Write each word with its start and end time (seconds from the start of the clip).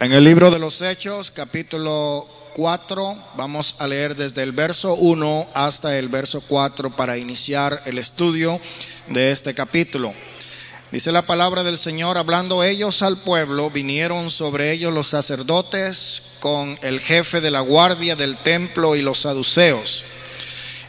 En 0.00 0.14
el 0.14 0.24
libro 0.24 0.50
de 0.50 0.58
los 0.58 0.80
Hechos, 0.80 1.30
capítulo 1.30 2.26
4, 2.54 3.18
vamos 3.36 3.74
a 3.78 3.86
leer 3.86 4.16
desde 4.16 4.42
el 4.42 4.52
verso 4.52 4.94
1 4.94 5.50
hasta 5.52 5.98
el 5.98 6.08
verso 6.08 6.40
4 6.40 6.88
para 6.96 7.18
iniciar 7.18 7.82
el 7.84 7.98
estudio 7.98 8.58
de 9.08 9.30
este 9.30 9.52
capítulo. 9.52 10.14
Dice 10.90 11.12
la 11.12 11.26
palabra 11.26 11.64
del 11.64 11.76
Señor, 11.76 12.16
hablando 12.16 12.64
ellos 12.64 13.02
al 13.02 13.18
pueblo, 13.18 13.68
vinieron 13.68 14.30
sobre 14.30 14.72
ellos 14.72 14.90
los 14.90 15.08
sacerdotes 15.08 16.22
con 16.40 16.78
el 16.80 16.98
jefe 16.98 17.42
de 17.42 17.50
la 17.50 17.60
guardia 17.60 18.16
del 18.16 18.38
templo 18.38 18.96
y 18.96 19.02
los 19.02 19.20
saduceos. 19.20 20.04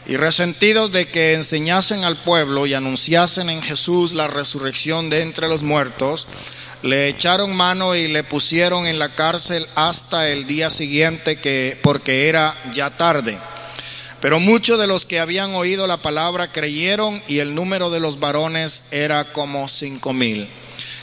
Y 0.06 0.16
resentidos 0.16 0.90
de 0.90 1.08
que 1.08 1.34
enseñasen 1.34 2.04
al 2.04 2.16
pueblo 2.16 2.66
y 2.66 2.72
anunciasen 2.72 3.50
en 3.50 3.60
Jesús 3.60 4.14
la 4.14 4.28
resurrección 4.28 5.10
de 5.10 5.20
entre 5.20 5.48
los 5.48 5.60
muertos, 5.60 6.26
le 6.82 7.08
echaron 7.08 7.56
mano 7.56 7.94
y 7.94 8.08
le 8.08 8.24
pusieron 8.24 8.86
en 8.86 8.98
la 8.98 9.10
cárcel 9.10 9.66
hasta 9.74 10.28
el 10.28 10.46
día 10.46 10.70
siguiente 10.70 11.38
que 11.38 11.78
porque 11.82 12.28
era 12.28 12.54
ya 12.72 12.90
tarde. 12.90 13.38
Pero 14.20 14.38
muchos 14.38 14.78
de 14.78 14.86
los 14.86 15.04
que 15.04 15.18
habían 15.18 15.54
oído 15.54 15.86
la 15.86 15.96
palabra 15.96 16.52
creyeron 16.52 17.22
y 17.26 17.38
el 17.38 17.54
número 17.54 17.90
de 17.90 18.00
los 18.00 18.20
varones 18.20 18.84
era 18.90 19.32
como 19.32 19.68
cinco 19.68 20.12
mil. 20.12 20.48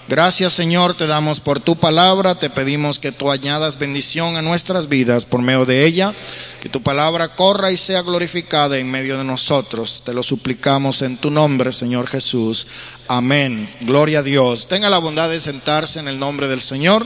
Gracias 0.10 0.54
Señor, 0.54 0.96
te 0.96 1.06
damos 1.06 1.40
por 1.40 1.60
tu 1.60 1.76
palabra, 1.76 2.34
te 2.34 2.50
pedimos 2.50 2.98
que 2.98 3.12
tú 3.12 3.30
añadas 3.30 3.78
bendición 3.78 4.38
a 4.38 4.42
nuestras 4.42 4.90
vidas 4.90 5.24
por 5.24 5.44
medio 5.44 5.66
de 5.66 5.86
ella, 5.86 6.16
que 6.64 6.68
tu 6.68 6.82
palabra 6.82 7.36
corra 7.36 7.72
y 7.72 7.78
sea 7.78 8.02
glorificada 8.02 8.80
en 8.80 8.90
medio 8.90 9.20
de 9.20 9.24
nosotros. 9.24 10.02
Te 10.04 10.16
lo 10.16 10.24
suplicamos 10.24 11.04
en 11.04 11.18
tu 11.18 11.30
nombre, 11.30 11.72
Señor 11.72 12.08
Jesús. 12.08 12.66
Amén. 13.08 13.70
Gloria 13.82 14.20
a 14.20 14.24
Dios. 14.24 14.68
Tenga 14.68 14.90
la 14.90 14.98
bondad 14.98 15.30
de 15.30 15.40
sentarse 15.40 16.00
en 16.00 16.08
el 16.08 16.18
nombre 16.18 16.48
del 16.48 16.60
Señor. 16.60 17.06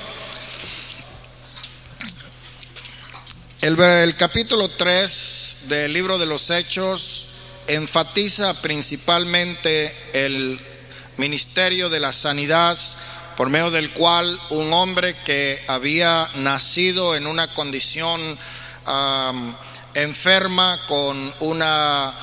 El, 3.60 4.16
capítulo 4.16 4.70
3 4.70 5.58
del 5.68 5.92
libro 5.92 6.18
de 6.18 6.26
los 6.26 6.50
Hechos 6.50 7.28
enfatiza 7.68 8.62
principalmente 8.62 9.94
el 10.14 10.58
ministerio 11.18 11.90
de 11.90 12.00
la 12.00 12.12
sanidad, 12.12 12.78
por 13.36 13.50
medio 13.50 13.72
del 13.72 13.92
cual 13.92 14.40
un 14.50 14.72
hombre 14.74 15.16
que 15.26 15.64
había 15.68 16.30
nacido 16.36 17.16
en 17.16 17.28
una 17.28 17.54
condición 17.54 18.38
enferma, 19.94 20.80
con 20.88 21.34
una 21.40 22.14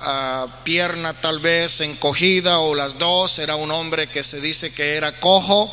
ah, 0.00 0.46
pierna 0.62 1.14
tal 1.14 1.40
vez 1.40 1.80
encogida 1.80 2.58
o 2.58 2.74
las 2.74 2.98
dos, 2.98 3.38
era 3.38 3.56
un 3.56 3.70
hombre 3.70 4.08
que 4.08 4.22
se 4.22 4.40
dice 4.40 4.72
que 4.72 4.96
era 4.96 5.18
cojo, 5.20 5.70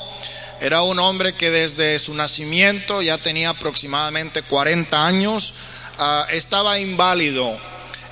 era 0.59 0.81
un 0.81 0.99
hombre 0.99 1.33
que 1.33 1.51
desde 1.51 1.99
su 1.99 2.13
nacimiento 2.13 3.01
ya 3.01 3.17
tenía 3.17 3.49
aproximadamente 3.49 4.43
40 4.43 5.05
años, 5.05 5.53
ah, 5.97 6.25
estaba 6.29 6.79
inválido 6.79 7.70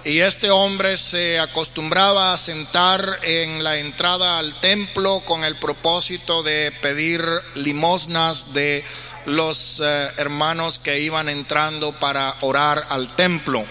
y 0.09 0.21
este 0.21 0.49
hombre 0.49 0.97
se 0.97 1.37
acostumbraba 1.37 2.33
a 2.33 2.37
sentar 2.37 3.19
en 3.21 3.63
la 3.63 3.77
entrada 3.77 4.39
al 4.39 4.59
templo 4.59 5.19
con 5.19 5.43
el 5.43 5.55
propósito 5.55 6.41
de 6.41 6.73
pedir 6.81 7.23
limosnas 7.53 8.51
de 8.51 8.83
los 9.27 9.79
eh, 9.79 10.07
hermanos 10.17 10.79
que 10.79 10.99
iban 10.99 11.29
entrando 11.29 11.91
para 11.91 12.35
orar 12.41 12.87
al 12.89 13.15
templo. 13.15 13.63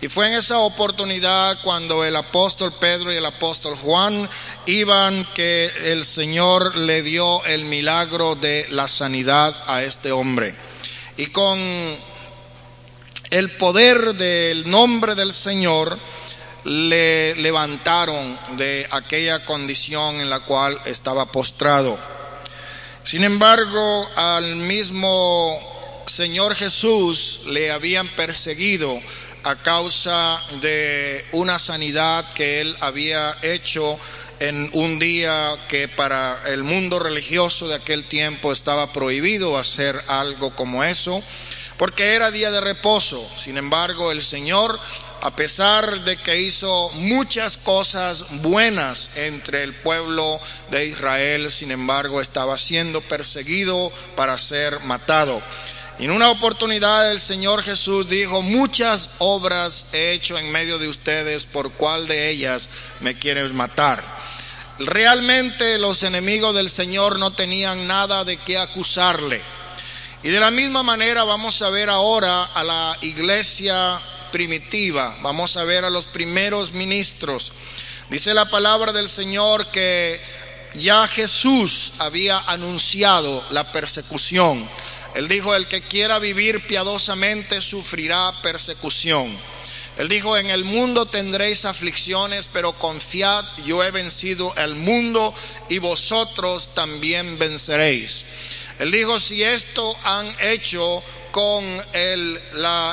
Y 0.00 0.06
fue 0.06 0.28
en 0.28 0.34
esa 0.34 0.58
oportunidad 0.58 1.58
cuando 1.64 2.04
el 2.04 2.14
apóstol 2.14 2.72
Pedro 2.78 3.12
y 3.12 3.16
el 3.16 3.26
apóstol 3.26 3.74
Juan 3.74 4.30
iban 4.66 5.26
que 5.34 5.72
el 5.86 6.04
Señor 6.04 6.76
le 6.76 7.02
dio 7.02 7.44
el 7.44 7.64
milagro 7.64 8.36
de 8.36 8.68
la 8.70 8.86
sanidad 8.86 9.52
a 9.66 9.82
este 9.82 10.12
hombre. 10.12 10.54
Y 11.16 11.26
con 11.26 11.58
el 13.30 13.50
poder 13.50 14.14
del 14.14 14.68
nombre 14.70 15.14
del 15.14 15.32
Señor 15.32 15.98
le 16.64 17.34
levantaron 17.36 18.38
de 18.56 18.86
aquella 18.90 19.44
condición 19.44 20.20
en 20.20 20.30
la 20.30 20.40
cual 20.40 20.78
estaba 20.84 21.26
postrado. 21.26 21.98
Sin 23.04 23.22
embargo, 23.22 24.08
al 24.16 24.56
mismo 24.56 26.04
Señor 26.06 26.54
Jesús 26.56 27.40
le 27.46 27.70
habían 27.70 28.08
perseguido 28.08 29.00
a 29.44 29.54
causa 29.56 30.42
de 30.60 31.24
una 31.32 31.58
sanidad 31.60 32.32
que 32.32 32.60
él 32.60 32.76
había 32.80 33.36
hecho 33.42 33.98
en 34.40 34.68
un 34.72 34.98
día 34.98 35.56
que 35.68 35.86
para 35.86 36.40
el 36.48 36.64
mundo 36.64 36.98
religioso 36.98 37.68
de 37.68 37.76
aquel 37.76 38.04
tiempo 38.04 38.52
estaba 38.52 38.92
prohibido 38.92 39.56
hacer 39.56 40.02
algo 40.08 40.50
como 40.54 40.82
eso 40.82 41.22
porque 41.78 42.14
era 42.14 42.30
día 42.30 42.50
de 42.50 42.60
reposo. 42.60 43.28
Sin 43.36 43.58
embargo, 43.58 44.12
el 44.12 44.22
Señor, 44.22 44.78
a 45.20 45.34
pesar 45.34 46.00
de 46.02 46.16
que 46.16 46.40
hizo 46.40 46.90
muchas 46.94 47.56
cosas 47.56 48.24
buenas 48.42 49.10
entre 49.16 49.62
el 49.62 49.74
pueblo 49.74 50.40
de 50.70 50.86
Israel, 50.86 51.50
sin 51.50 51.70
embargo, 51.70 52.20
estaba 52.20 52.56
siendo 52.58 53.00
perseguido 53.02 53.92
para 54.14 54.38
ser 54.38 54.80
matado. 54.80 55.42
En 55.98 56.10
una 56.10 56.30
oportunidad 56.30 57.10
el 57.10 57.20
Señor 57.20 57.62
Jesús 57.62 58.08
dijo, 58.08 58.42
muchas 58.42 59.10
obras 59.18 59.86
he 59.94 60.12
hecho 60.12 60.36
en 60.36 60.52
medio 60.52 60.78
de 60.78 60.88
ustedes, 60.88 61.46
¿por 61.46 61.72
cuál 61.72 62.06
de 62.06 62.28
ellas 62.28 62.68
me 63.00 63.18
quieres 63.18 63.52
matar? 63.54 64.04
Realmente 64.78 65.78
los 65.78 66.02
enemigos 66.02 66.54
del 66.54 66.68
Señor 66.68 67.18
no 67.18 67.32
tenían 67.32 67.86
nada 67.86 68.24
de 68.24 68.36
qué 68.36 68.58
acusarle 68.58 69.55
y 70.26 70.30
de 70.30 70.40
la 70.40 70.50
misma 70.50 70.82
manera 70.82 71.22
vamos 71.22 71.62
a 71.62 71.70
ver 71.70 71.88
ahora 71.88 72.46
a 72.46 72.64
la 72.64 72.98
iglesia 73.02 73.96
primitiva, 74.32 75.16
vamos 75.22 75.56
a 75.56 75.62
ver 75.62 75.84
a 75.84 75.90
los 75.90 76.06
primeros 76.06 76.72
ministros. 76.72 77.52
Dice 78.10 78.34
la 78.34 78.50
palabra 78.50 78.92
del 78.92 79.08
Señor 79.08 79.68
que 79.68 80.20
ya 80.74 81.06
Jesús 81.06 81.92
había 82.00 82.40
anunciado 82.40 83.44
la 83.50 83.70
persecución. 83.70 84.68
Él 85.14 85.28
dijo, 85.28 85.54
el 85.54 85.68
que 85.68 85.82
quiera 85.82 86.18
vivir 86.18 86.66
piadosamente 86.66 87.60
sufrirá 87.60 88.32
persecución. 88.42 89.28
Él 89.96 90.08
dijo, 90.08 90.36
en 90.36 90.50
el 90.50 90.64
mundo 90.64 91.06
tendréis 91.06 91.64
aflicciones, 91.64 92.50
pero 92.52 92.72
confiad, 92.72 93.44
yo 93.64 93.84
he 93.84 93.92
vencido 93.92 94.52
el 94.56 94.74
mundo 94.74 95.32
y 95.68 95.78
vosotros 95.78 96.74
también 96.74 97.38
venceréis. 97.38 98.24
Él 98.78 98.90
dijo, 98.90 99.18
si 99.18 99.42
esto 99.42 99.96
han 100.04 100.28
hecho 100.40 101.02
con 101.30 101.64
el, 101.92 102.40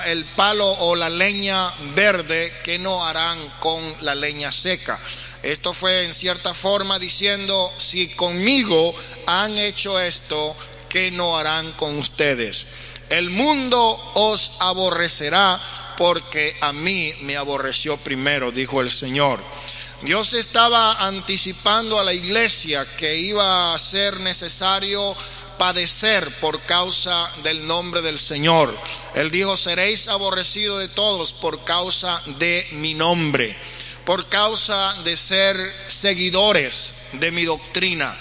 el 0.05 0.25
palo 0.35 0.69
o 0.69 0.95
la 0.95 1.09
leña 1.09 1.73
verde, 1.95 2.53
¿qué 2.63 2.77
no 2.79 3.05
harán 3.05 3.39
con 3.59 3.81
la 4.01 4.15
leña 4.15 4.51
seca? 4.51 4.99
Esto 5.41 5.73
fue 5.73 6.05
en 6.05 6.13
cierta 6.13 6.53
forma 6.53 6.99
diciendo, 6.99 7.73
si 7.77 8.09
conmigo 8.09 8.95
han 9.25 9.57
hecho 9.57 9.99
esto, 9.99 10.55
¿qué 10.87 11.11
no 11.11 11.37
harán 11.37 11.71
con 11.73 11.97
ustedes? 11.97 12.65
El 13.09 13.29
mundo 13.29 13.77
os 14.15 14.51
aborrecerá 14.59 15.61
porque 15.97 16.57
a 16.61 16.71
mí 16.73 17.13
me 17.21 17.37
aborreció 17.37 17.97
primero, 17.97 18.51
dijo 18.51 18.81
el 18.81 18.89
Señor. 18.89 19.39
Dios 20.01 20.33
estaba 20.33 21.05
anticipando 21.05 21.99
a 21.99 22.03
la 22.03 22.13
iglesia 22.13 22.85
que 22.97 23.17
iba 23.17 23.73
a 23.73 23.79
ser 23.79 24.19
necesario 24.19 25.15
padecer 25.57 26.39
por 26.39 26.61
causa 26.61 27.31
del 27.43 27.65
nombre 27.65 28.01
del 28.01 28.19
Señor. 28.19 28.77
Él 29.15 29.31
dijo, 29.31 29.57
seréis 29.57 30.07
aborrecidos 30.07 30.79
de 30.79 30.87
todos 30.87 31.33
por 31.33 31.63
causa 31.63 32.21
de 32.37 32.67
mi 32.71 32.93
nombre, 32.93 33.57
por 34.05 34.27
causa 34.27 34.93
de 35.03 35.17
ser 35.17 35.73
seguidores 35.87 36.95
de 37.13 37.31
mi 37.31 37.43
doctrina. 37.43 38.17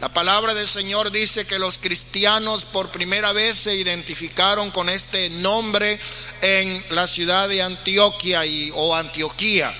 La 0.00 0.08
palabra 0.08 0.54
del 0.54 0.68
Señor 0.68 1.10
dice 1.10 1.44
que 1.44 1.58
los 1.58 1.78
cristianos 1.78 2.64
por 2.64 2.90
primera 2.90 3.32
vez 3.32 3.56
se 3.56 3.74
identificaron 3.74 4.70
con 4.70 4.88
este 4.88 5.28
nombre 5.28 5.98
en 6.40 6.84
la 6.90 7.08
ciudad 7.08 7.48
de 7.48 7.62
Antioquia 7.62 8.46
y, 8.46 8.70
o 8.74 8.94
Antioquía 8.94 9.74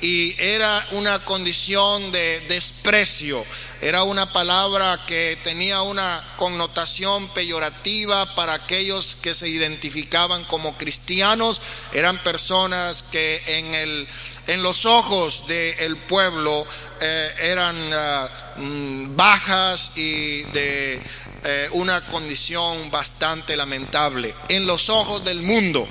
y 0.00 0.34
era 0.38 0.86
una 0.92 1.18
condición 1.24 2.10
de 2.12 2.40
desprecio, 2.48 3.44
era 3.80 4.02
una 4.02 4.32
palabra 4.32 5.00
que 5.06 5.38
tenía 5.42 5.82
una 5.82 6.22
connotación 6.36 7.28
peyorativa 7.28 8.34
para 8.34 8.54
aquellos 8.54 9.16
que 9.16 9.34
se 9.34 9.48
identificaban 9.48 10.44
como 10.44 10.76
cristianos, 10.76 11.60
eran 11.92 12.22
personas 12.22 13.02
que 13.10 13.42
en, 13.46 13.74
el, 13.74 14.08
en 14.46 14.62
los 14.62 14.86
ojos 14.86 15.46
del 15.46 15.96
pueblo 15.96 16.66
eh, 17.00 17.34
eran 17.40 17.76
ah, 17.92 18.28
mm, 18.56 19.16
bajas 19.16 19.92
y 19.96 20.42
de 20.44 21.00
eh, 21.42 21.68
una 21.72 22.02
condición 22.02 22.90
bastante 22.90 23.56
lamentable, 23.56 24.34
en 24.48 24.66
los 24.66 24.90
ojos 24.90 25.24
del 25.24 25.40
mundo. 25.40 25.88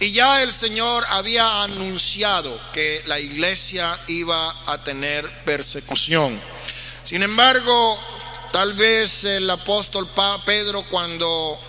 Y 0.00 0.12
ya 0.12 0.42
el 0.42 0.52
Señor 0.52 1.04
había 1.08 1.62
anunciado 1.62 2.60
que 2.72 3.02
la 3.06 3.18
iglesia 3.18 3.98
iba 4.08 4.54
a 4.66 4.78
tener 4.84 5.28
persecución. 5.44 6.40
Sin 7.04 7.22
embargo, 7.22 7.98
Tal 8.56 8.72
vez 8.72 9.24
el 9.24 9.50
apóstol 9.50 10.08
Pedro 10.46 10.82
cuando 10.84 11.60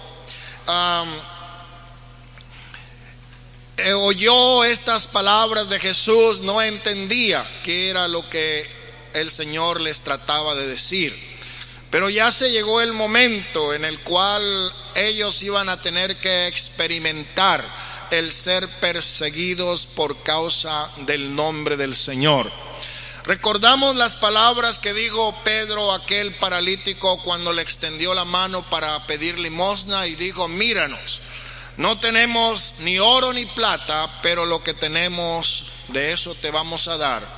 eh, 3.76 3.92
oyó 3.92 4.64
estas 4.64 5.06
palabras 5.06 5.68
de 5.70 5.82
Jesús 5.82 6.40
no 6.40 6.62
entendía 6.62 7.46
qué 7.62 7.90
era 7.90 8.08
lo 8.08 8.30
que 8.30 8.66
el 9.14 9.30
Señor 9.30 9.82
les 9.82 10.00
trataba 10.00 10.56
de 10.56 10.66
decir. 10.66 11.14
Pero 11.90 12.10
ya 12.10 12.32
se 12.32 12.52
llegó 12.52 12.80
el 12.80 12.94
momento 12.94 13.74
en 13.74 13.84
el 13.84 14.00
cual 14.00 14.72
ellos 14.96 15.44
iban 15.44 15.68
a 15.68 15.82
tener 15.82 16.16
que 16.16 16.48
experimentar 16.48 17.66
el 18.12 18.32
ser 18.32 18.68
perseguidos 18.80 19.86
por 19.86 20.22
causa 20.24 20.90
del 21.06 21.36
nombre 21.36 21.78
del 21.78 21.96
Señor. 21.96 22.52
Recordamos 23.24 23.98
las 23.98 24.16
palabras 24.16 24.80
que 24.80 24.94
dijo 24.94 25.36
Pedro, 25.44 25.92
aquel 25.92 26.34
paralítico, 26.36 27.22
cuando 27.24 27.52
le 27.52 27.62
extendió 27.62 28.14
la 28.14 28.24
mano 28.24 28.64
para 28.70 29.06
pedir 29.06 29.38
limosna 29.38 30.08
y 30.08 30.16
dijo, 30.16 30.48
míranos, 30.48 31.22
no 31.76 32.00
tenemos 32.00 32.76
ni 32.80 33.00
oro 33.00 33.34
ni 33.34 33.46
plata, 33.46 34.20
pero 34.22 34.46
lo 34.46 34.64
que 34.64 34.74
tenemos 34.74 35.66
de 35.90 36.14
eso 36.14 36.36
te 36.36 36.52
vamos 36.52 36.88
a 36.88 36.98
dar. 36.98 37.38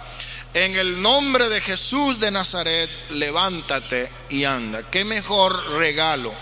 En 0.53 0.75
el 0.75 1.01
nombre 1.01 1.49
de 1.49 1.59
Jesús 1.59 2.19
de 2.19 2.31
Nazaret, 2.31 2.89
levántate 3.09 4.11
y 4.29 4.45
anda. 4.45 4.83
Qué 4.89 5.05
mejor 5.05 5.71
regalo, 5.71 6.33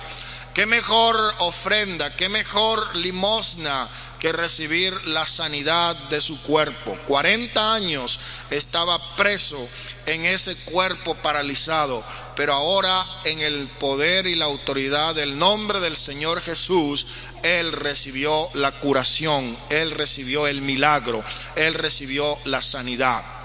qué 0.57 0.65
mejor 0.65 1.36
ofrenda, 1.38 2.15
qué 2.15 2.30
mejor 2.30 2.95
limosna 2.95 3.88
que 4.19 4.31
recibir 4.31 4.92
la 5.06 5.27
sanidad 5.27 5.95
de 6.09 6.19
su 6.19 6.42
cuerpo. 6.42 6.98
40 7.07 7.75
años 7.75 8.19
estaba 8.50 9.00
preso 9.15 9.69
en 10.07 10.25
ese 10.25 10.56
cuerpo 10.56 11.13
paralizado, 11.13 12.04
pero 12.36 12.54
ahora 12.56 13.06
en 13.25 13.39
el 13.42 13.68
poder 13.68 14.25
y 14.25 14.33
la 14.33 14.45
autoridad 14.45 15.13
del 15.13 15.38
nombre 15.38 15.80
del 15.80 15.95
Señor 15.95 16.42
Jesús, 16.42 17.06
Él 17.44 17.71
recibió 17.71 18.50
la 18.56 18.71
curación, 18.71 19.56
Él 19.69 19.92
recibió 19.92 20.48
el 20.48 20.63
milagro, 20.63 21.24
Él 21.56 21.75
recibió 21.75 22.36
la 22.45 22.63
sanidad. 22.63 23.37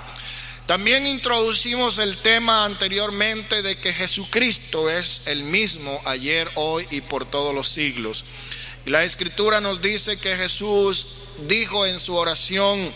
También 0.72 1.06
introducimos 1.06 1.98
el 1.98 2.16
tema 2.16 2.64
anteriormente 2.64 3.60
de 3.60 3.76
que 3.76 3.92
Jesucristo 3.92 4.88
es 4.88 5.20
el 5.26 5.44
mismo 5.44 6.00
ayer, 6.06 6.50
hoy 6.54 6.86
y 6.90 7.02
por 7.02 7.26
todos 7.26 7.54
los 7.54 7.68
siglos. 7.68 8.24
Y 8.86 8.88
la 8.88 9.04
escritura 9.04 9.60
nos 9.60 9.82
dice 9.82 10.16
que 10.16 10.34
Jesús 10.34 11.08
dijo 11.46 11.84
en 11.84 12.00
su 12.00 12.14
oración 12.14 12.90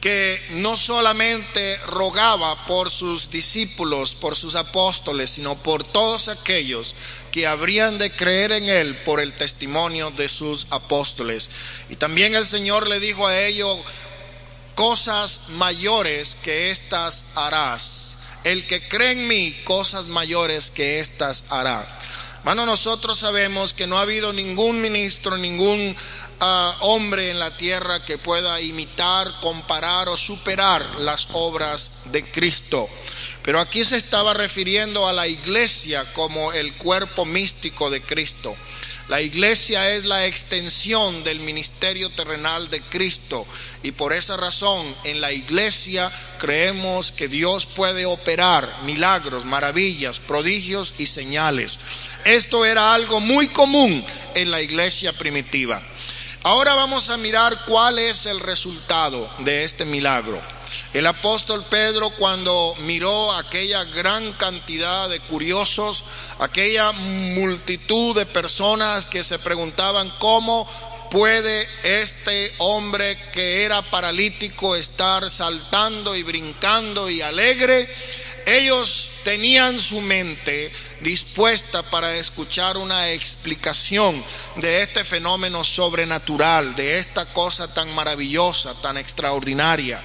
que 0.00 0.40
no 0.50 0.76
solamente 0.76 1.76
rogaba 1.78 2.64
por 2.66 2.92
sus 2.92 3.28
discípulos, 3.30 4.14
por 4.14 4.36
sus 4.36 4.54
apóstoles, 4.54 5.30
sino 5.30 5.56
por 5.56 5.82
todos 5.82 6.28
aquellos 6.28 6.94
que 7.32 7.48
habrían 7.48 7.98
de 7.98 8.12
creer 8.12 8.52
en 8.52 8.68
Él 8.68 8.94
por 8.98 9.18
el 9.18 9.32
testimonio 9.32 10.12
de 10.12 10.28
sus 10.28 10.68
apóstoles. 10.70 11.50
Y 11.90 11.96
también 11.96 12.36
el 12.36 12.46
Señor 12.46 12.86
le 12.86 13.00
dijo 13.00 13.26
a 13.26 13.40
ellos, 13.40 13.80
cosas 14.78 15.40
mayores 15.48 16.36
que 16.40 16.70
éstas 16.70 17.24
harás. 17.34 18.16
El 18.44 18.64
que 18.68 18.86
cree 18.86 19.10
en 19.10 19.26
mí, 19.26 19.52
cosas 19.64 20.06
mayores 20.06 20.70
que 20.70 21.00
éstas 21.00 21.46
hará. 21.48 21.84
Bueno, 22.44 22.64
nosotros 22.64 23.18
sabemos 23.18 23.74
que 23.74 23.88
no 23.88 23.98
ha 23.98 24.02
habido 24.02 24.32
ningún 24.32 24.80
ministro, 24.80 25.36
ningún 25.36 25.96
ah, 26.38 26.76
hombre 26.78 27.32
en 27.32 27.40
la 27.40 27.56
tierra 27.56 28.04
que 28.04 28.18
pueda 28.18 28.60
imitar, 28.60 29.40
comparar 29.40 30.08
o 30.08 30.16
superar 30.16 30.86
las 31.00 31.26
obras 31.32 31.90
de 32.12 32.22
Cristo. 32.30 32.88
Pero 33.42 33.58
aquí 33.58 33.84
se 33.84 33.96
estaba 33.96 34.32
refiriendo 34.32 35.08
a 35.08 35.12
la 35.12 35.26
iglesia 35.26 36.04
como 36.12 36.52
el 36.52 36.72
cuerpo 36.74 37.24
místico 37.24 37.90
de 37.90 38.00
Cristo. 38.00 38.54
La 39.08 39.22
iglesia 39.22 39.94
es 39.94 40.04
la 40.04 40.26
extensión 40.26 41.24
del 41.24 41.40
ministerio 41.40 42.10
terrenal 42.10 42.68
de 42.68 42.82
Cristo 42.82 43.46
y 43.82 43.92
por 43.92 44.12
esa 44.12 44.36
razón 44.36 44.84
en 45.04 45.22
la 45.22 45.32
iglesia 45.32 46.12
creemos 46.38 47.10
que 47.10 47.26
Dios 47.26 47.64
puede 47.64 48.04
operar 48.04 48.70
milagros, 48.84 49.46
maravillas, 49.46 50.18
prodigios 50.18 50.92
y 50.98 51.06
señales. 51.06 51.78
Esto 52.26 52.66
era 52.66 52.92
algo 52.92 53.18
muy 53.20 53.48
común 53.48 54.04
en 54.34 54.50
la 54.50 54.60
iglesia 54.60 55.14
primitiva. 55.14 55.82
Ahora 56.42 56.74
vamos 56.74 57.08
a 57.08 57.16
mirar 57.16 57.64
cuál 57.64 57.98
es 57.98 58.26
el 58.26 58.40
resultado 58.40 59.30
de 59.38 59.64
este 59.64 59.86
milagro. 59.86 60.57
El 60.92 61.06
apóstol 61.06 61.64
Pedro 61.68 62.10
cuando 62.10 62.74
miró 62.80 63.32
aquella 63.34 63.84
gran 63.84 64.32
cantidad 64.32 65.08
de 65.08 65.20
curiosos, 65.20 66.04
aquella 66.38 66.92
multitud 66.92 68.16
de 68.16 68.26
personas 68.26 69.06
que 69.06 69.22
se 69.22 69.38
preguntaban 69.38 70.10
cómo 70.18 70.68
puede 71.10 71.68
este 71.82 72.54
hombre 72.58 73.18
que 73.32 73.64
era 73.64 73.82
paralítico 73.82 74.76
estar 74.76 75.28
saltando 75.30 76.14
y 76.14 76.22
brincando 76.22 77.08
y 77.10 77.22
alegre, 77.22 77.88
ellos 78.46 79.10
tenían 79.24 79.78
su 79.78 80.00
mente 80.00 80.72
dispuesta 81.00 81.82
para 81.82 82.16
escuchar 82.16 82.78
una 82.78 83.10
explicación 83.10 84.24
de 84.56 84.82
este 84.82 85.04
fenómeno 85.04 85.64
sobrenatural, 85.64 86.74
de 86.74 86.98
esta 86.98 87.26
cosa 87.26 87.72
tan 87.74 87.94
maravillosa, 87.94 88.74
tan 88.80 88.96
extraordinaria. 88.96 90.02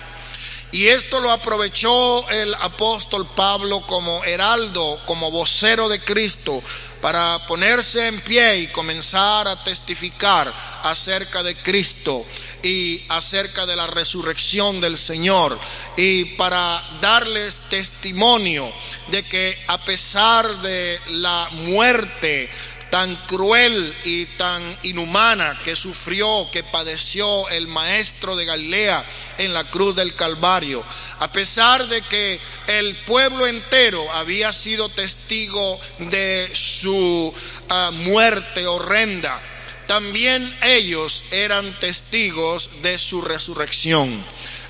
Y 0.74 0.88
esto 0.88 1.20
lo 1.20 1.30
aprovechó 1.30 2.28
el 2.30 2.52
apóstol 2.56 3.28
Pablo 3.36 3.82
como 3.82 4.24
heraldo, 4.24 5.00
como 5.06 5.30
vocero 5.30 5.88
de 5.88 6.00
Cristo, 6.00 6.64
para 7.00 7.46
ponerse 7.46 8.08
en 8.08 8.20
pie 8.22 8.58
y 8.58 8.68
comenzar 8.70 9.48
a 9.48 9.64
testificar 9.64 10.52
acerca 10.82 11.44
de 11.44 11.56
Cristo 11.58 12.26
y 12.64 13.04
acerca 13.10 13.68
de 13.68 13.76
la 13.76 13.86
resurrección 13.86 14.82
del 14.82 14.98
Señor. 14.98 15.60
Y 15.96 16.26
para 16.38 16.84
darles 17.00 17.60
testimonio 17.70 18.74
de 19.10 19.22
que 19.22 19.56
a 19.68 19.78
pesar 19.78 20.60
de 20.64 21.00
la 21.10 21.50
muerte 21.52 22.50
tan 22.94 23.16
cruel 23.26 23.92
y 24.04 24.28
tan 24.38 24.62
inhumana 24.84 25.60
que 25.66 25.76
sufrió, 25.76 26.48
que 26.52 26.64
padeció 26.64 27.50
el 27.50 27.68
maestro 27.68 28.36
de 28.36 28.46
Galilea 28.46 29.04
en 29.40 29.52
la 29.52 29.64
cruz 29.64 29.96
del 29.96 30.14
Calvario, 30.14 30.84
a 31.18 31.32
pesar 31.32 31.88
de 31.88 32.04
que 32.04 32.40
el 32.68 32.96
pueblo 32.98 33.48
entero 33.48 34.06
había 34.12 34.54
sido 34.54 34.90
testigo 34.90 35.80
de 35.98 36.52
su 36.54 37.34
ah, 37.68 37.90
muerte 37.92 38.68
horrenda, 38.68 39.42
también 39.88 40.56
ellos 40.62 41.24
eran 41.32 41.74
testigos 41.80 42.70
de 42.84 43.00
su 43.00 43.24
resurrección. 43.24 44.24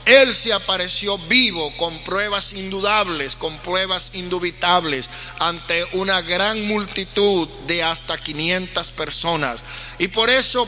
Él 0.05 0.33
se 0.33 0.51
apareció 0.51 1.17
vivo 1.17 1.71
con 1.77 1.97
pruebas 1.99 2.53
indudables, 2.53 3.37
con 3.37 3.57
pruebas 3.59 4.11
indubitables 4.13 5.09
ante 5.39 5.85
una 5.93 6.21
gran 6.21 6.67
multitud 6.67 7.47
de 7.67 7.83
hasta 7.83 8.17
500 8.17 8.91
personas. 8.91 9.63
Y 9.99 10.09
por 10.09 10.29
eso 10.29 10.67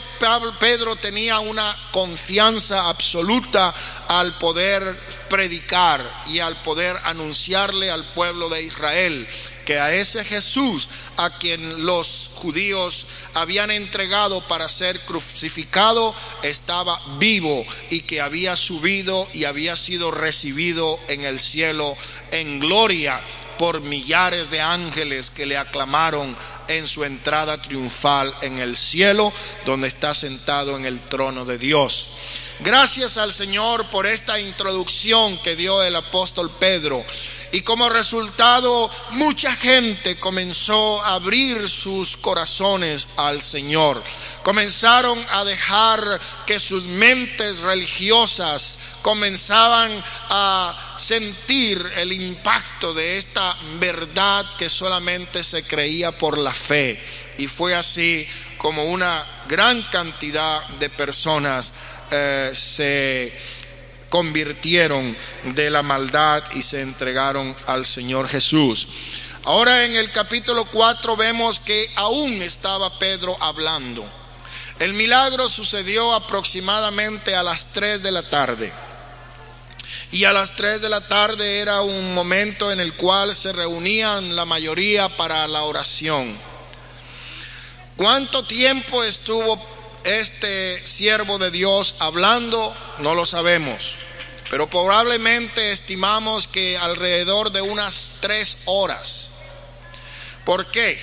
Pedro 0.59 0.95
tenía 0.95 1.39
una 1.39 1.75
confianza 1.91 2.87
absoluta 2.87 3.73
al 4.07 4.37
poder 4.37 4.97
predicar 5.29 6.01
y 6.27 6.39
al 6.39 6.55
poder 6.61 6.95
anunciarle 7.03 7.91
al 7.91 8.05
pueblo 8.13 8.47
de 8.47 8.63
Israel 8.63 9.27
que 9.65 9.79
a 9.79 9.93
ese 9.93 10.23
Jesús 10.23 10.87
a 11.17 11.37
quien 11.37 11.85
los 11.85 12.29
judíos 12.35 13.07
habían 13.33 13.71
entregado 13.71 14.41
para 14.47 14.69
ser 14.69 15.01
crucificado 15.01 16.15
estaba 16.43 17.01
vivo 17.17 17.65
y 17.89 18.01
que 18.01 18.21
había 18.21 18.55
subido 18.55 19.27
y 19.33 19.45
había 19.45 19.75
sido 19.75 20.11
recibido 20.11 20.99
en 21.07 21.25
el 21.25 21.39
cielo 21.39 21.97
en 22.31 22.59
gloria 22.59 23.19
por 23.57 23.81
millares 23.81 24.49
de 24.51 24.61
ángeles 24.61 25.29
que 25.29 25.45
le 25.45 25.57
aclamaron 25.57 26.35
en 26.67 26.87
su 26.87 27.03
entrada 27.03 27.61
triunfal 27.61 28.33
en 28.41 28.59
el 28.59 28.75
cielo, 28.75 29.31
donde 29.65 29.87
está 29.87 30.13
sentado 30.13 30.75
en 30.77 30.85
el 30.85 30.99
trono 30.99 31.45
de 31.45 31.57
Dios. 31.57 32.09
Gracias 32.59 33.17
al 33.17 33.33
Señor 33.33 33.85
por 33.87 34.07
esta 34.07 34.39
introducción 34.39 35.37
que 35.39 35.55
dio 35.55 35.83
el 35.83 35.95
apóstol 35.95 36.51
Pedro 36.57 37.05
y 37.51 37.61
como 37.61 37.89
resultado, 37.89 38.89
mucha 39.11 39.55
gente 39.55 40.17
comenzó 40.17 41.01
a 41.03 41.13
abrir 41.15 41.69
sus 41.69 42.17
corazones 42.17 43.07
al 43.17 43.41
Señor. 43.41 44.03
Comenzaron 44.43 45.17
a 45.31 45.43
dejar 45.43 46.19
que 46.45 46.59
sus 46.59 46.83
mentes 46.83 47.57
religiosas 47.59 48.77
comenzaban 49.01 49.91
a 50.29 50.95
sentir 50.97 51.83
el 51.97 52.11
impacto 52.11 52.93
de 52.93 53.17
esta 53.17 53.55
verdad 53.79 54.45
que 54.57 54.69
solamente 54.69 55.43
se 55.43 55.63
creía 55.63 56.11
por 56.11 56.37
la 56.37 56.53
fe. 56.53 57.03
Y 57.37 57.47
fue 57.47 57.73
así 57.75 58.27
como 58.57 58.83
una 58.85 59.25
gran 59.47 59.81
cantidad 59.83 60.65
de 60.79 60.89
personas 60.89 61.73
eh, 62.11 62.51
se 62.53 63.33
convirtieron 64.09 65.15
de 65.43 65.69
la 65.69 65.83
maldad 65.83 66.43
y 66.53 66.61
se 66.61 66.81
entregaron 66.81 67.55
al 67.67 67.85
Señor 67.85 68.27
Jesús. 68.27 68.87
Ahora 69.43 69.85
en 69.85 69.95
el 69.95 70.11
capítulo 70.11 70.65
4 70.65 71.15
vemos 71.15 71.59
que 71.59 71.91
aún 71.95 72.41
estaba 72.41 72.97
Pedro 72.97 73.37
hablando. 73.39 74.03
El 74.79 74.93
milagro 74.93 75.47
sucedió 75.47 76.13
aproximadamente 76.13 77.35
a 77.35 77.43
las 77.43 77.67
3 77.67 78.01
de 78.01 78.11
la 78.11 78.23
tarde. 78.23 78.73
Y 80.11 80.23
a 80.25 80.33
las 80.33 80.55
3 80.55 80.81
de 80.81 80.89
la 80.89 81.07
tarde 81.07 81.59
era 81.59 81.81
un 81.81 82.13
momento 82.13 82.71
en 82.71 82.79
el 82.79 82.93
cual 82.93 83.35
se 83.35 83.53
reunían 83.53 84.35
la 84.35 84.45
mayoría 84.45 85.09
para 85.09 85.47
la 85.47 85.63
oración. 85.63 86.37
¿Cuánto 87.95 88.45
tiempo 88.45 89.03
estuvo 89.03 89.74
este 90.05 90.85
siervo 90.87 91.37
de 91.37 91.51
Dios 91.51 91.95
hablando? 91.99 92.75
No 92.99 93.15
lo 93.15 93.25
sabemos, 93.25 93.95
pero 94.49 94.69
probablemente 94.69 95.71
estimamos 95.71 96.47
que 96.47 96.77
alrededor 96.77 97.51
de 97.51 97.61
unas 97.61 98.11
tres 98.21 98.57
horas. 98.65 99.31
¿Por 100.45 100.67
qué? 100.71 100.99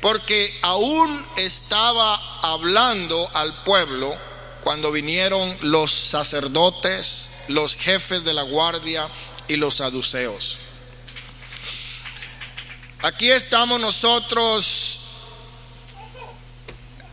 Porque 0.00 0.58
aún 0.62 1.26
estaba 1.36 2.20
hablando 2.42 3.30
al 3.34 3.54
pueblo 3.62 4.16
cuando 4.64 4.90
vinieron 4.90 5.56
los 5.60 5.92
sacerdotes, 5.92 7.28
los 7.48 7.76
jefes 7.76 8.24
de 8.24 8.32
la 8.32 8.42
guardia 8.42 9.08
y 9.46 9.56
los 9.56 9.76
saduceos. 9.76 10.58
Aquí 13.02 13.30
estamos 13.30 13.80
nosotros 13.80 15.01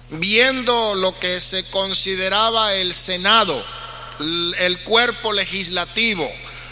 viendo 0.10 0.96
lo 0.96 1.18
que 1.20 1.40
se 1.40 1.66
consideraba 1.66 2.74
el 2.74 2.94
Senado, 2.94 3.64
el 4.20 4.80
cuerpo 4.84 5.34
legislativo, 5.34 6.30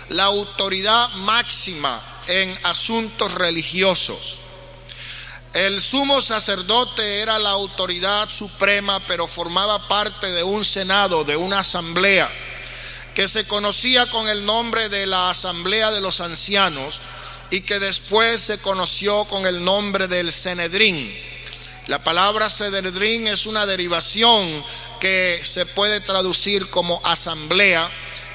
la 0.09 0.25
autoridad 0.25 1.09
máxima 1.15 2.01
en 2.27 2.57
asuntos 2.63 3.33
religiosos. 3.33 4.37
El 5.53 5.81
sumo 5.81 6.21
sacerdote 6.21 7.21
era 7.21 7.39
la 7.39 7.51
autoridad 7.51 8.29
suprema, 8.29 8.99
pero 9.07 9.27
formaba 9.27 9.87
parte 9.87 10.27
de 10.31 10.43
un 10.43 10.65
senado, 10.65 11.23
de 11.23 11.35
una 11.35 11.59
asamblea, 11.59 12.29
que 13.15 13.27
se 13.27 13.47
conocía 13.47 14.07
con 14.07 14.27
el 14.27 14.45
nombre 14.45 14.89
de 14.89 15.07
la 15.07 15.31
Asamblea 15.31 15.89
de 15.89 16.01
los 16.01 16.21
Ancianos 16.21 16.99
y 17.49 17.61
que 17.61 17.79
después 17.79 18.41
se 18.41 18.59
conoció 18.59 19.25
con 19.25 19.47
el 19.47 19.63
nombre 19.63 20.07
del 20.07 20.31
Senedrín. 20.31 21.36
La 21.87 22.03
palabra 22.03 22.49
Sedredrín 22.49 23.27
es 23.27 23.45
una 23.45 23.65
derivación 23.65 24.61
que 24.99 25.39
se 25.45 25.65
puede 25.65 26.01
traducir 26.01 26.69
como 26.69 26.99
asamblea 27.05 27.89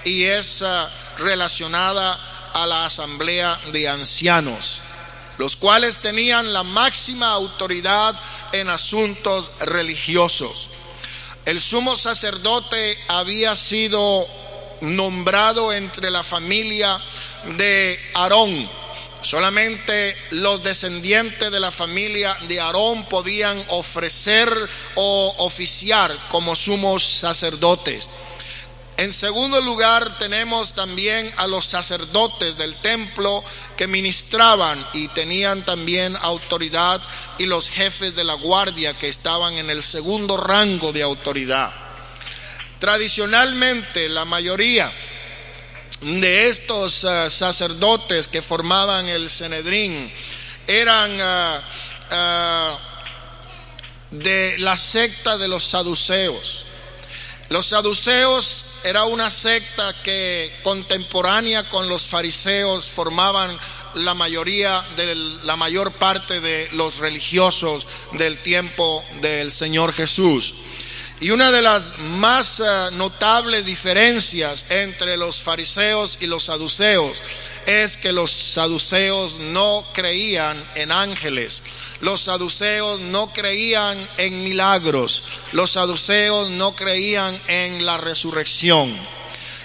y 0.05 0.25
es 0.25 0.63
ah, 0.63 0.91
relacionada 1.19 2.19
a 2.55 2.67
la 2.67 2.87
asamblea 2.87 3.61
de 3.71 3.91
ancianos, 3.91 4.81
los 5.37 5.57
cuales 5.57 5.99
tenían 5.99 6.55
la 6.55 6.63
máxima 6.63 7.31
autoridad 7.33 8.19
en 8.53 8.71
asuntos 8.71 9.53
religiosos. 9.61 10.71
El 11.45 11.61
sumo 11.61 11.95
sacerdote 11.99 12.99
había 13.09 13.55
sido 13.55 14.27
nombrado 14.81 15.75
entre 15.75 16.11
la 16.11 16.23
familia 16.23 16.99
de 17.59 18.01
Aarón 18.15 18.82
Solamente 19.23 20.17
los 20.31 20.63
descendientes 20.65 21.51
de 21.51 21.61
la 21.61 21.71
familia 21.71 22.37
de 22.49 22.61
Aarón 22.61 23.05
podían 23.07 23.63
ofrecer 23.69 24.53
o 24.97 25.35
oficiar 25.39 26.17
como 26.29 26.57
sumos 26.57 27.05
sacerdotes. 27.05 28.09
En 28.97 29.13
segundo 29.13 29.61
lugar, 29.61 30.19
tenemos 30.19 30.75
también 30.75 31.33
a 31.39 31.47
los 31.47 31.65
sacerdotes 31.65 32.59
del 32.59 32.75
templo 32.77 33.43
que 33.77 33.87
ministraban 33.87 34.85
y 34.93 35.09
tenían 35.09 35.65
también 35.65 36.17
autoridad 36.21 37.01
y 37.39 37.47
los 37.47 37.71
jefes 37.71 38.15
de 38.15 38.25
la 38.25 38.35
guardia 38.35 38.95
que 38.95 39.09
estaban 39.09 39.55
en 39.55 39.71
el 39.71 39.83
segundo 39.83 40.37
rango 40.37 40.93
de 40.93 41.03
autoridad. 41.03 41.73
Tradicionalmente, 42.79 44.09
la 44.09 44.25
mayoría 44.25 44.93
de 46.03 46.49
estos 46.49 47.05
ah, 47.05 47.31
sacerdotes 47.31 48.27
que 48.27 48.43
formaban 48.43 49.09
el 49.09 49.31
Senedrín 49.31 50.13
eran 50.67 51.11
ah, 51.21 51.63
ah, 52.11 52.79
de 54.11 54.59
la 54.59 54.77
secta 54.77 55.39
de 55.39 55.49
los 55.49 55.65
saduceos. 55.65 56.67
Los 57.49 57.67
saduceos 57.67 58.65
era 58.85 59.05
una 59.05 59.31
secta 59.31 59.95
que 60.03 60.53
contemporánea 60.63 61.69
con 61.69 61.89
los 61.89 62.09
fariseos 62.09 62.87
formaban 62.87 63.57
la 63.95 64.15
mayoría 64.15 64.83
de 64.97 65.15
la 65.15 65.57
mayor 65.57 65.93
parte 65.93 66.41
de 66.41 66.69
los 66.73 66.99
religiosos 66.99 67.87
del 68.13 68.39
tiempo 68.39 69.05
del 69.21 69.53
Señor 69.53 69.93
Jesús. 69.93 70.55
Y 71.23 71.31
una 71.31 71.53
de 71.53 71.63
las 71.63 71.97
más 72.19 72.59
eh, 72.59 72.65
notables 72.95 73.65
diferencias 73.65 74.67
entre 74.71 75.17
los 75.17 75.41
fariseos 75.41 76.19
y 76.21 76.27
los 76.27 76.47
saduceos 76.47 77.23
es 77.65 77.97
que 77.97 78.11
los 78.11 78.33
saduceos 78.33 79.39
no 79.39 79.85
creían 79.93 80.57
en 80.75 80.91
ángeles, 80.91 81.63
los 82.01 82.23
saduceos 82.23 82.99
no 83.03 83.33
creían 83.33 83.97
en 84.17 84.43
milagros, 84.43 85.23
los 85.53 85.71
saduceos 85.71 86.51
no 86.51 86.75
creían 86.75 87.41
en 87.47 87.87
la 87.87 87.99
resurrección. 87.99 88.93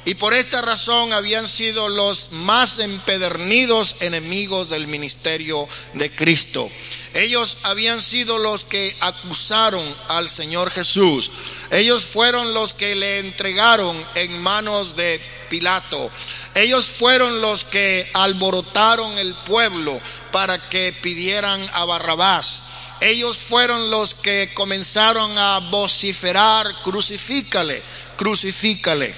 Y 0.07 0.15
por 0.15 0.33
esta 0.33 0.61
razón 0.61 1.11
habían 1.11 1.49
sido 1.49 1.89
los 1.89 2.31
más 2.31 2.79
empedernidos 2.79 3.97
enemigos 3.99 4.69
del 4.69 4.87
ministerio 4.87 5.67
de 5.95 6.09
Cristo. 6.09 6.71
Ellos 7.13 7.57
habían 7.63 8.01
sido 8.01 8.37
los 8.37 8.63
que 8.63 8.95
acusaron 9.01 9.83
al 10.07 10.29
Señor 10.29 10.71
Jesús. 10.71 11.29
Ellos 11.71 12.05
fueron 12.05 12.53
los 12.53 12.73
que 12.73 12.95
le 12.95 13.19
entregaron 13.19 14.01
en 14.15 14.41
manos 14.41 14.95
de 14.95 15.19
Pilato. 15.49 16.09
Ellos 16.55 16.85
fueron 16.85 17.41
los 17.41 17.65
que 17.65 18.09
alborotaron 18.13 19.17
el 19.17 19.33
pueblo 19.33 19.99
para 20.31 20.69
que 20.69 20.93
pidieran 20.93 21.69
a 21.73 21.83
Barrabás. 21.83 22.63
Ellos 23.01 23.37
fueron 23.37 23.91
los 23.91 24.15
que 24.15 24.53
comenzaron 24.53 25.37
a 25.37 25.59
vociferar, 25.59 26.81
crucifícale, 26.81 27.83
crucifícale. 28.15 29.13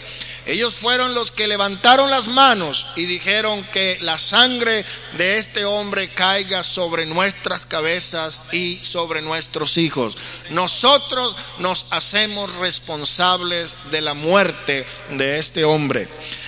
Ellos 0.50 0.74
fueron 0.74 1.14
los 1.14 1.32
que 1.32 1.48
levantaron 1.48 2.10
las 2.10 2.28
manos 2.28 2.88
y 2.96 3.06
dijeron 3.06 3.64
que 3.66 4.00
la 4.02 4.18
sangre 4.18 4.84
de 5.16 5.38
este 5.38 5.64
hombre 5.64 6.10
caiga 6.10 6.64
sobre 6.64 7.06
nuestras 7.06 7.68
cabezas 7.68 8.42
y 8.52 8.78
sobre 8.78 9.22
nuestros 9.22 9.78
hijos. 9.78 10.18
Nosotros 10.50 11.36
nos 11.60 11.86
hacemos 11.92 12.56
responsables 12.56 13.76
de 13.92 14.02
la 14.02 14.16
muerte 14.16 14.88
de 15.12 15.38
este 15.38 15.66
hombre. 15.66 16.08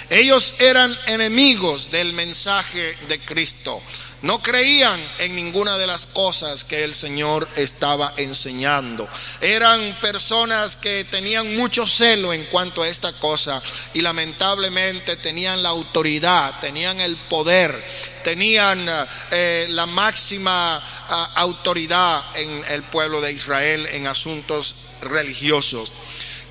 Ellos 0.09 0.55
eran 0.57 0.97
enemigos 1.05 1.91
del 1.91 2.13
mensaje 2.13 2.97
de 3.07 3.19
Cristo. 3.19 3.83
No 4.21 4.39
creían 4.39 4.99
en 5.17 5.35
ninguna 5.35 5.79
de 5.79 5.87
las 5.87 6.05
cosas 6.05 6.63
que 6.63 6.83
el 6.83 6.93
Señor 6.93 7.47
estaba 7.55 8.13
enseñando. 8.17 9.09
Eran 9.41 9.97
personas 9.99 10.75
que 10.75 11.05
tenían 11.05 11.55
mucho 11.55 11.87
celo 11.87 12.31
en 12.31 12.45
cuanto 12.45 12.83
a 12.83 12.87
esta 12.87 13.13
cosa 13.13 13.61
y 13.95 14.01
lamentablemente 14.01 15.15
tenían 15.15 15.63
la 15.63 15.69
autoridad, 15.69 16.59
tenían 16.59 16.99
el 17.01 17.15
poder, 17.15 17.83
tenían 18.23 18.85
eh, 19.31 19.65
la 19.69 19.87
máxima 19.87 20.77
ah, 20.77 21.31
autoridad 21.35 22.23
en 22.35 22.63
el 22.69 22.83
pueblo 22.83 23.21
de 23.21 23.33
Israel 23.33 23.87
en 23.91 24.05
asuntos 24.05 24.75
religiosos. 25.01 25.91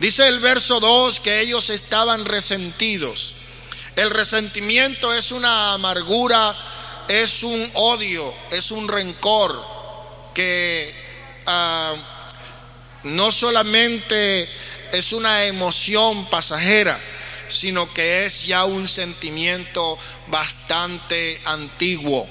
Dice 0.00 0.26
el 0.26 0.40
verso 0.40 0.80
2 0.80 1.20
que 1.20 1.40
ellos 1.40 1.70
estaban 1.70 2.24
resentidos. 2.24 3.36
El 3.94 4.10
resentimiento 4.10 5.12
es 5.12 5.30
una 5.30 5.74
amargura 5.74 6.56
es 7.10 7.42
un 7.42 7.68
odio, 7.74 8.32
es 8.52 8.70
un 8.70 8.86
rencor 8.86 9.60
que 10.32 10.94
ah, 11.44 11.92
no 13.02 13.32
solamente 13.32 14.48
es 14.92 15.12
una 15.12 15.42
emoción 15.42 16.30
pasajera, 16.30 17.00
sino 17.48 17.92
que 17.92 18.26
es 18.26 18.46
ya 18.46 18.64
un 18.64 18.86
sentimiento 18.86 19.98
bastante 20.28 21.40
antiguo. 21.46 22.28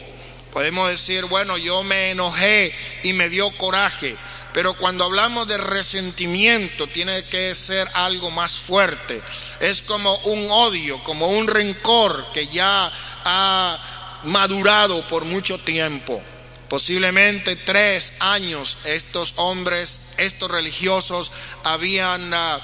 Podemos 0.53 0.89
decir, 0.89 1.25
bueno, 1.25 1.57
yo 1.57 1.83
me 1.83 2.11
enojé 2.11 2.73
y 3.03 3.11
me 3.11 3.27
dio 3.27 3.51
coraje, 3.57 4.15
pero 4.53 4.75
cuando 4.75 5.03
hablamos 5.03 5.45
de 5.49 5.57
resentimiento 5.57 6.87
tiene 6.87 7.25
que 7.25 7.53
ser 7.53 7.85
algo 7.95 8.31
más 8.31 8.53
fuerte. 8.53 9.21
Es 9.59 9.81
como 9.81 10.15
un 10.19 10.49
odio, 10.49 11.03
como 11.03 11.27
un 11.27 11.49
rencor 11.49 12.27
que 12.33 12.47
ya 12.47 12.89
ha 13.25 13.88
madurado 14.23 15.07
por 15.07 15.25
mucho 15.25 15.57
tiempo. 15.59 16.21
Posiblemente 16.67 17.55
tres 17.55 18.13
años 18.19 18.77
estos 18.83 19.33
hombres, 19.37 20.01
estos 20.17 20.51
religiosos, 20.51 21.31
habían 21.63 22.31
ah, 22.33 22.59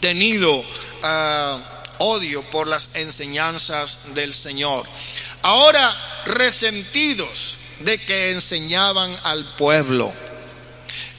tenido 0.00 0.64
ah, 1.02 1.58
odio 1.98 2.42
por 2.50 2.66
las 2.66 2.90
enseñanzas 2.94 4.00
del 4.14 4.34
Señor. 4.34 4.86
Ahora, 5.42 5.96
resentidos, 6.24 7.58
de 7.80 7.98
que 7.98 8.32
enseñaban 8.32 9.16
al 9.22 9.44
pueblo. 9.56 10.12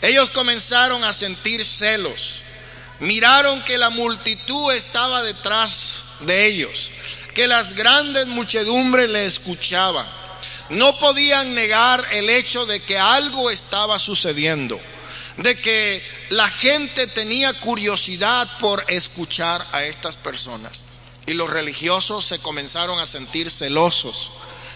Ellos 0.01 0.29
comenzaron 0.29 1.03
a 1.03 1.13
sentir 1.13 1.65
celos. 1.65 2.41
Miraron 2.99 3.63
que 3.63 3.77
la 3.77 3.89
multitud 3.89 4.73
estaba 4.73 5.23
detrás 5.23 6.03
de 6.21 6.47
ellos, 6.47 6.89
que 7.39 7.47
las 7.47 7.73
grandes 7.73 8.27
muchedumbres 8.27 9.09
le 9.09 9.25
escuchaban. 9.25 10.05
No 10.71 10.99
podían 10.99 11.55
negar 11.55 12.05
el 12.11 12.29
hecho 12.29 12.65
de 12.65 12.81
que 12.81 12.99
algo 12.99 13.49
estaba 13.49 13.97
sucediendo, 13.97 14.77
de 15.37 15.57
que 15.57 16.03
la 16.31 16.49
gente 16.49 17.07
tenía 17.07 17.53
curiosidad 17.53 18.45
por 18.59 18.83
escuchar 18.89 19.65
a 19.71 19.85
estas 19.85 20.17
personas. 20.17 20.83
Y 21.27 21.33
los 21.33 21.49
religiosos 21.49 22.25
se 22.25 22.39
comenzaron 22.39 22.99
a 22.99 23.05
sentir 23.05 23.49
celosos 23.49 24.33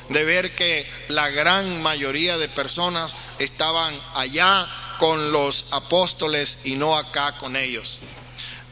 de 0.08 0.24
ver 0.24 0.56
que 0.56 0.90
la 1.10 1.28
gran 1.32 1.82
mayoría 1.82 2.38
de 2.38 2.48
personas 2.48 3.14
estaban 3.40 3.94
allá 4.16 4.70
con 5.00 5.34
los 5.34 5.66
apóstoles 5.72 6.60
y 6.64 6.76
no 6.76 6.96
acá 6.96 7.36
con 7.40 7.58
ellos. 7.58 8.00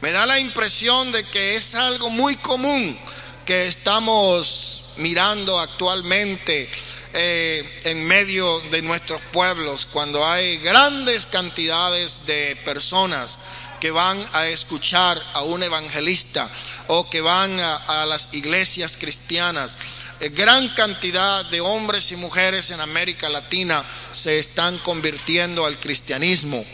Me 0.00 0.12
da 0.12 0.24
la 0.24 0.38
impresión 0.38 1.12
de 1.12 1.24
que 1.24 1.56
es 1.56 1.74
algo 1.74 2.08
muy 2.08 2.36
común 2.36 2.98
que 3.46 3.66
estamos 3.66 4.84
mirando 4.96 5.58
actualmente 5.58 6.68
eh, 7.14 7.80
en 7.84 8.06
medio 8.06 8.60
de 8.70 8.82
nuestros 8.82 9.20
pueblos, 9.32 9.86
cuando 9.86 10.26
hay 10.26 10.58
grandes 10.58 11.26
cantidades 11.26 12.26
de 12.26 12.56
personas 12.64 13.38
que 13.80 13.90
van 13.90 14.18
a 14.32 14.46
escuchar 14.46 15.20
a 15.34 15.42
un 15.42 15.62
evangelista 15.62 16.48
o 16.86 17.10
que 17.10 17.20
van 17.20 17.58
a 17.60 18.06
las 18.06 18.32
iglesias 18.32 18.96
cristianas 18.96 19.76
eh, 20.22 20.28
gran 20.28 20.68
cantidad 20.68 21.44
de 21.46 21.60
hombres 21.60 22.12
y 22.12 22.16
mujeres 22.16 22.70
en 22.70 22.80
América 22.80 23.28
Latina 23.28 23.84
se 24.12 24.38
están 24.38 24.78
convirtiendo 24.78 25.66
al 25.66 25.80
cristianismo. 25.80 26.64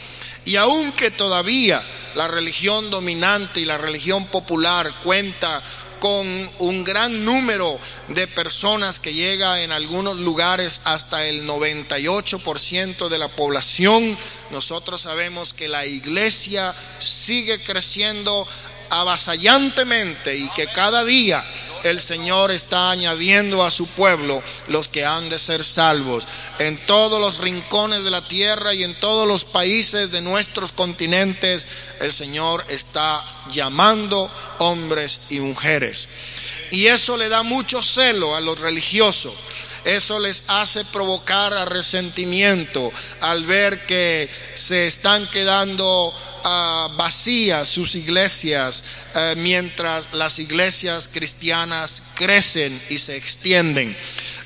Y 0.45 0.57
aunque 0.57 1.11
todavía 1.11 1.83
la 2.15 2.29
religión 2.29 2.91
dominante 2.91 3.61
y 3.61 3.65
la 3.65 3.79
religión 3.79 4.27
popular 4.27 4.93
cuenta 5.03 5.63
con 6.01 6.27
un 6.59 6.85
gran 6.85 7.25
número 7.25 7.79
de 8.09 8.27
personas 8.27 9.01
que 9.01 9.15
llega 9.15 9.63
en 9.63 9.73
algunos 9.73 10.17
lugares 10.19 10.81
hasta 10.85 11.27
el 11.27 11.47
98% 11.47 13.09
de 13.09 13.19
la 13.19 13.29
población, 13.29 14.17
nosotros 14.51 15.03
sabemos 15.03 15.53
que 15.53 15.69
la 15.69 15.87
iglesia 15.87 16.75
sigue 17.01 17.63
creciendo 17.63 18.47
avasallantemente 18.91 20.37
y 20.37 20.49
que 20.51 20.67
cada 20.67 21.05
día 21.05 21.45
el 21.85 22.01
Señor 22.01 22.51
está 22.51 22.91
añadiendo 22.91 23.65
a 23.65 23.71
su 23.71 23.87
pueblo 23.87 24.43
los 24.69 24.89
que 24.89 25.05
han 25.05 25.29
de 25.29 25.39
ser 25.39 25.65
salvos. 25.65 26.25
En 26.59 26.79
todos 26.87 27.21
los 27.21 27.39
rincones 27.39 28.05
de 28.05 28.11
la 28.11 28.27
tierra 28.27 28.75
y 28.75 28.85
en 28.85 28.99
todos 28.99 29.29
los 29.29 29.45
países 29.45 30.11
de 30.11 30.21
nuestros 30.21 30.73
continentes, 30.73 31.67
el 32.01 32.13
Señor 32.13 32.65
está 32.69 33.25
llamando 33.53 34.31
hombres 34.59 35.21
y 35.29 35.41
mujeres. 35.41 36.09
Y 36.71 36.87
eso 36.87 37.17
le 37.17 37.29
da 37.29 37.43
mucho 37.43 37.83
celo 37.83 38.35
a 38.35 38.41
los 38.41 38.59
religiosos. 38.61 39.35
Eso 39.85 40.19
les 40.19 40.43
hace 40.49 40.85
provocar 40.87 41.53
a 41.53 41.65
resentimiento 41.65 42.93
al 43.21 43.45
ver 43.45 43.87
que 43.87 44.29
se 44.55 44.87
están 44.87 45.27
quedando 45.29 46.15
vacías 46.97 47.69
sus 47.69 47.95
iglesias 47.95 48.83
eh, 49.15 49.35
mientras 49.37 50.13
las 50.13 50.39
iglesias 50.39 51.11
cristianas 51.13 52.03
crecen 52.15 52.81
y 52.89 52.99
se 52.99 53.17
extienden. 53.17 53.97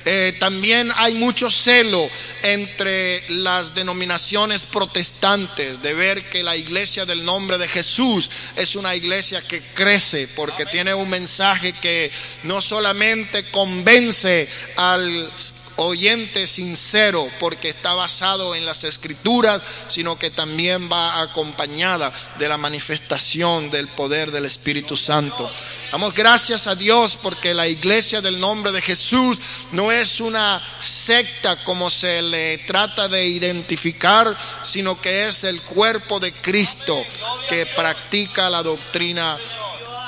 Eh, 0.05 0.35
también 0.39 0.91
hay 0.95 1.13
mucho 1.13 1.49
celo 1.49 2.09
entre 2.41 3.23
las 3.29 3.73
denominaciones 3.73 4.61
protestantes 4.63 5.81
de 5.81 5.93
ver 5.93 6.29
que 6.29 6.43
la 6.43 6.57
iglesia 6.57 7.05
del 7.05 7.23
nombre 7.23 7.57
de 7.57 7.67
Jesús 7.67 8.29
es 8.55 8.75
una 8.75 8.95
iglesia 8.95 9.41
que 9.41 9.61
crece 9.73 10.27
porque 10.27 10.65
tiene 10.65 10.93
un 10.93 11.09
mensaje 11.09 11.73
que 11.73 12.11
no 12.43 12.61
solamente 12.61 13.45
convence 13.45 14.49
al 14.75 15.31
oyente 15.77 16.47
sincero 16.47 17.27
porque 17.39 17.69
está 17.69 17.93
basado 17.93 18.55
en 18.55 18.65
las 18.65 18.83
escrituras, 18.83 19.61
sino 19.87 20.17
que 20.17 20.29
también 20.29 20.89
va 20.91 21.21
acompañada 21.21 22.13
de 22.37 22.47
la 22.47 22.57
manifestación 22.57 23.71
del 23.71 23.87
poder 23.87 24.31
del 24.31 24.45
Espíritu 24.45 24.95
Santo. 24.95 25.49
Damos 25.91 26.13
gracias 26.13 26.67
a 26.67 26.75
Dios 26.75 27.17
porque 27.21 27.53
la 27.53 27.67
iglesia 27.67 28.21
del 28.21 28.39
nombre 28.39 28.71
de 28.71 28.81
Jesús 28.81 29.37
no 29.71 29.91
es 29.91 30.19
una 30.19 30.61
secta 30.81 31.63
como 31.63 31.89
se 31.89 32.21
le 32.21 32.57
trata 32.59 33.07
de 33.07 33.25
identificar, 33.25 34.35
sino 34.63 34.99
que 34.99 35.27
es 35.27 35.43
el 35.43 35.61
cuerpo 35.61 36.19
de 36.19 36.33
Cristo 36.33 37.03
que 37.47 37.65
practica 37.67 38.49
la 38.49 38.63
doctrina 38.63 39.37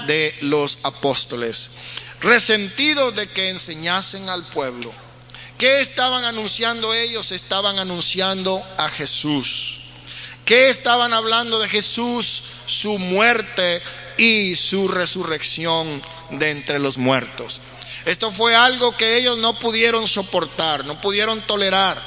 de 0.08 0.36
los 0.42 0.80
apóstoles. 0.84 1.70
Resentidos 2.22 3.16
de 3.16 3.28
que 3.28 3.50
enseñasen 3.50 4.30
al 4.30 4.44
pueblo 4.44 5.05
¿Qué 5.58 5.80
estaban 5.80 6.26
anunciando 6.26 6.94
ellos? 6.94 7.32
Estaban 7.32 7.80
anunciando 7.80 8.62
a 8.78 8.90
Jesús. 8.90 9.78
¿Qué 10.44 10.70
estaban 10.70 11.14
hablando 11.14 11.60
de 11.60 11.70
Jesús? 11.70 12.44
Su 12.68 13.00
muerte 13.00 13.82
y 14.18 14.56
su 14.56 14.88
resurrección 14.88 16.02
de 16.32 16.52
entre 16.52 16.80
los 16.80 16.98
muertos. 16.98 17.62
Esto 18.06 18.32
fue 18.32 18.56
algo 18.56 18.96
que 18.96 19.18
ellos 19.18 19.38
no 19.38 19.58
pudieron 19.58 20.08
soportar, 20.08 20.86
no 20.86 21.00
pudieron 21.00 21.42
tolerar. 21.42 22.02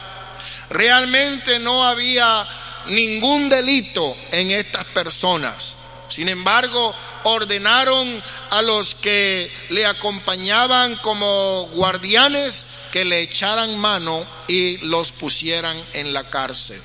Realmente 0.71 1.59
no 1.59 1.85
había 1.85 2.47
ningún 2.87 3.49
delito 3.49 4.17
en 4.31 4.51
estas 4.51 4.85
personas. 4.85 5.77
Sin 6.09 6.29
embargo, 6.29 6.95
ordenaron 7.25 8.23
a 8.51 8.63
los 8.63 8.95
que 8.95 9.51
le 9.71 9.87
acompañaban 9.87 10.97
como 10.97 11.69
guardianes 11.75 12.67
que 12.91 13.05
le 13.05 13.21
echaran 13.21 13.79
mano 13.79 14.25
y 14.47 14.79
los 14.79 15.13
pusieran 15.13 15.77
en 15.93 16.13
la 16.13 16.25
cárcel. 16.31 16.81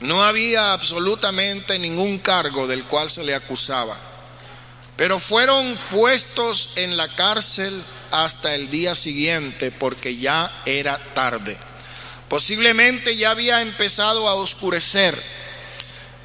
No 0.00 0.22
había 0.22 0.72
absolutamente 0.72 1.78
ningún 1.78 2.18
cargo 2.18 2.66
del 2.66 2.84
cual 2.84 3.10
se 3.10 3.24
le 3.24 3.34
acusaba, 3.34 3.98
pero 4.96 5.18
fueron 5.18 5.76
puestos 5.90 6.70
en 6.76 6.96
la 6.96 7.14
cárcel 7.14 7.82
hasta 8.10 8.54
el 8.54 8.70
día 8.70 8.94
siguiente 8.94 9.70
porque 9.72 10.16
ya 10.16 10.62
era 10.66 10.98
tarde. 11.14 11.58
Posiblemente 12.28 13.16
ya 13.16 13.30
había 13.30 13.62
empezado 13.62 14.28
a 14.28 14.34
oscurecer. 14.34 15.20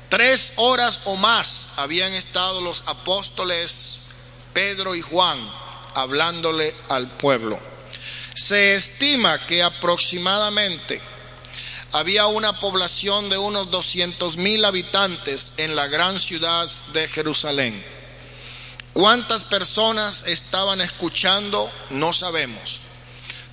Tres 0.09 0.53
horas 0.57 1.01
o 1.05 1.15
más 1.15 1.69
habían 1.75 2.13
estado 2.13 2.61
los 2.61 2.83
apóstoles 2.85 4.01
Pedro 4.53 4.95
y 4.95 5.01
Juan 5.01 5.37
hablándole 5.95 6.75
al 6.89 7.09
pueblo. 7.09 7.59
Se 8.35 8.75
estima 8.75 9.45
que 9.45 9.63
aproximadamente 9.63 11.01
había 11.91 12.25
una 12.25 12.59
población 12.59 13.29
de 13.29 13.37
unos 13.37 13.69
200 13.69 14.37
mil 14.37 14.65
habitantes 14.65 15.53
en 15.57 15.75
la 15.75 15.87
gran 15.87 16.19
ciudad 16.19 16.67
de 16.93 17.07
Jerusalén. 17.07 17.83
¿Cuántas 18.93 19.43
personas 19.43 20.23
estaban 20.27 20.81
escuchando? 20.81 21.71
No 21.89 22.13
sabemos. 22.13 22.79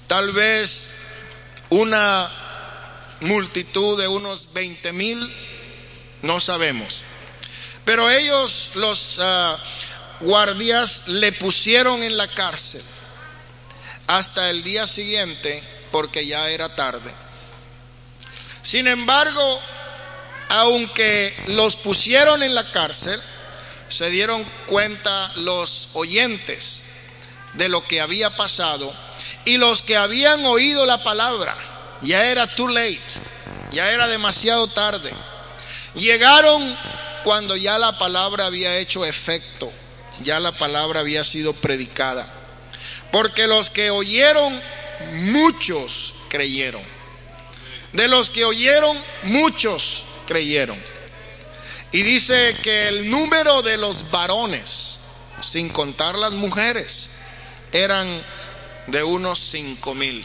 Tal 0.07 0.33
vez 0.33 0.91
una 1.71 2.31
multitud 3.21 4.01
de 4.01 4.09
unos 4.09 4.53
20 4.53 4.93
mil, 4.93 5.35
no 6.23 6.41
sabemos. 6.41 7.03
Pero 7.85 8.09
ellos, 8.11 8.71
los 8.75 9.19
ah, 9.21 9.59
guardias 10.21 11.05
le 11.07 11.33
pusieron 11.33 12.03
en 12.03 12.17
la 12.17 12.29
cárcel 12.29 12.83
hasta 14.07 14.51
el 14.51 14.63
día 14.63 14.87
siguiente 14.87 15.63
porque 15.91 16.27
ya 16.27 16.49
era 16.51 16.75
tarde. 16.75 17.11
Sin 18.63 18.87
embargo, 18.87 19.61
aunque 20.49 21.35
los 21.49 21.77
pusieron 21.77 22.43
en 22.43 22.55
la 22.55 22.71
cárcel, 22.73 23.21
se 23.89 24.11
dieron 24.11 24.45
cuenta 24.67 25.33
los 25.37 25.89
oyentes 25.95 26.83
de 27.55 27.69
lo 27.69 27.85
que 27.85 28.01
había 28.01 28.31
pasado 28.37 28.93
y 29.45 29.57
los 29.57 29.83
que 29.83 29.97
habían 29.97 30.45
oído 30.45 30.87
la 30.87 31.03
palabra, 31.03 31.57
ya 32.03 32.27
era 32.27 32.47
too 32.55 32.69
late, 32.69 33.01
ya 33.73 33.91
era 33.91 34.07
demasiado 34.07 34.69
tarde. 34.69 35.13
Llegaron 35.95 36.77
cuando 37.25 37.57
ya 37.57 37.79
la 37.79 37.99
palabra 37.99 38.47
había 38.47 38.79
hecho 38.79 39.05
efecto 39.05 39.73
ya 40.23 40.39
la 40.41 40.53
palabra 40.53 41.01
había 41.01 41.25
sido 41.25 41.53
predicada. 41.55 42.27
Porque 43.13 43.47
los 43.47 43.71
que 43.71 43.91
oyeron, 43.91 44.61
muchos 45.13 46.15
creyeron. 46.29 46.83
De 47.93 48.07
los 48.09 48.31
que 48.31 48.45
oyeron, 48.45 48.97
muchos 49.25 50.05
creyeron. 50.27 50.81
Y 51.93 52.03
dice 52.03 52.57
que 52.63 52.89
el 52.89 53.11
número 53.11 53.63
de 53.63 53.77
los 53.77 54.11
varones, 54.11 55.01
sin 55.43 55.69
contar 55.71 56.17
las 56.17 56.33
mujeres, 56.33 57.11
eran 57.73 58.07
de 58.87 59.03
unos 59.03 59.41
cinco 59.41 59.95
mil. 59.95 60.25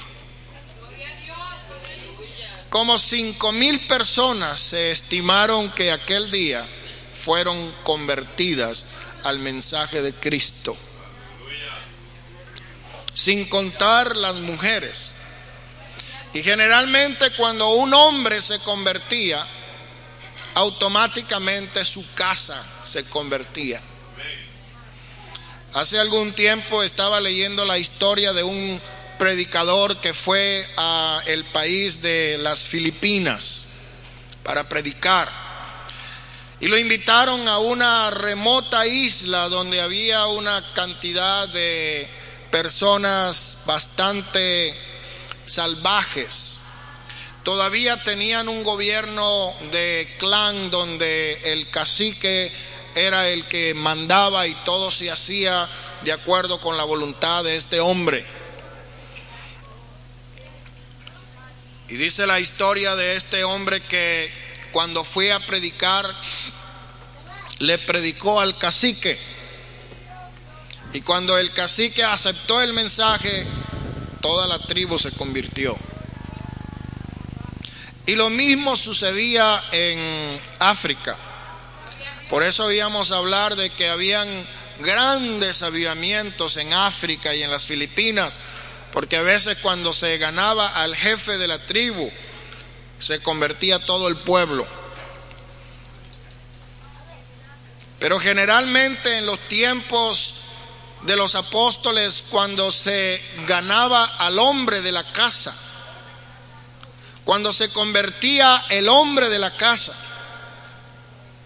Como 2.76 3.00
cinco 3.00 3.54
mil 3.54 3.80
personas 3.88 4.60
se 4.60 4.92
estimaron 4.92 5.72
que 5.72 5.94
aquel 5.94 6.30
día 6.30 6.68
fueron 7.24 7.74
convertidas 7.84 8.84
al 9.24 9.40
mensaje 9.40 10.02
de 10.02 10.14
Cristo. 10.14 10.76
Sin 13.14 13.46
contar 13.46 14.18
las 14.18 14.36
mujeres. 14.36 15.16
Y 16.34 16.44
generalmente 16.44 17.32
cuando 17.38 17.76
un 17.76 17.94
hombre 17.94 18.42
se 18.42 18.60
convertía, 18.60 19.48
automáticamente 20.56 21.86
su 21.86 22.06
casa 22.14 22.62
se 22.84 23.06
convertía. 23.06 23.80
Hace 25.76 25.98
algún 25.98 26.34
tiempo 26.34 26.84
estaba 26.84 27.22
leyendo 27.22 27.64
la 27.64 27.78
historia 27.78 28.34
de 28.34 28.44
un 28.44 28.82
predicador 29.17 29.97
que 29.97 30.13
fue 30.13 30.67
a 30.78 31.21
el 31.25 31.45
país 31.45 32.01
de 32.01 32.38
las 32.39 32.63
Filipinas 32.63 33.67
para 34.43 34.67
predicar. 34.67 35.30
Y 36.60 36.67
lo 36.67 36.78
invitaron 36.78 37.47
a 37.47 37.58
una 37.60 38.12
remota 38.12 38.88
isla 38.88 39.49
donde 39.49 39.82
había 39.82 40.25
una 40.28 40.63
cantidad 40.73 41.47
de 41.49 42.08
personas 42.49 43.58
bastante 43.65 44.73
salvajes. 45.45 46.60
Todavía 47.43 48.01
tenían 48.04 48.47
un 48.47 48.63
gobierno 48.63 49.54
de 49.71 50.15
clan 50.17 50.71
donde 50.71 51.51
el 51.51 51.69
cacique 51.69 52.51
era 52.95 53.28
el 53.28 53.45
que 53.45 53.73
mandaba 53.73 54.47
y 54.47 54.56
todo 54.63 54.89
se 54.89 55.12
hacía 55.12 55.69
de 56.04 56.12
acuerdo 56.12 56.60
con 56.60 56.78
la 56.78 56.86
voluntad 56.86 57.43
de 57.43 57.58
este 57.58 57.80
hombre. 57.80 58.25
Y 61.88 61.95
dice 61.95 62.26
la 62.26 62.39
historia 62.39 62.95
de 62.95 63.15
este 63.15 63.43
hombre 63.43 63.82
que 63.82 64.32
cuando 64.71 65.04
fue 65.04 65.32
a 65.32 65.39
predicar, 65.39 66.06
le 67.60 67.78
predicó 67.78 68.41
al 68.41 68.58
cacique. 68.58 69.17
Y 70.93 71.02
cuando 71.02 71.38
el 71.38 71.52
cacique 71.52 72.04
aceptó 72.04 72.62
el 72.62 72.74
mensaje, 72.74 73.45
toda 74.21 74.48
la 74.48 74.60
tribu 74.60 74.98
se 74.98 75.12
convirtió. 75.12 75.78
Y 78.08 78.15
lo 78.15 78.30
mismo 78.30 78.76
sucedía 78.76 79.63
en 79.71 80.39
África. 80.60 81.17
Por 82.30 82.43
eso 82.43 82.65
oíamos 82.65 83.12
hablar 83.12 83.56
de 83.56 83.69
que 83.69 83.89
habían 83.89 84.28
grandes 84.80 85.63
avivamientos 85.63 86.58
en 86.58 86.74
África 86.74 87.34
y 87.34 87.43
en 87.43 87.52
las 87.52 87.65
Filipinas, 87.65 88.39
porque 88.96 89.18
a 89.18 89.24
veces 89.24 89.58
cuando 89.62 89.92
se 89.92 90.18
ganaba 90.18 90.70
al 90.70 90.96
jefe 90.96 91.38
de 91.38 91.50
la 91.50 91.60
tribu, 91.66 92.10
se 92.98 93.20
convertía 93.20 93.78
todo 93.80 94.08
el 94.08 94.16
pueblo. 94.16 94.66
Pero 98.00 98.22
generalmente 98.22 99.18
en 99.18 99.26
los 99.26 99.38
tiempos 99.50 100.36
de 101.02 101.18
los 101.18 101.36
apóstoles, 101.36 102.24
cuando 102.30 102.72
se 102.72 103.22
ganaba 103.46 104.06
al 104.06 104.40
hombre 104.40 104.82
de 104.82 104.94
la 104.94 105.04
casa, 105.12 105.54
cuando 107.26 107.52
se 107.52 107.72
convertía 107.72 108.64
el 108.70 108.88
hombre 108.88 109.28
de 109.28 109.40
la 109.40 109.58
casa, 109.58 109.94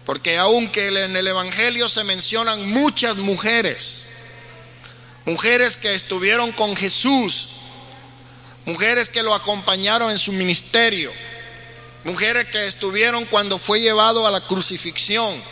porque 0.06 0.38
aunque 0.38 0.86
en 0.86 1.16
el 1.16 1.26
Evangelio 1.26 1.88
se 1.88 2.04
mencionan 2.04 2.70
muchas 2.70 3.16
mujeres, 3.16 4.06
mujeres 5.24 5.76
que 5.76 5.94
estuvieron 5.94 6.52
con 6.52 6.74
Jesús, 6.76 7.50
mujeres 8.64 9.10
que 9.10 9.22
lo 9.22 9.34
acompañaron 9.34 10.10
en 10.10 10.18
su 10.18 10.32
ministerio, 10.32 11.12
mujeres 12.04 12.46
que 12.46 12.66
estuvieron 12.66 13.24
cuando 13.26 13.58
fue 13.58 13.80
llevado 13.80 14.26
a 14.26 14.30
la 14.30 14.40
crucifixión, 14.40 15.42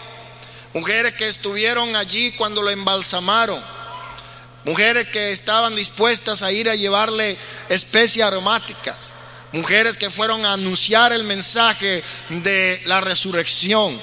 mujeres 0.75 1.15
que 1.15 1.29
estuvieron 1.29 1.97
allí 1.97 2.33
cuando 2.33 2.63
lo 2.63 2.71
embalsamaron, 2.71 3.63
mujeres 4.65 5.09
que 5.09 5.33
estaban 5.33 5.75
dispuestas 5.77 6.43
a 6.43 6.53
ir 6.53 6.69
a 6.69 6.75
llevarle 6.75 7.37
especias 7.69 8.29
aromáticas, 8.29 8.97
mujeres 9.53 9.97
que 9.97 10.11
fueron 10.11 10.45
a 10.45 10.53
anunciar 10.53 11.13
el 11.13 11.25
mensaje 11.25 12.03
de 12.29 12.83
la 12.85 13.01
resurrección. 13.01 14.01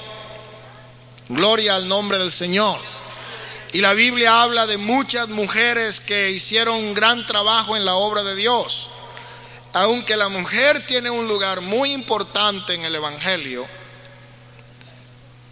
Gloria 1.28 1.74
al 1.74 1.88
nombre 1.88 2.18
del 2.18 2.30
Señor. 2.30 2.95
Y 3.72 3.80
la 3.80 3.94
Biblia 3.94 4.42
habla 4.42 4.66
de 4.66 4.78
muchas 4.78 5.28
mujeres 5.28 6.00
que 6.00 6.30
hicieron 6.30 6.76
un 6.76 6.94
gran 6.94 7.26
trabajo 7.26 7.76
en 7.76 7.84
la 7.84 7.96
obra 7.96 8.22
de 8.22 8.36
Dios. 8.36 8.90
Aunque 9.72 10.16
la 10.16 10.28
mujer 10.28 10.86
tiene 10.86 11.10
un 11.10 11.28
lugar 11.28 11.60
muy 11.60 11.92
importante 11.92 12.74
en 12.74 12.84
el 12.84 12.94
Evangelio, 12.94 13.66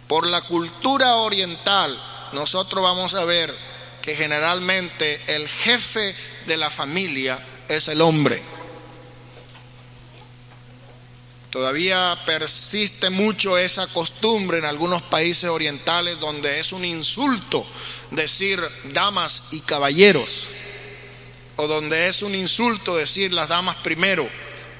por 0.07 0.27
la 0.27 0.41
cultura 0.41 1.15
oriental, 1.17 1.99
nosotros 2.31 2.83
vamos 2.83 3.13
a 3.15 3.25
ver 3.25 3.53
que 4.01 4.15
generalmente 4.15 5.21
el 5.27 5.47
jefe 5.47 6.15
de 6.45 6.57
la 6.57 6.69
familia 6.69 7.39
es 7.67 7.87
el 7.87 8.01
hombre. 8.01 8.41
Todavía 11.49 12.19
persiste 12.25 13.09
mucho 13.09 13.57
esa 13.57 13.87
costumbre 13.87 14.57
en 14.57 14.65
algunos 14.65 15.01
países 15.03 15.49
orientales 15.49 16.19
donde 16.19 16.59
es 16.59 16.73
un 16.73 16.83
insulto 16.83 17.65
decir 18.15 18.61
damas 18.85 19.43
y 19.51 19.61
caballeros, 19.61 20.49
o 21.55 21.67
donde 21.67 22.07
es 22.07 22.21
un 22.21 22.35
insulto 22.35 22.95
decir 22.95 23.33
las 23.33 23.49
damas 23.49 23.77
primero, 23.77 24.27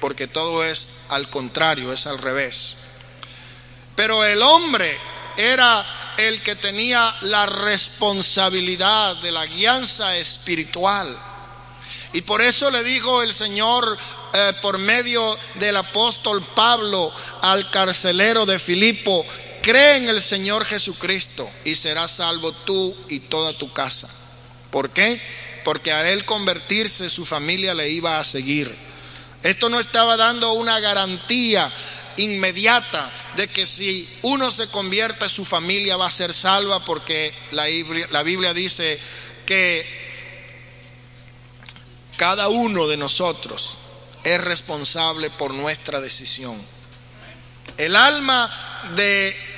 porque 0.00 0.26
todo 0.26 0.64
es 0.64 0.88
al 1.08 1.30
contrario, 1.30 1.92
es 1.92 2.06
al 2.06 2.18
revés. 2.18 2.76
Pero 3.94 4.24
el 4.24 4.42
hombre 4.42 4.96
era 5.36 5.84
el 6.18 6.42
que 6.42 6.56
tenía 6.56 7.14
la 7.22 7.46
responsabilidad 7.46 9.16
de 9.16 9.32
la 9.32 9.46
guianza 9.46 10.16
espiritual. 10.16 11.16
Y 12.12 12.22
por 12.22 12.40
eso 12.40 12.70
le 12.70 12.82
dijo 12.82 13.22
el 13.22 13.32
Señor 13.32 13.98
eh, 14.32 14.52
por 14.62 14.78
medio 14.78 15.38
del 15.54 15.76
apóstol 15.76 16.44
Pablo 16.54 17.12
al 17.42 17.70
carcelero 17.70 18.46
de 18.46 18.58
Filipo, 18.58 19.24
cree 19.66 19.96
en 19.96 20.08
el 20.08 20.22
Señor 20.22 20.64
Jesucristo 20.64 21.50
y 21.64 21.74
serás 21.74 22.12
salvo 22.12 22.52
tú 22.52 22.96
y 23.08 23.18
toda 23.18 23.52
tu 23.52 23.72
casa. 23.72 24.08
¿Por 24.70 24.90
qué? 24.90 25.20
Porque 25.64 25.90
a 25.90 26.08
él 26.08 26.24
convertirse 26.24 27.10
su 27.10 27.26
familia 27.26 27.74
le 27.74 27.90
iba 27.90 28.20
a 28.20 28.22
seguir. 28.22 28.72
Esto 29.42 29.68
no 29.68 29.80
estaba 29.80 30.16
dando 30.16 30.52
una 30.52 30.78
garantía 30.78 31.72
inmediata 32.16 33.10
de 33.34 33.48
que 33.48 33.66
si 33.66 34.08
uno 34.22 34.52
se 34.52 34.68
convierte 34.68 35.28
su 35.28 35.44
familia 35.44 35.96
va 35.96 36.06
a 36.06 36.12
ser 36.12 36.32
salva 36.32 36.84
porque 36.84 37.34
la 37.50 37.64
Biblia, 37.64 38.06
la 38.12 38.22
Biblia 38.22 38.54
dice 38.54 39.00
que 39.46 39.84
cada 42.16 42.46
uno 42.46 42.86
de 42.86 42.96
nosotros 42.96 43.78
es 44.22 44.40
responsable 44.40 45.28
por 45.30 45.52
nuestra 45.52 46.00
decisión. 46.00 46.56
El 47.76 47.96
alma 47.96 48.48
de 48.94 49.55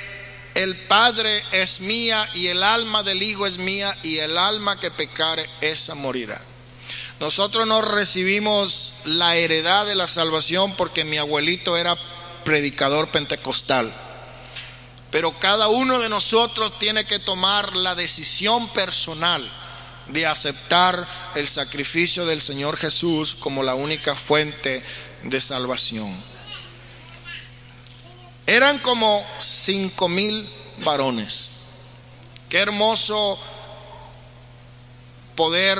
el 0.58 0.74
Padre 0.74 1.44
es 1.52 1.80
mía 1.80 2.28
y 2.34 2.48
el 2.48 2.64
alma 2.64 3.04
del 3.04 3.22
Hijo 3.22 3.46
es 3.46 3.58
mía 3.58 3.96
y 4.02 4.18
el 4.18 4.36
alma 4.36 4.80
que 4.80 4.90
pecare, 4.90 5.48
esa 5.60 5.94
morirá. 5.94 6.40
Nosotros 7.20 7.64
no 7.68 7.80
recibimos 7.80 8.92
la 9.04 9.36
heredad 9.36 9.86
de 9.86 9.94
la 9.94 10.08
salvación 10.08 10.74
porque 10.74 11.04
mi 11.04 11.16
abuelito 11.16 11.76
era 11.76 11.96
predicador 12.42 13.08
pentecostal. 13.08 13.94
Pero 15.12 15.30
cada 15.38 15.68
uno 15.68 16.00
de 16.00 16.08
nosotros 16.08 16.76
tiene 16.80 17.04
que 17.04 17.20
tomar 17.20 17.76
la 17.76 17.94
decisión 17.94 18.68
personal 18.70 19.48
de 20.08 20.26
aceptar 20.26 21.06
el 21.36 21.46
sacrificio 21.46 22.26
del 22.26 22.40
Señor 22.40 22.76
Jesús 22.76 23.36
como 23.36 23.62
la 23.62 23.76
única 23.76 24.16
fuente 24.16 24.82
de 25.22 25.40
salvación. 25.40 26.37
Eran 28.48 28.78
como 28.78 29.26
cinco 29.38 30.08
mil 30.08 30.48
varones. 30.78 31.50
Qué 32.48 32.56
hermoso 32.56 33.38
poder 35.36 35.78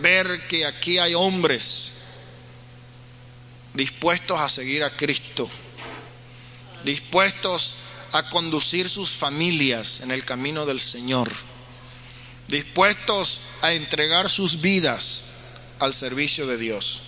ver 0.00 0.48
que 0.48 0.64
aquí 0.64 0.96
hay 0.96 1.12
hombres 1.12 1.92
dispuestos 3.74 4.40
a 4.40 4.48
seguir 4.48 4.82
a 4.82 4.96
Cristo, 4.96 5.50
dispuestos 6.84 7.74
a 8.12 8.30
conducir 8.30 8.88
sus 8.88 9.10
familias 9.10 10.00
en 10.00 10.10
el 10.10 10.24
camino 10.24 10.64
del 10.64 10.80
Señor, 10.80 11.30
dispuestos 12.48 13.42
a 13.60 13.74
entregar 13.74 14.30
sus 14.30 14.62
vidas 14.62 15.26
al 15.80 15.92
servicio 15.92 16.46
de 16.46 16.56
Dios. 16.56 17.02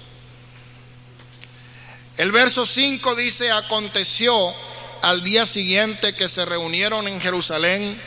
El 2.18 2.30
verso 2.30 2.66
5 2.66 3.14
dice, 3.14 3.50
aconteció 3.50 4.54
al 5.02 5.24
día 5.24 5.46
siguiente 5.46 6.14
que 6.14 6.28
se 6.28 6.44
reunieron 6.44 7.08
en 7.08 7.20
Jerusalén 7.20 8.00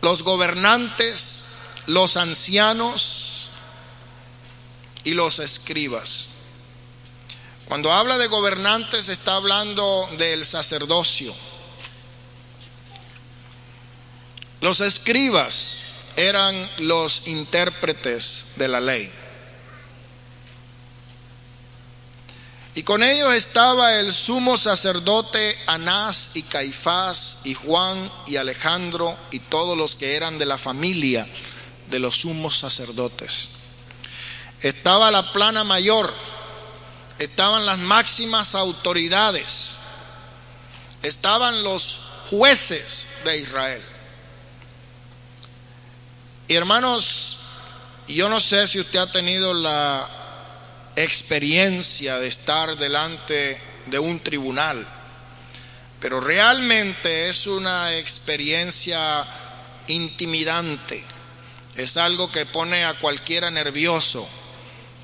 los 0.00 0.22
gobernantes, 0.22 1.44
los 1.86 2.16
ancianos 2.16 3.50
y 5.02 5.14
los 5.14 5.40
escribas. 5.40 6.26
Cuando 7.66 7.92
habla 7.92 8.18
de 8.18 8.28
gobernantes 8.28 9.08
está 9.08 9.34
hablando 9.34 10.08
del 10.18 10.46
sacerdocio. 10.46 11.34
Los 14.60 14.80
escribas 14.80 15.82
eran 16.16 16.70
los 16.78 17.22
intérpretes 17.26 18.46
de 18.56 18.68
la 18.68 18.80
ley. 18.80 19.12
Y 22.76 22.82
con 22.82 23.04
ellos 23.04 23.32
estaba 23.34 24.00
el 24.00 24.12
sumo 24.12 24.58
sacerdote 24.58 25.56
Anás 25.66 26.30
y 26.34 26.42
Caifás 26.42 27.38
y 27.44 27.54
Juan 27.54 28.10
y 28.26 28.36
Alejandro 28.36 29.16
y 29.30 29.38
todos 29.38 29.78
los 29.78 29.94
que 29.94 30.16
eran 30.16 30.38
de 30.38 30.46
la 30.46 30.58
familia 30.58 31.28
de 31.88 32.00
los 32.00 32.16
sumos 32.16 32.58
sacerdotes. 32.58 33.50
Estaba 34.60 35.12
la 35.12 35.32
plana 35.32 35.62
mayor, 35.62 36.12
estaban 37.20 37.64
las 37.64 37.78
máximas 37.78 38.56
autoridades, 38.56 39.72
estaban 41.02 41.62
los 41.62 42.00
jueces 42.28 43.06
de 43.24 43.38
Israel. 43.38 43.82
Y 46.48 46.54
hermanos, 46.54 47.38
yo 48.08 48.28
no 48.28 48.40
sé 48.40 48.66
si 48.66 48.80
usted 48.80 48.98
ha 48.98 49.12
tenido 49.12 49.54
la 49.54 50.23
experiencia 50.96 52.18
de 52.18 52.28
estar 52.28 52.76
delante 52.76 53.60
de 53.86 53.98
un 53.98 54.20
tribunal, 54.20 54.86
pero 56.00 56.20
realmente 56.20 57.28
es 57.28 57.46
una 57.46 57.96
experiencia 57.96 59.26
intimidante, 59.88 61.02
es 61.76 61.96
algo 61.96 62.30
que 62.30 62.46
pone 62.46 62.84
a 62.84 62.94
cualquiera 62.94 63.50
nervioso, 63.50 64.28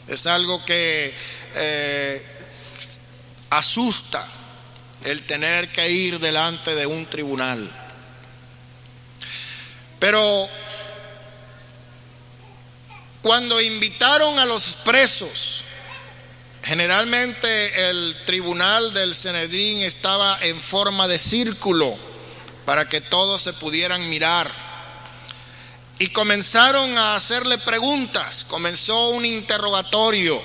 es 0.07 0.27
algo 0.27 0.65
que 0.65 1.15
eh, 1.55 2.27
asusta 3.51 4.27
el 5.05 5.23
tener 5.23 5.71
que 5.73 5.91
ir 5.91 6.19
delante 6.19 6.75
de 6.75 6.87
un 6.87 7.07
tribunal. 7.07 7.69
Pero 9.99 10.49
cuando 13.23 13.61
invitaron 13.61 14.39
a 14.39 14.47
los 14.47 14.63
presos 14.85 15.65
Generalmente 16.63 17.89
el 17.89 18.17
tribunal 18.27 18.93
del 18.93 19.15
Senedrín 19.15 19.83
estaba 19.83 20.39
en 20.43 20.61
forma 20.61 21.09
de 21.09 21.19
círculo 21.19 21.97
para 22.67 22.89
que 22.89 23.01
todos 23.01 23.41
se 23.41 23.53
pudieran 23.55 24.09
mirar. 24.11 24.51
Y 25.99 26.09
comenzaron 26.09 26.97
a 26.97 27.15
hacerle 27.15 27.59
preguntas, 27.59 28.45
comenzó 28.49 29.11
un 29.11 29.25
interrogatorio. 29.25 30.41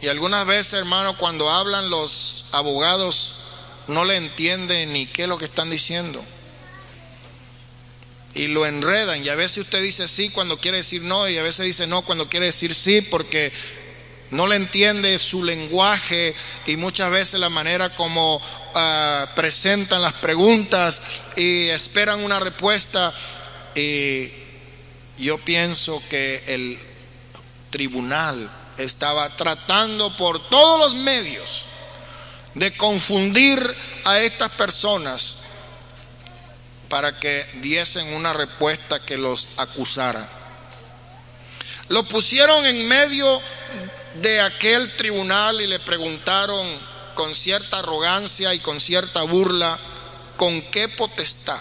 Y 0.00 0.08
algunas 0.08 0.46
veces, 0.46 0.74
hermano, 0.74 1.16
cuando 1.18 1.50
hablan 1.50 1.90
los 1.90 2.44
abogados, 2.52 3.34
no 3.88 4.04
le 4.04 4.16
entienden 4.16 4.92
ni 4.92 5.06
qué 5.06 5.22
es 5.22 5.28
lo 5.28 5.38
que 5.38 5.46
están 5.46 5.70
diciendo. 5.70 6.24
Y 8.34 8.46
lo 8.48 8.66
enredan. 8.66 9.24
Y 9.24 9.28
a 9.28 9.34
veces 9.34 9.58
usted 9.58 9.82
dice 9.82 10.06
sí 10.06 10.30
cuando 10.30 10.58
quiere 10.58 10.78
decir 10.78 11.02
no, 11.02 11.28
y 11.28 11.38
a 11.38 11.42
veces 11.42 11.66
dice 11.66 11.86
no 11.86 12.02
cuando 12.02 12.28
quiere 12.28 12.46
decir 12.46 12.74
sí, 12.74 13.02
porque 13.02 13.52
no 14.30 14.46
le 14.46 14.56
entiende 14.56 15.18
su 15.18 15.42
lenguaje 15.42 16.34
y 16.66 16.76
muchas 16.76 17.10
veces 17.10 17.40
la 17.40 17.48
manera 17.48 17.94
como 17.94 18.40
ah, 18.74 19.26
presentan 19.34 20.02
las 20.02 20.12
preguntas 20.14 21.00
y 21.36 21.68
esperan 21.68 22.22
una 22.22 22.38
respuesta. 22.38 23.12
Y 23.74 24.30
yo 25.18 25.38
pienso 25.38 26.02
que 26.10 26.42
el 26.46 26.78
tribunal 27.70 28.50
estaba 28.76 29.34
tratando 29.36 30.14
por 30.16 30.48
todos 30.48 30.92
los 30.92 31.02
medios 31.02 31.64
de 32.54 32.76
confundir 32.76 33.58
a 34.04 34.18
estas 34.20 34.50
personas 34.52 35.36
para 36.88 37.18
que 37.18 37.46
diesen 37.60 38.14
una 38.14 38.32
respuesta 38.32 39.00
que 39.00 39.16
los 39.16 39.48
acusara. 39.56 40.28
Lo 41.88 42.04
pusieron 42.04 42.66
en 42.66 42.86
medio 42.88 43.40
de 44.20 44.40
aquel 44.40 44.94
tribunal 44.96 45.60
y 45.60 45.66
le 45.66 45.78
preguntaron 45.78 46.66
con 47.14 47.34
cierta 47.34 47.80
arrogancia 47.80 48.54
y 48.54 48.60
con 48.60 48.80
cierta 48.80 49.22
burla, 49.22 49.78
¿con 50.36 50.62
qué 50.70 50.88
potestad? 50.88 51.60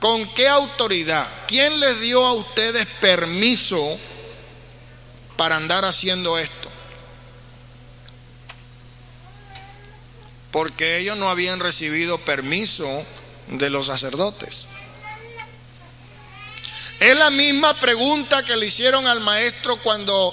¿Con 0.00 0.26
qué 0.34 0.48
autoridad? 0.48 1.28
¿Quién 1.46 1.78
les 1.80 2.00
dio 2.00 2.26
a 2.26 2.32
ustedes 2.32 2.86
permiso 3.00 3.98
para 5.36 5.56
andar 5.56 5.84
haciendo 5.84 6.38
esto? 6.38 6.68
Porque 10.50 10.98
ellos 10.98 11.16
no 11.16 11.30
habían 11.30 11.60
recibido 11.60 12.18
permiso 12.18 13.06
de 13.48 13.70
los 13.70 13.86
sacerdotes. 13.86 14.66
Es 17.02 17.16
la 17.16 17.30
misma 17.30 17.74
pregunta 17.74 18.44
que 18.44 18.54
le 18.54 18.66
hicieron 18.66 19.08
al 19.08 19.18
maestro 19.18 19.76
cuando 19.78 20.32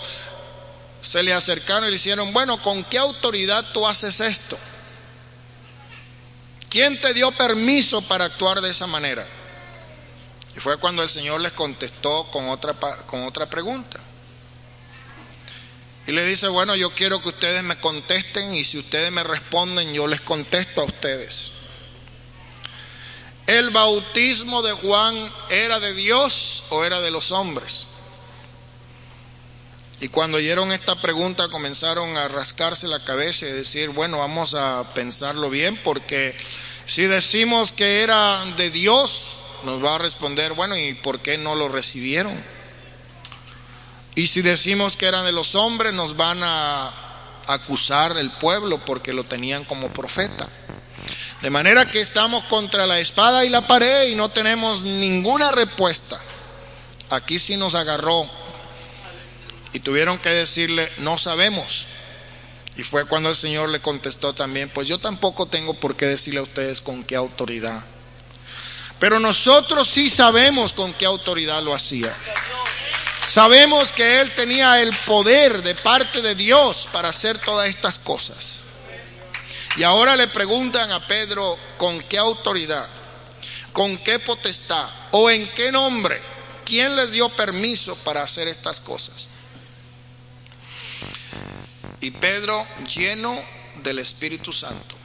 se 1.02 1.24
le 1.24 1.34
acercaron 1.34 1.88
y 1.88 1.90
le 1.90 1.96
hicieron, 1.96 2.32
bueno, 2.32 2.62
¿con 2.62 2.84
qué 2.84 3.00
autoridad 3.00 3.66
tú 3.74 3.88
haces 3.88 4.20
esto? 4.20 4.56
¿Quién 6.70 7.02
te 7.02 7.16
dio 7.16 7.32
permiso 7.32 8.04
para 8.04 8.26
actuar 8.26 8.62
de 8.62 8.70
esa 8.70 8.86
manera? 8.86 9.26
Y 10.56 10.60
fue 10.60 10.78
cuando 10.78 11.02
el 11.02 11.10
Señor 11.10 11.42
les 11.42 11.54
contestó 11.54 12.30
con 12.30 12.48
otra, 12.50 12.76
con 13.08 13.24
otra 13.24 13.48
pregunta. 13.48 14.00
Y 16.06 16.12
le 16.12 16.24
dice, 16.24 16.50
bueno, 16.50 16.76
yo 16.76 16.92
quiero 16.92 17.20
que 17.20 17.30
ustedes 17.30 17.64
me 17.64 17.80
contesten 17.80 18.54
y 18.54 18.64
si 18.64 18.78
ustedes 18.78 19.12
me 19.12 19.24
responden, 19.24 19.92
yo 19.92 20.06
les 20.06 20.22
contesto 20.22 20.82
a 20.82 20.84
ustedes. 20.84 21.52
¿El 23.50 23.72
bautismo 23.72 24.62
de 24.62 24.74
Juan 24.74 25.16
era 25.50 25.80
de 25.80 25.96
Dios 25.96 26.66
o 26.70 26.84
era 26.84 27.02
de 27.02 27.10
los 27.10 27.32
hombres? 27.32 27.88
Y 30.00 30.10
cuando 30.10 30.38
oyeron 30.38 30.72
esta 30.72 31.02
pregunta 31.02 31.48
comenzaron 31.48 32.16
a 32.16 32.28
rascarse 32.28 32.88
la 32.88 33.04
cabeza 33.04 33.48
y 33.48 33.52
decir, 33.52 33.90
bueno, 33.90 34.20
vamos 34.20 34.54
a 34.54 34.86
pensarlo 34.94 35.50
bien 35.50 35.78
porque 35.78 36.38
si 36.86 37.08
decimos 37.08 37.72
que 37.72 38.04
era 38.04 38.46
de 38.56 38.70
Dios, 38.70 39.38
nos 39.64 39.84
va 39.84 39.96
a 39.96 39.98
responder, 39.98 40.54
bueno, 40.54 40.78
¿y 40.78 40.94
por 40.94 41.20
qué 41.20 41.40
no 41.40 41.56
lo 41.56 41.70
recibieron? 41.70 42.40
Y 44.14 44.28
si 44.28 44.44
decimos 44.44 44.96
que 44.96 45.08
eran 45.08 45.26
de 45.26 45.32
los 45.32 45.56
hombres, 45.56 45.92
nos 45.96 46.16
van 46.16 46.38
a 46.44 46.94
acusar 47.48 48.16
el 48.16 48.30
pueblo 48.30 48.78
porque 48.86 49.12
lo 49.12 49.24
tenían 49.24 49.66
como 49.66 49.88
profeta. 49.88 50.48
De 51.42 51.50
manera 51.50 51.90
que 51.90 52.02
estamos 52.02 52.44
contra 52.46 52.86
la 52.86 53.00
espada 53.00 53.46
y 53.46 53.50
la 53.50 53.66
pared 53.66 54.10
y 54.10 54.16
no 54.16 54.30
tenemos 54.30 54.84
ninguna 54.84 55.52
respuesta. 55.52 56.20
Aquí 57.10 57.40
sí 57.40 57.56
nos 57.56 57.76
agarró 57.76 58.30
y 59.72 59.80
tuvieron 59.80 60.18
que 60.18 60.30
decirle, 60.30 60.92
no 60.98 61.18
sabemos. 61.18 61.86
Y 62.76 62.84
fue 62.84 63.06
cuando 63.06 63.30
el 63.30 63.36
Señor 63.36 63.70
le 63.70 63.82
contestó 63.82 64.34
también, 64.34 64.70
pues 64.70 64.88
yo 64.88 65.00
tampoco 65.00 65.46
tengo 65.46 65.74
por 65.74 65.96
qué 65.96 66.06
decirle 66.06 66.40
a 66.40 66.44
ustedes 66.44 66.82
con 66.82 67.04
qué 67.04 67.16
autoridad. 67.16 67.84
Pero 69.00 69.20
nosotros 69.20 69.88
sí 69.88 70.10
sabemos 70.10 70.74
con 70.74 70.94
qué 70.94 71.06
autoridad 71.06 71.64
lo 71.64 71.74
hacía. 71.74 72.14
Sabemos 73.28 73.90
que 73.90 74.22
Él 74.22 74.32
tenía 74.32 74.82
el 74.82 74.94
poder 75.06 75.62
de 75.62 75.76
parte 75.76 76.22
de 76.22 76.36
Dios 76.36 76.90
para 76.92 77.10
hacer 77.10 77.38
todas 77.40 77.70
estas 77.70 78.00
cosas. 78.00 78.59
Y 79.78 79.84
ahora 79.84 80.16
le 80.16 80.28
preguntan 80.28 80.92
a 80.92 81.06
Pedro 81.06 81.58
con 81.78 82.02
qué 82.04 82.18
autoridad, 82.18 82.88
con 83.72 83.98
qué 84.00 84.20
potestad 84.20 84.90
o 85.12 85.30
en 85.30 85.48
qué 85.50 85.72
nombre, 85.72 86.20
quién 86.66 86.96
les 86.96 87.12
dio 87.12 87.30
permiso 87.30 87.96
para 87.98 88.24
hacer 88.24 88.48
estas 88.48 88.80
cosas. 88.80 89.30
Y 92.02 92.12
Pedro 92.12 92.66
lleno 92.94 93.38
del 93.84 94.00
Espíritu 94.00 94.54
Santo. 94.54 94.96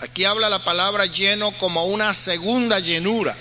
Aquí 0.00 0.24
habla 0.24 0.48
la 0.48 0.64
palabra 0.64 1.06
lleno 1.06 1.52
como 1.52 1.84
una 1.86 2.14
segunda 2.14 2.80
llenura. 2.80 3.36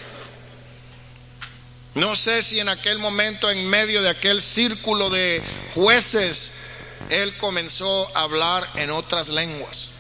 No 1.96 2.16
sé 2.16 2.42
si 2.42 2.60
en 2.60 2.70
aquel 2.70 2.98
momento, 2.98 3.52
en 3.52 3.68
medio 3.68 4.02
de 4.02 4.10
aquel 4.10 4.42
círculo 4.42 5.10
de 5.10 5.42
jueces, 5.76 6.52
él 7.10 7.36
comenzó 7.38 8.10
a 8.16 8.24
hablar 8.24 8.68
en 8.76 8.90
otras 8.90 9.30
lenguas. 9.30 9.93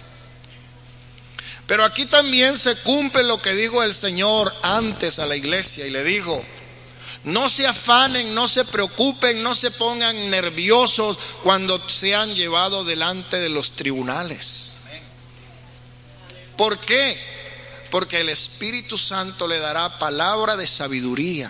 Pero 1.67 1.85
aquí 1.85 2.05
también 2.05 2.57
se 2.57 2.75
cumple 2.77 3.23
lo 3.23 3.41
que 3.41 3.55
dijo 3.55 3.81
el 3.83 3.93
Señor 3.93 4.53
antes 4.61 5.19
a 5.19 5.25
la 5.25 5.35
iglesia 5.35 5.87
y 5.87 5.89
le 5.89 6.03
dijo, 6.03 6.43
no 7.23 7.47
se 7.47 7.65
afanen, 7.65 8.35
no 8.35 8.49
se 8.49 8.65
preocupen, 8.65 9.41
no 9.43 9.55
se 9.55 9.71
pongan 9.71 10.29
nerviosos 10.29 11.17
cuando 11.41 11.87
sean 11.89 12.35
llevados 12.35 12.85
delante 12.85 13.39
de 13.39 13.49
los 13.49 13.71
tribunales. 13.71 14.73
¿Por 16.57 16.77
qué? 16.79 17.17
Porque 17.89 18.19
el 18.19 18.29
Espíritu 18.29 18.97
Santo 18.97 19.47
le 19.47 19.59
dará 19.59 19.99
palabra 19.99 20.57
de 20.57 20.67
sabiduría 20.67 21.49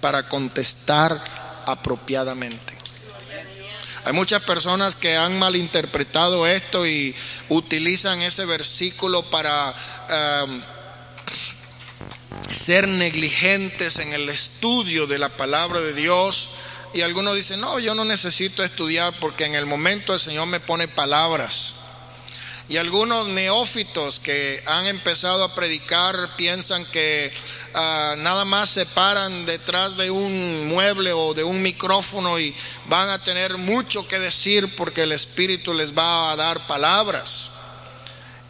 para 0.00 0.28
contestar 0.28 1.22
apropiadamente. 1.64 2.75
Hay 4.06 4.12
muchas 4.12 4.40
personas 4.44 4.94
que 4.94 5.16
han 5.16 5.36
malinterpretado 5.36 6.46
esto 6.46 6.86
y 6.86 7.12
utilizan 7.48 8.22
ese 8.22 8.44
versículo 8.44 9.24
para 9.24 9.74
um, 10.44 10.62
ser 12.48 12.86
negligentes 12.86 13.98
en 13.98 14.12
el 14.12 14.28
estudio 14.28 15.08
de 15.08 15.18
la 15.18 15.30
palabra 15.30 15.80
de 15.80 15.92
Dios. 15.92 16.50
Y 16.94 17.00
algunos 17.00 17.34
dicen, 17.34 17.60
no, 17.60 17.80
yo 17.80 17.96
no 17.96 18.04
necesito 18.04 18.62
estudiar 18.62 19.12
porque 19.18 19.44
en 19.44 19.56
el 19.56 19.66
momento 19.66 20.14
el 20.14 20.20
Señor 20.20 20.46
me 20.46 20.60
pone 20.60 20.86
palabras. 20.86 21.74
Y 22.68 22.76
algunos 22.76 23.26
neófitos 23.26 24.20
que 24.20 24.62
han 24.66 24.86
empezado 24.86 25.42
a 25.42 25.56
predicar 25.56 26.36
piensan 26.36 26.84
que 26.84 27.32
Ah, 27.78 28.14
nada 28.16 28.46
más 28.46 28.70
se 28.70 28.86
paran 28.86 29.44
detrás 29.44 29.98
de 29.98 30.10
un 30.10 30.66
mueble 30.66 31.12
o 31.12 31.34
de 31.34 31.44
un 31.44 31.60
micrófono 31.60 32.38
y 32.38 32.56
van 32.86 33.10
a 33.10 33.22
tener 33.22 33.58
mucho 33.58 34.08
que 34.08 34.18
decir 34.18 34.74
porque 34.76 35.02
el 35.02 35.12
Espíritu 35.12 35.74
les 35.74 35.92
va 35.92 36.32
a 36.32 36.36
dar 36.36 36.66
palabras. 36.66 37.50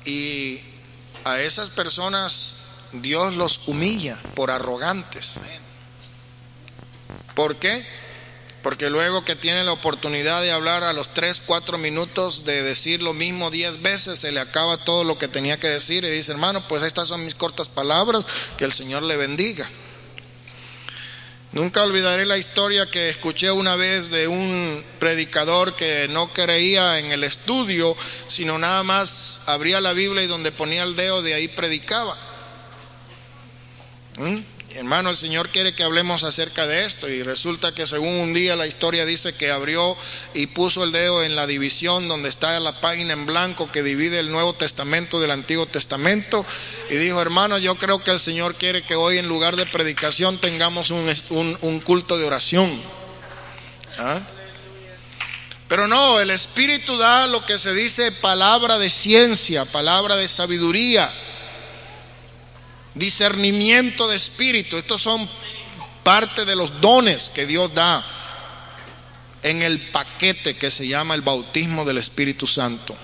Y 0.05 0.61
a 1.25 1.41
esas 1.41 1.71
personas 1.71 2.59
Dios 2.93 3.35
los 3.35 3.63
humilla 3.67 4.17
por 4.37 4.53
arrogantes. 4.53 5.33
¿Por 7.35 7.57
qué? 7.57 7.85
Porque 8.67 8.91
luego 8.91 9.25
que 9.25 9.37
tiene 9.37 9.63
la 9.63 9.71
oportunidad 9.71 10.43
de 10.43 10.51
hablar 10.51 10.83
a 10.83 10.93
los 10.93 11.15
3, 11.15 11.41
4 11.47 11.79
minutos 11.79 12.45
de 12.45 12.65
decir 12.65 13.01
lo 13.01 13.13
mismo 13.13 13.53
10 13.53 13.81
veces, 13.81 14.19
se 14.19 14.33
le 14.33 14.41
acaba 14.41 14.77
todo 14.77 15.05
lo 15.05 15.19
que 15.19 15.29
tenía 15.29 15.61
que 15.61 15.69
decir 15.69 16.03
y 16.05 16.11
dice, 16.11 16.33
hermano, 16.33 16.67
pues 16.67 16.83
estas 16.83 17.07
son 17.07 17.25
mis 17.25 17.37
cortas 17.37 17.69
palabras, 17.69 18.27
que 18.59 18.65
el 18.65 18.73
Señor 18.73 19.05
le 19.05 19.17
bendiga. 19.17 19.71
Nunca 21.53 21.85
olvidaré 21.85 22.27
la 22.27 22.39
historia 22.39 22.91
que 22.91 23.09
escuché 23.09 23.53
una 23.53 23.77
vez 23.77 24.11
de 24.11 24.27
un 24.27 24.85
predicador 24.99 25.77
que 25.77 26.09
no 26.09 26.33
creía 26.33 26.99
en 26.99 27.13
el 27.13 27.23
estudio, 27.23 27.97
sino 28.27 28.59
nada 28.59 28.83
más 28.83 29.43
abría 29.47 29.81
la 29.81 29.93
Biblia 29.93 30.25
y 30.25 30.27
donde 30.27 30.51
ponía 30.51 30.83
el 30.83 30.97
dedo 30.97 31.23
de 31.23 31.35
ahí 31.35 31.47
predicaba. 31.47 32.17
¿Mm? 34.17 34.56
Hermano, 34.75 35.11
el 35.11 35.17
Señor 35.17 35.51
quiere 35.51 35.75
que 35.75 35.85
hablemos 35.85 36.25
acerca 36.25 36.67
de 36.67 36.85
esto 36.85 37.09
y 37.09 37.23
resulta 37.23 37.73
que 37.73 37.87
según 37.87 38.15
un 38.15 38.35
día 38.35 38.57
la 38.57 38.67
historia 38.67 39.07
dice 39.07 39.33
que 39.33 39.51
abrió 39.51 39.97
y 40.35 40.49
puso 40.49 40.83
el 40.83 40.91
dedo 40.91 41.23
en 41.23 41.37
la 41.37 41.47
división 41.47 42.09
donde 42.09 42.29
está 42.29 42.59
la 42.59 42.81
página 42.81 43.13
en 43.13 43.27
blanco 43.27 43.71
que 43.71 43.85
divide 43.85 44.19
el 44.19 44.33
Nuevo 44.33 44.55
Testamento 44.55 45.21
del 45.21 45.31
Antiguo 45.31 45.67
Testamento 45.67 46.45
y 46.91 46.97
dijo, 46.97 47.23
hermano, 47.23 47.59
yo 47.59 47.77
creo 47.77 48.03
que 48.03 48.11
el 48.11 48.19
Señor 48.19 48.57
quiere 48.57 48.83
que 48.83 48.97
hoy 48.97 49.19
en 49.19 49.29
lugar 49.29 49.55
de 49.55 49.67
predicación 49.67 50.39
tengamos 50.41 50.91
un, 50.91 51.81
culto 51.85 52.19
de 52.19 52.25
oración. 52.25 52.83
¿Ah? 53.99 54.21
Pero 55.69 55.87
no, 55.87 56.19
el 56.19 56.31
Espíritu 56.31 56.97
da 56.99 57.29
lo 57.29 57.47
que 57.47 57.59
se 57.59 57.73
dice 57.73 58.11
palabra 58.11 58.79
de 58.79 58.91
ciencia, 58.91 59.65
palabra 59.65 60.17
de 60.17 60.27
sabiduría 60.27 61.11
discernimiento 62.97 64.09
de 64.09 64.17
espíritu. 64.17 64.77
Estos 64.77 65.03
son 65.03 65.29
parte 66.03 66.45
de 66.45 66.57
los 66.57 66.81
dones 66.81 67.31
que 67.31 67.47
Dios 67.47 67.73
da 67.75 68.05
en 69.43 69.63
el 69.63 69.81
paquete 69.89 70.57
que 70.57 70.71
se 70.71 70.89
llama 70.89 71.15
el 71.15 71.23
bautismo 71.23 71.85
del 71.85 71.99
Espíritu 71.99 72.47
Santo. 72.47 72.97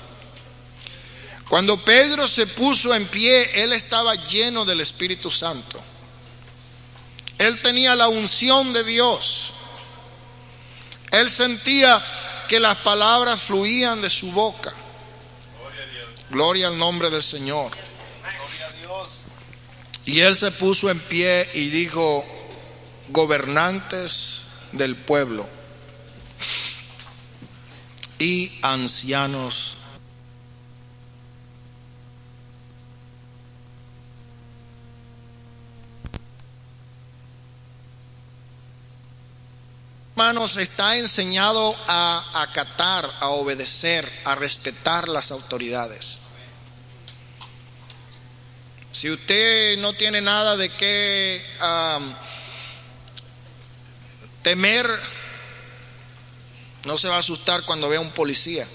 Cuando 1.49 1.79
Pedro 1.85 2.27
se 2.27 2.47
puso 2.47 2.95
en 2.95 3.07
pie, 3.07 3.63
él 3.63 3.73
estaba 3.73 4.15
lleno 4.15 4.65
del 4.65 4.81
Espíritu 4.81 5.31
Santo. 5.31 5.81
Él 7.39 7.61
tenía 7.61 7.95
la 7.95 8.09
unción 8.09 8.73
de 8.73 8.85
Dios. 8.85 9.53
Él 11.11 11.31
sentía 11.31 12.03
que 12.49 12.59
las 12.59 12.79
palabras 12.79 13.43
fluían 13.43 14.01
de 14.01 14.09
su 14.09 14.33
boca. 14.33 14.73
Gloria 16.31 16.69
al 16.69 16.79
nombre 16.79 17.11
del 17.11 17.23
Señor. 17.23 17.82
Y 20.05 20.21
él 20.21 20.35
se 20.35 20.51
puso 20.51 20.91
en 20.91 20.99
pie 20.99 21.49
y 21.55 21.69
dijo, 21.69 22.25
gobernantes 23.09 24.45
del 24.73 24.97
pueblo 24.97 25.47
y 28.19 28.53
ancianos 28.63 29.77
hermanos, 40.23 40.57
está 40.57 40.97
enseñado 40.97 41.77
a 41.89 42.43
acatar, 42.43 43.11
a 43.21 43.29
obedecer, 43.29 44.11
a 44.25 44.35
respetar 44.35 45.09
las 45.09 45.31
autoridades. 45.31 46.22
Si 48.93 49.11
usted 49.11 49.79
no 49.79 49.95
tiene 49.95 50.21
nada 50.21 50.57
de 50.57 50.69
qué 50.69 51.45
temer, 54.43 54.87
no 56.85 56.99
se 56.99 57.09
va 57.09 57.17
a 57.17 57.21
asustar 57.21 57.63
cuando 57.63 57.89
vea 57.89 58.01
un 58.01 58.11
policía. 58.11 58.67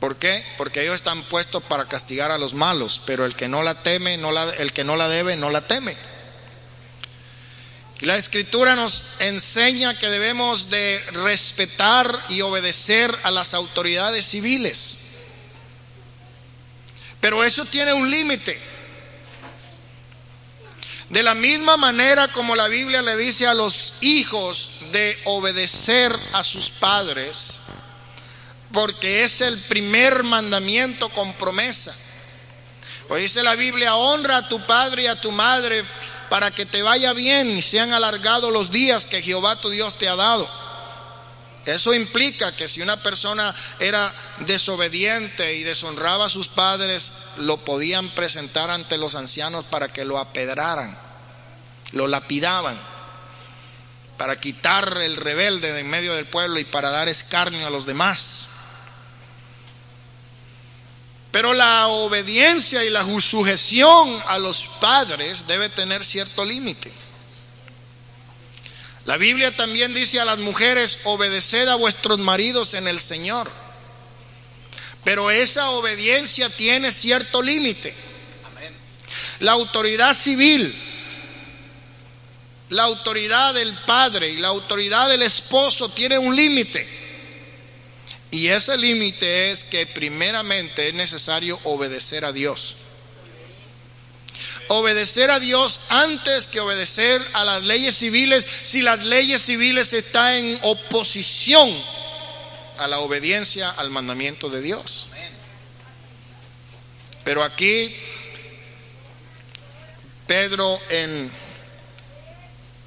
¿Por 0.00 0.16
qué? 0.16 0.44
Porque 0.58 0.82
ellos 0.82 0.96
están 0.96 1.22
puestos 1.24 1.62
para 1.62 1.84
castigar 1.84 2.32
a 2.32 2.38
los 2.38 2.54
malos, 2.54 3.00
pero 3.06 3.24
el 3.24 3.36
que 3.36 3.46
no 3.46 3.62
la 3.62 3.82
teme, 3.82 4.16
no 4.16 4.32
la, 4.32 4.50
el 4.50 4.72
que 4.72 4.84
no 4.84 4.96
la 4.96 5.08
debe, 5.08 5.36
no 5.36 5.50
la 5.50 5.60
teme. 5.60 5.94
Y 8.00 8.06
la 8.06 8.16
escritura 8.16 8.74
nos 8.74 9.04
enseña 9.20 9.96
que 9.96 10.08
debemos 10.08 10.70
de 10.70 11.00
respetar 11.12 12.20
y 12.30 12.40
obedecer 12.40 13.16
a 13.22 13.30
las 13.30 13.54
autoridades 13.54 14.26
civiles. 14.26 14.98
Pero 17.22 17.44
eso 17.44 17.64
tiene 17.64 17.92
un 17.92 18.10
límite. 18.10 18.58
De 21.08 21.22
la 21.22 21.36
misma 21.36 21.76
manera 21.76 22.26
como 22.32 22.56
la 22.56 22.66
Biblia 22.66 23.00
le 23.00 23.16
dice 23.16 23.46
a 23.46 23.54
los 23.54 23.94
hijos 24.00 24.72
de 24.90 25.16
obedecer 25.26 26.18
a 26.32 26.42
sus 26.42 26.70
padres, 26.70 27.60
porque 28.72 29.22
es 29.22 29.40
el 29.40 29.56
primer 29.60 30.24
mandamiento 30.24 31.10
con 31.10 31.32
promesa. 31.34 31.94
Pues 33.06 33.22
dice 33.22 33.44
la 33.44 33.54
Biblia, 33.54 33.94
honra 33.94 34.38
a 34.38 34.48
tu 34.48 34.66
padre 34.66 35.04
y 35.04 35.06
a 35.06 35.20
tu 35.20 35.30
madre 35.30 35.84
para 36.28 36.50
que 36.50 36.66
te 36.66 36.82
vaya 36.82 37.12
bien 37.12 37.56
y 37.56 37.62
sean 37.62 37.92
alargados 37.92 38.52
los 38.52 38.72
días 38.72 39.06
que 39.06 39.22
Jehová 39.22 39.54
tu 39.54 39.70
Dios 39.70 39.96
te 39.96 40.08
ha 40.08 40.16
dado. 40.16 40.61
Eso 41.64 41.94
implica 41.94 42.56
que 42.56 42.66
si 42.66 42.82
una 42.82 43.02
persona 43.02 43.54
era 43.78 44.12
desobediente 44.40 45.54
y 45.54 45.62
deshonraba 45.62 46.26
a 46.26 46.30
sus 46.30 46.48
padres, 46.48 47.12
lo 47.36 47.58
podían 47.58 48.08
presentar 48.10 48.70
ante 48.70 48.98
los 48.98 49.14
ancianos 49.14 49.64
para 49.66 49.92
que 49.92 50.04
lo 50.04 50.18
apedraran, 50.18 50.98
lo 51.92 52.08
lapidaban, 52.08 52.76
para 54.18 54.40
quitar 54.40 54.98
el 55.02 55.16
rebelde 55.16 55.72
de 55.72 55.80
en 55.80 55.90
medio 55.90 56.14
del 56.14 56.26
pueblo 56.26 56.58
y 56.58 56.64
para 56.64 56.90
dar 56.90 57.08
escarnio 57.08 57.66
a 57.66 57.70
los 57.70 57.86
demás. 57.86 58.48
Pero 61.30 61.54
la 61.54 61.86
obediencia 61.86 62.84
y 62.84 62.90
la 62.90 63.04
sujeción 63.04 64.22
a 64.26 64.38
los 64.38 64.68
padres 64.80 65.46
debe 65.46 65.70
tener 65.70 66.04
cierto 66.04 66.44
límite. 66.44 66.92
La 69.04 69.16
Biblia 69.16 69.54
también 69.56 69.94
dice 69.94 70.20
a 70.20 70.24
las 70.24 70.38
mujeres, 70.38 71.00
obedeced 71.04 71.68
a 71.68 71.74
vuestros 71.74 72.18
maridos 72.20 72.74
en 72.74 72.86
el 72.86 73.00
Señor. 73.00 73.50
Pero 75.02 75.30
esa 75.30 75.70
obediencia 75.70 76.48
tiene 76.50 76.92
cierto 76.92 77.42
límite. 77.42 77.94
La 79.40 79.52
autoridad 79.52 80.16
civil, 80.16 80.72
la 82.68 82.84
autoridad 82.84 83.54
del 83.54 83.74
padre 83.86 84.30
y 84.30 84.36
la 84.36 84.48
autoridad 84.48 85.08
del 85.08 85.22
esposo 85.22 85.90
tiene 85.90 86.18
un 86.18 86.36
límite. 86.36 86.88
Y 88.30 88.46
ese 88.46 88.78
límite 88.78 89.50
es 89.50 89.64
que 89.64 89.84
primeramente 89.86 90.88
es 90.88 90.94
necesario 90.94 91.58
obedecer 91.64 92.24
a 92.24 92.32
Dios 92.32 92.76
obedecer 94.68 95.30
a 95.30 95.40
Dios 95.40 95.80
antes 95.88 96.46
que 96.46 96.60
obedecer 96.60 97.26
a 97.32 97.44
las 97.44 97.62
leyes 97.64 97.96
civiles 97.96 98.46
si 98.64 98.82
las 98.82 99.04
leyes 99.04 99.42
civiles 99.42 99.92
están 99.92 100.34
en 100.34 100.58
oposición 100.62 101.70
a 102.78 102.86
la 102.86 103.00
obediencia 103.00 103.70
al 103.70 103.90
mandamiento 103.90 104.48
de 104.48 104.60
Dios. 104.60 105.08
Pero 107.24 107.42
aquí 107.42 107.94
Pedro 110.26 110.80
en 110.88 111.30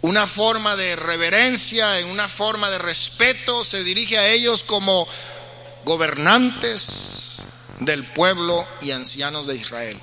una 0.01 0.27
forma 0.27 0.75
de 0.75 0.95
reverencia, 0.95 1.99
en 1.99 2.07
una 2.07 2.27
forma 2.27 2.69
de 2.69 2.77
respeto, 2.77 3.63
se 3.63 3.83
dirige 3.83 4.19
a 4.19 4.27
ellos 4.27 4.63
como 4.63 5.07
gobernantes 5.83 7.37
del 7.79 8.03
pueblo 8.05 8.67
y 8.81 8.91
ancianos 8.91 9.47
de 9.47 9.55
Israel. 9.55 9.99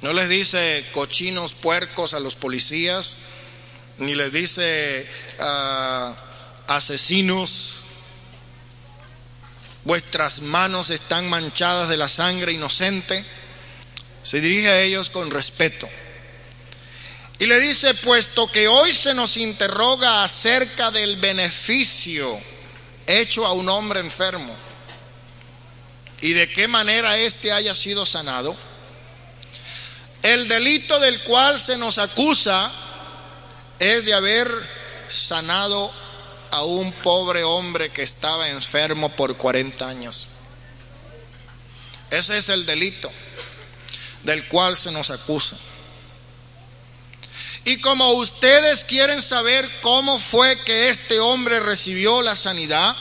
No 0.00 0.12
les 0.12 0.28
dice 0.28 0.86
cochinos 0.92 1.54
puercos 1.54 2.14
a 2.14 2.20
los 2.20 2.34
policías, 2.36 3.16
ni 3.98 4.14
les 4.14 4.32
dice 4.32 5.08
ah, 5.40 6.14
asesinos, 6.68 7.82
vuestras 9.84 10.42
manos 10.42 10.90
están 10.90 11.28
manchadas 11.28 11.88
de 11.88 11.96
la 11.96 12.08
sangre 12.08 12.52
inocente. 12.52 13.24
Se 14.22 14.40
dirige 14.40 14.68
a 14.68 14.80
ellos 14.82 15.10
con 15.10 15.30
respeto. 15.30 15.88
Y 17.40 17.46
le 17.46 17.58
dice, 17.60 17.94
puesto 17.94 18.50
que 18.50 18.68
hoy 18.68 18.92
se 18.92 19.14
nos 19.14 19.36
interroga 19.36 20.24
acerca 20.24 20.90
del 20.90 21.16
beneficio 21.16 22.38
hecho 23.06 23.46
a 23.46 23.52
un 23.52 23.68
hombre 23.68 24.00
enfermo 24.00 24.54
y 26.20 26.32
de 26.32 26.52
qué 26.52 26.68
manera 26.68 27.16
éste 27.16 27.52
haya 27.52 27.74
sido 27.74 28.04
sanado, 28.04 28.56
el 30.32 30.46
delito 30.46 31.00
del 31.00 31.22
cual 31.22 31.58
se 31.58 31.78
nos 31.78 31.96
acusa 31.96 32.70
es 33.78 34.04
de 34.04 34.12
haber 34.12 34.48
sanado 35.08 35.90
a 36.50 36.64
un 36.64 36.92
pobre 36.92 37.44
hombre 37.44 37.90
que 37.90 38.02
estaba 38.02 38.50
enfermo 38.50 39.08
por 39.08 39.38
40 39.38 39.88
años. 39.88 40.28
Ese 42.10 42.36
es 42.36 42.50
el 42.50 42.66
delito 42.66 43.10
del 44.24 44.46
cual 44.48 44.76
se 44.76 44.90
nos 44.90 45.10
acusa. 45.10 45.56
Y 47.64 47.80
como 47.80 48.12
ustedes 48.12 48.84
quieren 48.84 49.22
saber 49.22 49.80
cómo 49.80 50.18
fue 50.18 50.58
que 50.60 50.90
este 50.90 51.20
hombre 51.20 51.58
recibió 51.60 52.20
la 52.20 52.36
sanidad, 52.36 52.94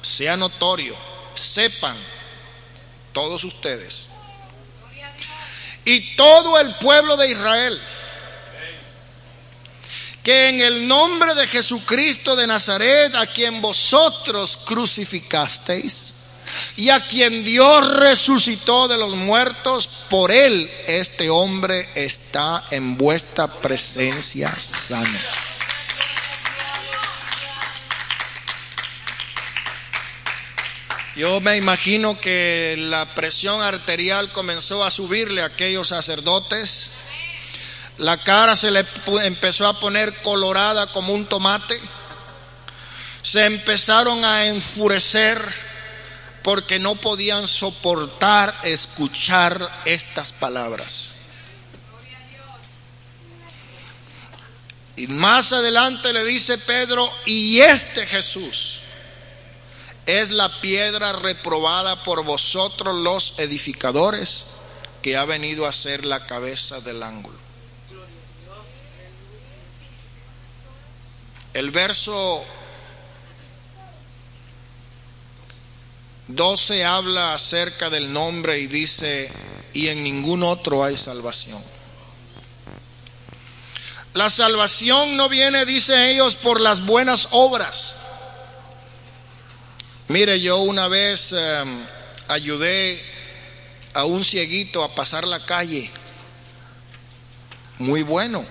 sea 0.00 0.38
notorio, 0.38 0.96
sepan 1.34 1.96
todos 3.12 3.44
ustedes 3.44 4.08
y 5.84 6.14
todo 6.16 6.58
el 6.60 6.74
pueblo 6.76 7.16
de 7.16 7.30
Israel 7.30 7.80
que 10.22 10.48
en 10.48 10.60
el 10.60 10.86
nombre 10.86 11.34
de 11.34 11.48
Jesucristo 11.48 12.36
de 12.36 12.46
Nazaret, 12.46 13.14
a 13.16 13.26
quien 13.26 13.60
vosotros 13.60 14.58
crucificasteis, 14.64 16.14
y 16.76 16.90
a 16.90 17.04
quien 17.06 17.44
Dios 17.44 17.96
resucitó 17.96 18.86
de 18.88 18.98
los 18.98 19.14
muertos, 19.14 19.88
por 20.10 20.30
él 20.30 20.70
este 20.86 21.30
hombre 21.30 21.88
está 21.94 22.64
en 22.70 22.96
vuestra 22.96 23.48
presencia 23.48 24.54
sano. 24.58 25.18
Yo 31.14 31.40
me 31.42 31.58
imagino 31.58 32.18
que 32.18 32.74
la 32.78 33.14
presión 33.14 33.60
arterial 33.60 34.32
comenzó 34.32 34.82
a 34.82 34.90
subirle 34.90 35.42
a 35.42 35.46
aquellos 35.46 35.88
sacerdotes. 35.88 36.88
La 37.98 38.16
cara 38.16 38.56
se 38.56 38.70
le 38.70 38.86
empezó 39.22 39.66
a 39.66 39.78
poner 39.78 40.14
colorada 40.22 40.86
como 40.86 41.12
un 41.12 41.26
tomate. 41.26 41.78
Se 43.22 43.44
empezaron 43.44 44.24
a 44.24 44.46
enfurecer 44.46 45.38
porque 46.42 46.78
no 46.78 46.94
podían 46.94 47.46
soportar 47.46 48.54
escuchar 48.62 49.82
estas 49.84 50.32
palabras. 50.32 51.16
Y 54.96 55.08
más 55.08 55.52
adelante 55.52 56.12
le 56.14 56.24
dice 56.24 56.56
Pedro, 56.56 57.10
y 57.26 57.60
este 57.60 58.06
Jesús 58.06 58.81
es 60.06 60.30
la 60.30 60.60
piedra 60.60 61.12
reprobada 61.12 62.02
por 62.02 62.24
vosotros 62.24 62.96
los 62.96 63.34
edificadores 63.38 64.46
que 65.00 65.16
ha 65.16 65.24
venido 65.24 65.66
a 65.66 65.72
ser 65.72 66.04
la 66.04 66.26
cabeza 66.26 66.80
del 66.80 67.02
ángulo. 67.02 67.38
El 71.54 71.70
verso 71.70 72.44
12 76.28 76.84
habla 76.84 77.34
acerca 77.34 77.90
del 77.90 78.12
nombre 78.12 78.58
y 78.58 78.66
dice, 78.66 79.30
y 79.74 79.88
en 79.88 80.02
ningún 80.02 80.42
otro 80.42 80.82
hay 80.82 80.96
salvación. 80.96 81.62
La 84.14 84.30
salvación 84.30 85.16
no 85.16 85.28
viene, 85.28 85.64
dicen 85.64 85.98
ellos, 86.00 86.34
por 86.36 86.60
las 86.60 86.84
buenas 86.84 87.28
obras. 87.30 87.96
Mire, 90.12 90.40
yo 90.40 90.58
una 90.58 90.88
vez 90.88 91.32
em, 91.32 91.86
ayudé 92.28 93.02
a 93.94 94.04
un 94.04 94.22
cieguito 94.22 94.84
a 94.84 94.94
pasar 94.94 95.26
la 95.26 95.46
calle. 95.46 95.90
Muy 97.78 98.02
bueno. 98.02 98.44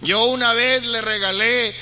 Yo 0.00 0.24
una 0.24 0.54
vez 0.54 0.86
le 0.86 1.02
regalé 1.02 1.74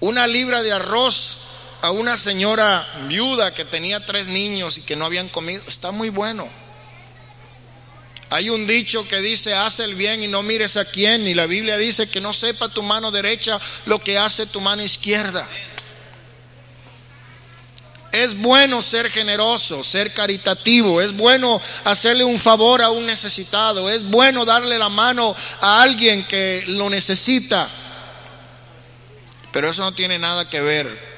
una 0.00 0.26
libra 0.26 0.62
de 0.62 0.72
arroz 0.72 1.40
a 1.82 1.90
una 1.90 2.16
señora 2.16 2.88
viuda 3.06 3.52
que 3.52 3.66
tenía 3.66 4.06
tres 4.06 4.28
niños 4.28 4.78
y 4.78 4.80
que 4.80 4.96
no 4.96 5.04
habían 5.04 5.28
comido. 5.28 5.62
Está 5.68 5.90
muy 5.90 6.08
bueno. 6.08 6.48
Hay 8.30 8.48
un 8.48 8.66
dicho 8.66 9.06
que 9.06 9.20
dice, 9.20 9.52
haz 9.52 9.80
el 9.80 9.94
bien 9.94 10.22
y 10.22 10.28
no 10.28 10.42
mires 10.42 10.78
a 10.78 10.86
quién. 10.86 11.28
Y 11.28 11.34
la 11.34 11.44
Biblia 11.44 11.76
dice 11.76 12.08
que 12.08 12.22
no 12.22 12.32
sepa 12.32 12.70
tu 12.70 12.82
mano 12.82 13.10
derecha 13.10 13.60
lo 13.84 14.02
que 14.02 14.16
hace 14.16 14.46
tu 14.46 14.62
mano 14.62 14.82
izquierda. 14.82 15.46
Es 18.12 18.38
bueno 18.38 18.80
ser 18.80 19.10
generoso, 19.10 19.84
ser 19.84 20.14
caritativo, 20.14 21.00
es 21.02 21.14
bueno 21.14 21.60
hacerle 21.84 22.24
un 22.24 22.38
favor 22.38 22.80
a 22.80 22.90
un 22.90 23.04
necesitado, 23.04 23.90
es 23.90 24.08
bueno 24.08 24.44
darle 24.44 24.78
la 24.78 24.88
mano 24.88 25.34
a 25.60 25.82
alguien 25.82 26.24
que 26.26 26.64
lo 26.68 26.88
necesita. 26.88 27.68
Pero 29.52 29.70
eso 29.70 29.82
no 29.82 29.92
tiene 29.92 30.18
nada 30.18 30.48
que 30.48 30.60
ver 30.60 31.08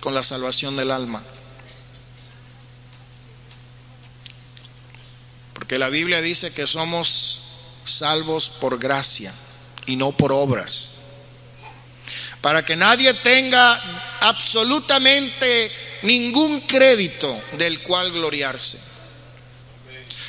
con 0.00 0.14
la 0.14 0.22
salvación 0.22 0.76
del 0.76 0.90
alma. 0.90 1.22
Porque 5.52 5.78
la 5.78 5.88
Biblia 5.88 6.20
dice 6.20 6.52
que 6.52 6.66
somos 6.66 7.40
salvos 7.84 8.48
por 8.48 8.78
gracia 8.78 9.32
y 9.86 9.96
no 9.96 10.12
por 10.12 10.32
obras. 10.32 10.93
Para 12.44 12.62
que 12.62 12.76
nadie 12.76 13.14
tenga 13.14 13.80
absolutamente 14.20 15.72
ningún 16.02 16.60
crédito 16.60 17.40
del 17.52 17.80
cual 17.80 18.12
gloriarse. 18.12 18.78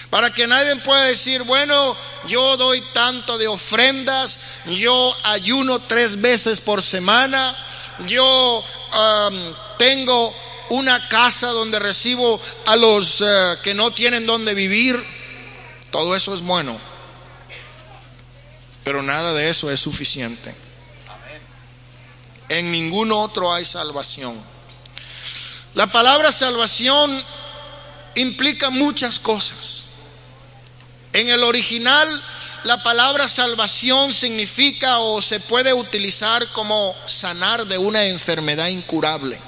Para 0.10 0.34
que 0.34 0.48
nadie 0.48 0.78
pueda 0.78 1.04
decir, 1.08 1.44
bueno, 1.44 1.98
yo 2.26 2.56
doy 2.56 2.82
tanto 2.94 3.38
de 3.38 3.50
ofrendas, 3.50 4.40
yo 4.66 5.14
ayuno 5.24 5.80
tres 5.80 6.22
veces 6.22 6.62
por 6.62 6.82
semana, 6.82 7.54
yo 8.08 8.64
tengo 9.78 10.34
una 10.70 11.10
casa 11.10 11.50
donde 11.50 11.80
recibo 11.80 12.40
a 12.66 12.78
los 12.78 13.20
eh, 13.20 13.58
que 13.62 13.74
no 13.74 13.92
tienen 13.92 14.26
donde 14.26 14.54
vivir. 14.54 15.04
Todo 15.92 16.16
eso 16.16 16.34
es 16.34 16.40
bueno. 16.40 16.80
Pero 18.86 19.04
nada 19.04 19.34
de 19.34 19.50
eso 19.50 19.70
es 19.70 19.82
suficiente. 19.82 20.64
En 22.50 22.72
ningún 22.72 23.12
otro 23.12 23.54
hay 23.54 23.66
salvación. 23.66 24.40
La 25.74 25.88
palabra 25.88 26.32
salvación 26.32 27.24
implica 28.16 28.70
muchas 28.70 29.20
cosas. 29.20 29.86
En 31.14 31.30
el 31.30 31.44
original, 31.44 32.24
la 32.64 32.82
palabra 32.82 33.28
salvación 33.28 34.14
significa 34.14 35.00
o 35.00 35.22
se 35.22 35.40
puede 35.40 35.74
utilizar 35.74 36.48
como 36.50 36.96
sanar 37.06 37.66
de 37.68 37.78
una 37.78 38.06
enfermedad 38.06 38.68
incurable. 38.68 39.40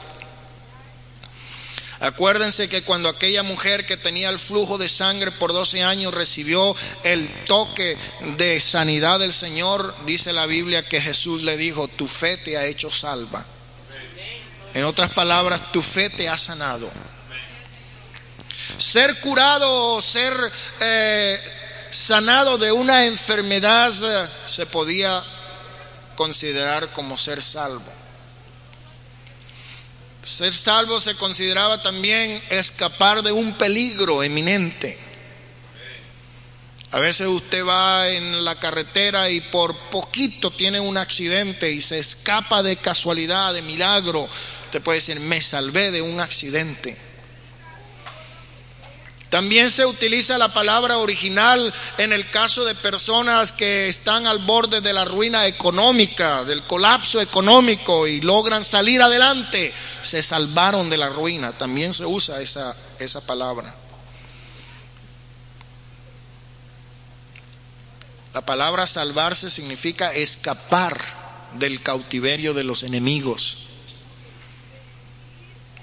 Acuérdense 2.00 2.70
que 2.70 2.84
cuando 2.84 3.10
aquella 3.10 3.42
mujer 3.42 3.86
que 3.88 3.98
tenía 3.98 4.30
el 4.30 4.38
flujo 4.38 4.78
de 4.78 4.88
sangre 4.88 5.32
por 5.32 5.52
12 5.52 5.84
años 5.84 6.14
recibió 6.14 6.76
el 7.04 7.28
toque 7.46 7.98
de 8.38 8.60
sanidad 8.60 9.20
del 9.20 9.34
Señor, 9.34 9.96
dice 10.06 10.32
la 10.32 10.46
Biblia 10.46 10.88
que 10.88 11.02
Jesús 11.02 11.42
le 11.42 11.58
dijo, 11.58 11.88
tu 11.88 12.08
fe 12.08 12.38
te 12.38 12.58
ha 12.58 12.66
hecho 12.66 12.92
salva. 12.92 13.44
En 14.76 14.84
otras 14.84 15.12
palabras, 15.12 15.72
tu 15.72 15.82
fe 15.82 16.12
te 16.12 16.30
ha 16.30 16.38
sanado. 16.38 16.88
Ser 18.78 19.20
curado 19.20 19.96
o 19.96 20.02
ser 20.02 20.34
eh, 20.80 21.42
sanado 21.90 22.60
de 22.60 22.72
una 22.72 23.06
enfermedad 23.06 23.92
eh, 24.04 24.30
se 24.46 24.68
podía 24.68 25.24
considerar 26.16 26.90
como 26.90 27.18
ser 27.18 27.42
salvo. 27.42 27.97
Ser 30.28 30.54
salvo 30.54 31.00
se 31.00 31.16
consideraba 31.16 31.82
también 31.82 32.44
escapar 32.50 33.24
de 33.24 33.32
un 33.32 33.54
peligro 33.54 34.24
eminente. 34.24 35.00
A 36.92 37.00
veces 37.00 37.28
usted 37.28 37.66
va 37.66 38.10
en 38.10 38.44
la 38.44 38.56
carretera 38.56 39.30
y 39.30 39.40
por 39.40 39.78
poquito 39.90 40.52
tiene 40.52 40.82
un 40.82 40.98
accidente 40.98 41.72
y 41.72 41.80
se 41.80 42.00
escapa 42.00 42.62
de 42.62 42.76
casualidad, 42.76 43.54
de 43.54 43.62
milagro. 43.62 44.28
Usted 44.66 44.82
puede 44.82 44.98
decir, 44.98 45.18
me 45.22 45.40
salvé 45.40 45.92
de 45.92 46.02
un 46.02 46.20
accidente. 46.20 46.98
También 49.30 49.70
se 49.70 49.86
utiliza 49.86 50.38
la 50.38 50.54
palabra 50.54 50.98
original 50.98 51.74
en 51.98 52.14
el 52.14 52.30
caso 52.30 52.64
de 52.64 52.76
personas 52.76 53.52
que 53.52 53.90
están 53.90 54.26
al 54.26 54.40
borde 54.40 54.80
de 54.80 54.94
la 54.94 55.04
ruina 55.04 55.48
económica, 55.48 56.46
del 56.46 56.64
colapso 56.64 57.20
económico 57.20 58.08
y 58.08 58.22
logran 58.22 58.64
salir 58.64 59.02
adelante. 59.02 59.74
Se 60.02 60.24
salvaron 60.24 60.90
de 60.90 60.98
la 60.98 61.10
ruina. 61.10 61.52
También 61.52 61.92
se 61.92 62.06
usa 62.06 62.40
esa, 62.40 62.74
esa 63.00 63.20
palabra. 63.20 63.76
La 68.34 68.46
palabra 68.46 68.88
salvarse 68.88 69.50
significa 69.50 70.14
escapar 70.14 71.02
del 71.56 71.82
cautiverio 71.82 72.54
de 72.54 72.64
los 72.64 72.84
enemigos. 72.84 73.67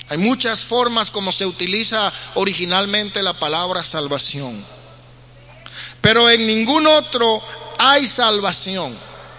Hay 0.09 0.19
muchas 0.19 0.65
formas 0.65 1.11
como 1.11 1.33
se 1.33 1.47
utiliza 1.47 2.13
originalmente 2.35 3.23
la 3.23 3.33
palabra 3.33 3.83
salvación. 3.83 4.65
Pero 6.01 6.29
en 6.29 6.47
ningún 6.47 6.87
otro 6.87 7.43
hay 7.79 8.07
salvación. 8.07 8.95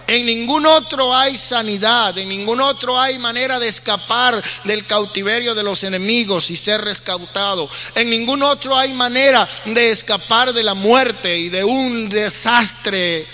En 0.08 0.24
ningún 0.24 0.66
otro 0.66 1.14
hay 1.14 1.36
sanidad, 1.36 2.16
en 2.16 2.28
ningún 2.28 2.60
otro 2.60 2.98
hay 2.98 3.18
manera 3.18 3.58
de 3.58 3.66
escapar 3.66 4.42
del 4.62 4.86
cautiverio 4.86 5.52
de 5.54 5.64
los 5.64 5.82
enemigos 5.82 6.50
y 6.50 6.56
ser 6.56 6.80
rescatado. 6.82 7.68
En 7.96 8.10
ningún 8.10 8.42
otro 8.42 8.76
hay 8.76 8.92
manera 8.92 9.48
de 9.64 9.90
escapar 9.90 10.52
de 10.52 10.62
la 10.62 10.74
muerte 10.74 11.36
y 11.36 11.48
de 11.48 11.64
un 11.64 12.08
desastre 12.08 13.26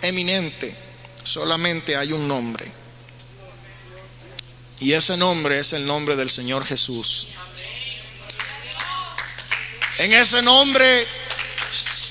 eminente. 0.00 0.74
Solamente 1.22 1.94
hay 1.94 2.12
un 2.12 2.26
nombre. 2.26 2.77
Y 4.80 4.92
ese 4.92 5.16
nombre 5.16 5.58
es 5.58 5.72
el 5.72 5.86
nombre 5.86 6.14
del 6.14 6.30
Señor 6.30 6.64
Jesús. 6.64 7.28
En 9.98 10.12
ese 10.12 10.40
nombre, 10.42 11.06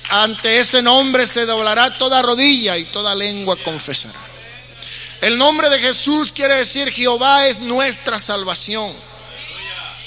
ante 0.09 0.59
ese 0.59 0.81
nombre 0.81 1.25
se 1.25 1.45
doblará 1.45 1.97
toda 1.97 2.21
rodilla 2.21 2.77
y 2.77 2.85
toda 2.85 3.15
lengua 3.15 3.55
confesará. 3.63 4.19
El 5.21 5.37
nombre 5.37 5.69
de 5.69 5.79
Jesús 5.79 6.31
quiere 6.31 6.55
decir 6.55 6.91
Jehová 6.91 7.47
es 7.47 7.59
nuestra 7.59 8.19
salvación. 8.19 8.93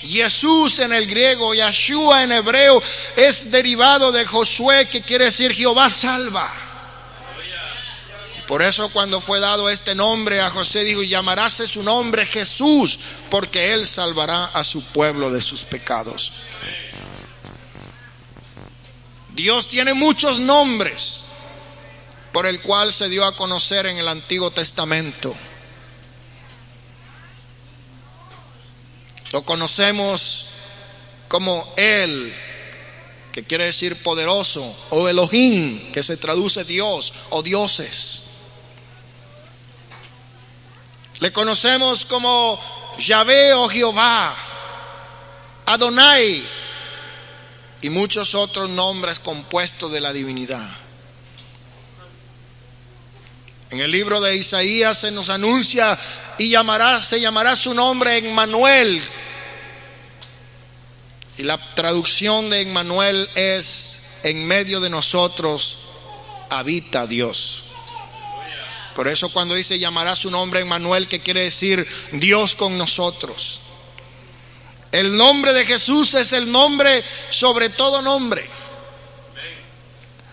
Jesús 0.02 0.78
en 0.78 0.92
el 0.92 1.06
griego, 1.06 1.54
Yeshua 1.54 2.22
en 2.22 2.32
hebreo, 2.32 2.82
es 3.16 3.50
derivado 3.50 4.12
de 4.12 4.24
Josué 4.24 4.86
que 4.88 5.02
quiere 5.02 5.26
decir 5.26 5.54
Jehová 5.54 5.90
salva. 5.90 6.69
Por 8.50 8.62
eso 8.62 8.88
cuando 8.88 9.20
fue 9.20 9.38
dado 9.38 9.70
este 9.70 9.94
nombre 9.94 10.40
a 10.40 10.50
José 10.50 10.82
dijo, 10.82 11.04
llamaráse 11.04 11.68
su 11.68 11.84
nombre 11.84 12.26
Jesús, 12.26 12.98
porque 13.30 13.72
él 13.72 13.86
salvará 13.86 14.46
a 14.46 14.64
su 14.64 14.82
pueblo 14.86 15.30
de 15.30 15.40
sus 15.40 15.60
pecados. 15.60 16.32
Dios 19.34 19.68
tiene 19.68 19.94
muchos 19.94 20.40
nombres 20.40 21.26
por 22.32 22.44
el 22.44 22.60
cual 22.60 22.92
se 22.92 23.08
dio 23.08 23.24
a 23.24 23.36
conocer 23.36 23.86
en 23.86 23.98
el 23.98 24.08
Antiguo 24.08 24.50
Testamento. 24.50 25.32
Lo 29.30 29.44
conocemos 29.44 30.46
como 31.28 31.72
Él, 31.76 32.34
que 33.30 33.44
quiere 33.44 33.66
decir 33.66 34.02
poderoso, 34.02 34.76
o 34.90 35.08
Elohim, 35.08 35.92
que 35.92 36.02
se 36.02 36.16
traduce 36.16 36.64
Dios 36.64 37.14
o 37.30 37.44
dioses. 37.44 38.24
Le 41.20 41.32
conocemos 41.32 42.06
como 42.06 42.58
Yahvé 42.98 43.52
o 43.52 43.68
Jehová, 43.68 44.34
Adonai 45.66 46.42
y 47.82 47.90
muchos 47.90 48.34
otros 48.34 48.70
nombres 48.70 49.18
compuestos 49.20 49.92
de 49.92 50.00
la 50.00 50.12
divinidad. 50.12 50.66
En 53.70 53.80
el 53.80 53.90
libro 53.90 54.20
de 54.20 54.34
Isaías 54.34 54.98
se 54.98 55.10
nos 55.10 55.28
anuncia 55.28 55.96
y 56.38 56.50
llamará, 56.50 57.02
se 57.02 57.20
llamará 57.20 57.54
su 57.54 57.72
nombre 57.72 58.16
Emmanuel. 58.16 59.00
Y 61.38 61.42
la 61.44 61.58
traducción 61.74 62.50
de 62.50 62.62
Emmanuel 62.62 63.28
es 63.34 64.00
en 64.24 64.46
medio 64.46 64.80
de 64.80 64.90
nosotros 64.90 65.78
habita 66.50 67.06
Dios. 67.06 67.64
Por 68.94 69.08
eso 69.08 69.30
cuando 69.30 69.54
dice 69.54 69.78
llamará 69.78 70.16
su 70.16 70.30
nombre 70.30 70.60
Emmanuel, 70.60 71.08
que 71.08 71.20
quiere 71.20 71.42
decir 71.42 71.86
Dios 72.12 72.54
con 72.54 72.76
nosotros. 72.76 73.62
El 74.92 75.16
nombre 75.16 75.52
de 75.52 75.64
Jesús 75.64 76.14
es 76.14 76.32
el 76.32 76.50
nombre 76.50 77.04
sobre 77.30 77.68
todo 77.68 78.02
nombre. 78.02 78.48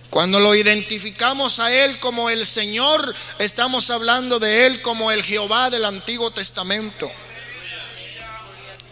Cuando 0.09 0.39
lo 0.39 0.55
identificamos 0.55 1.59
a 1.59 1.71
Él 1.71 1.99
como 1.99 2.29
el 2.29 2.45
Señor, 2.45 3.13
estamos 3.37 3.91
hablando 3.91 4.39
de 4.39 4.65
Él 4.65 4.81
como 4.81 5.11
el 5.11 5.23
Jehová 5.23 5.69
del 5.69 5.85
Antiguo 5.85 6.31
Testamento. 6.31 7.11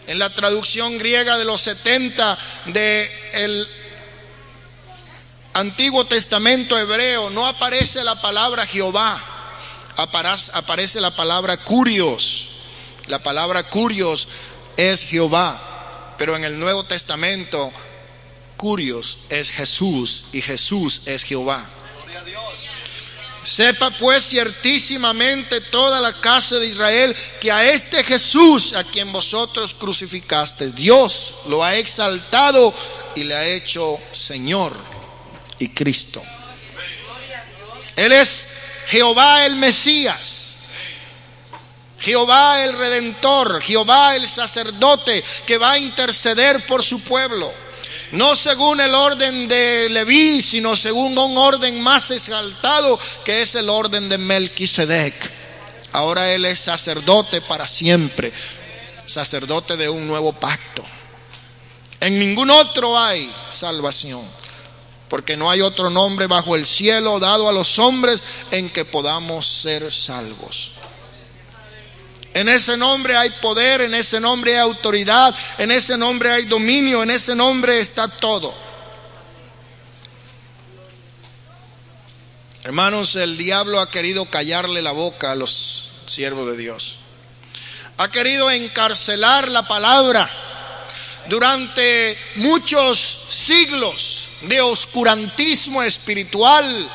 En 0.06 0.20
la 0.20 0.30
traducción 0.30 0.98
griega 0.98 1.36
de 1.36 1.44
los 1.44 1.62
70 1.62 2.38
del 2.66 3.68
Antiguo 5.54 6.06
Testamento 6.06 6.78
hebreo 6.78 7.30
no 7.30 7.46
aparece 7.46 8.04
la 8.04 8.20
palabra 8.20 8.66
Jehová 8.66 9.35
aparece 9.96 11.00
la 11.00 11.14
palabra 11.14 11.56
curios. 11.56 12.48
La 13.06 13.22
palabra 13.22 13.62
curios 13.64 14.28
es 14.76 15.04
Jehová, 15.04 16.14
pero 16.18 16.36
en 16.36 16.44
el 16.44 16.58
Nuevo 16.58 16.84
Testamento 16.84 17.72
curios 18.56 19.18
es 19.28 19.50
Jesús 19.50 20.26
y 20.32 20.42
Jesús 20.42 21.02
es 21.06 21.24
Jehová. 21.24 21.64
Sepa 23.44 23.92
pues 23.92 24.24
ciertísimamente 24.24 25.60
toda 25.60 26.00
la 26.00 26.12
casa 26.14 26.56
de 26.56 26.66
Israel 26.66 27.14
que 27.40 27.52
a 27.52 27.70
este 27.70 28.02
Jesús 28.02 28.72
a 28.72 28.82
quien 28.82 29.12
vosotros 29.12 29.72
crucificaste, 29.74 30.72
Dios 30.72 31.34
lo 31.46 31.62
ha 31.62 31.76
exaltado 31.76 32.74
y 33.14 33.22
le 33.22 33.36
ha 33.36 33.46
hecho 33.46 34.00
Señor 34.10 34.76
y 35.60 35.68
Cristo. 35.68 36.20
Él 37.94 38.10
es 38.10 38.48
Jehová 38.86 39.46
el 39.46 39.56
Mesías. 39.56 40.58
Jehová 41.98 42.62
el 42.62 42.78
Redentor, 42.78 43.60
Jehová 43.62 44.14
el 44.14 44.28
sacerdote 44.28 45.24
que 45.44 45.58
va 45.58 45.72
a 45.72 45.78
interceder 45.78 46.64
por 46.66 46.84
su 46.84 47.00
pueblo. 47.00 47.52
No 48.12 48.36
según 48.36 48.80
el 48.80 48.94
orden 48.94 49.48
de 49.48 49.88
Leví, 49.90 50.40
sino 50.40 50.76
según 50.76 51.18
un 51.18 51.36
orden 51.36 51.82
más 51.82 52.10
exaltado 52.12 52.98
que 53.24 53.42
es 53.42 53.56
el 53.56 53.68
orden 53.68 54.08
de 54.08 54.18
Melquisedec. 54.18 55.14
Ahora 55.92 56.30
él 56.32 56.44
es 56.44 56.60
sacerdote 56.60 57.40
para 57.40 57.66
siempre, 57.66 58.32
sacerdote 59.06 59.76
de 59.76 59.88
un 59.88 60.06
nuevo 60.06 60.32
pacto. 60.32 60.84
En 61.98 62.18
ningún 62.20 62.50
otro 62.50 62.96
hay 62.96 63.32
salvación 63.50 64.22
porque 65.08 65.36
no 65.36 65.50
hay 65.50 65.60
otro 65.60 65.90
nombre 65.90 66.26
bajo 66.26 66.56
el 66.56 66.66
cielo 66.66 67.20
dado 67.20 67.48
a 67.48 67.52
los 67.52 67.78
hombres 67.78 68.22
en 68.50 68.70
que 68.70 68.84
podamos 68.84 69.46
ser 69.46 69.92
salvos. 69.92 70.72
En 72.34 72.48
ese 72.48 72.76
nombre 72.76 73.16
hay 73.16 73.30
poder, 73.40 73.80
en 73.80 73.94
ese 73.94 74.20
nombre 74.20 74.52
hay 74.52 74.60
autoridad, 74.60 75.34
en 75.56 75.70
ese 75.70 75.96
nombre 75.96 76.30
hay 76.30 76.44
dominio, 76.44 77.02
en 77.02 77.10
ese 77.10 77.34
nombre 77.34 77.80
está 77.80 78.08
todo. 78.08 78.52
Hermanos, 82.62 83.14
el 83.16 83.38
diablo 83.38 83.80
ha 83.80 83.90
querido 83.90 84.26
callarle 84.26 84.82
la 84.82 84.92
boca 84.92 85.32
a 85.32 85.34
los 85.34 85.92
siervos 86.06 86.50
de 86.50 86.56
Dios. 86.56 86.98
Ha 87.96 88.10
querido 88.10 88.50
encarcelar 88.50 89.48
la 89.48 89.66
palabra 89.66 90.28
durante 91.28 92.18
muchos 92.34 93.20
siglos 93.30 94.28
de 94.48 94.60
oscurantismo 94.60 95.82
espiritual. 95.82 96.90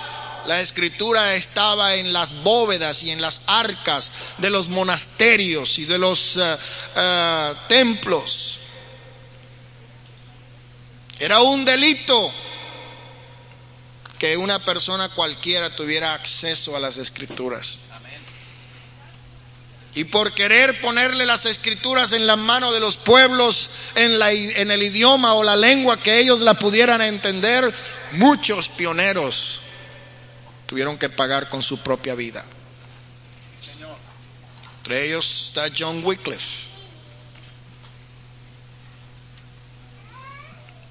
La 0.45 0.62
escritura 0.62 1.36
estaba 1.36 1.95
en 1.95 2.14
las 2.14 2.34
bóvedas 2.43 3.04
y 3.04 3.12
en 3.12 3.22
las 3.22 3.43
arcas 3.45 4.12
de 4.39 4.49
los 4.49 4.68
monasterios 4.68 5.78
y 5.78 5.86
de 5.86 5.97
los 5.97 6.38
eh, 6.38 6.58
eh, 6.95 7.54
templos. 7.68 8.60
Era 11.20 11.41
un 11.41 11.64
delito 11.64 12.34
que 14.18 14.38
una 14.38 14.58
persona 14.60 15.10
cualquiera 15.10 15.76
tuviera 15.76 16.14
acceso 16.14 16.76
a 16.76 16.80
las 16.80 16.97
escrituras. 16.97 17.80
Y 19.94 20.06
por 20.06 20.34
querer 20.34 20.80
ponerle 20.80 21.26
las 21.26 21.46
escrituras 21.46 22.14
en 22.14 22.26
la 22.26 22.38
mano 22.38 22.72
de 22.72 22.80
los 22.80 22.96
pueblos, 22.96 23.70
en, 23.96 24.20
la, 24.20 24.32
en 24.32 24.72
el 24.72 24.84
idioma 24.84 25.34
o 25.34 25.44
la 25.44 25.58
lengua 25.58 26.02
que 26.02 26.20
ellos 26.20 26.39
la 26.39 26.54
pudieran 26.54 27.02
entender, 27.02 27.74
muchos 28.14 28.70
pioneros 28.70 29.62
tuvieron 30.66 30.98
que 30.98 31.10
pagar 31.10 31.50
con 31.50 31.62
su 31.62 31.80
propia 31.80 32.16
vida. 32.16 32.46
Entre 34.78 35.06
ellos 35.06 35.48
está 35.48 35.66
John 35.78 36.02
Wycliffe. 36.04 36.72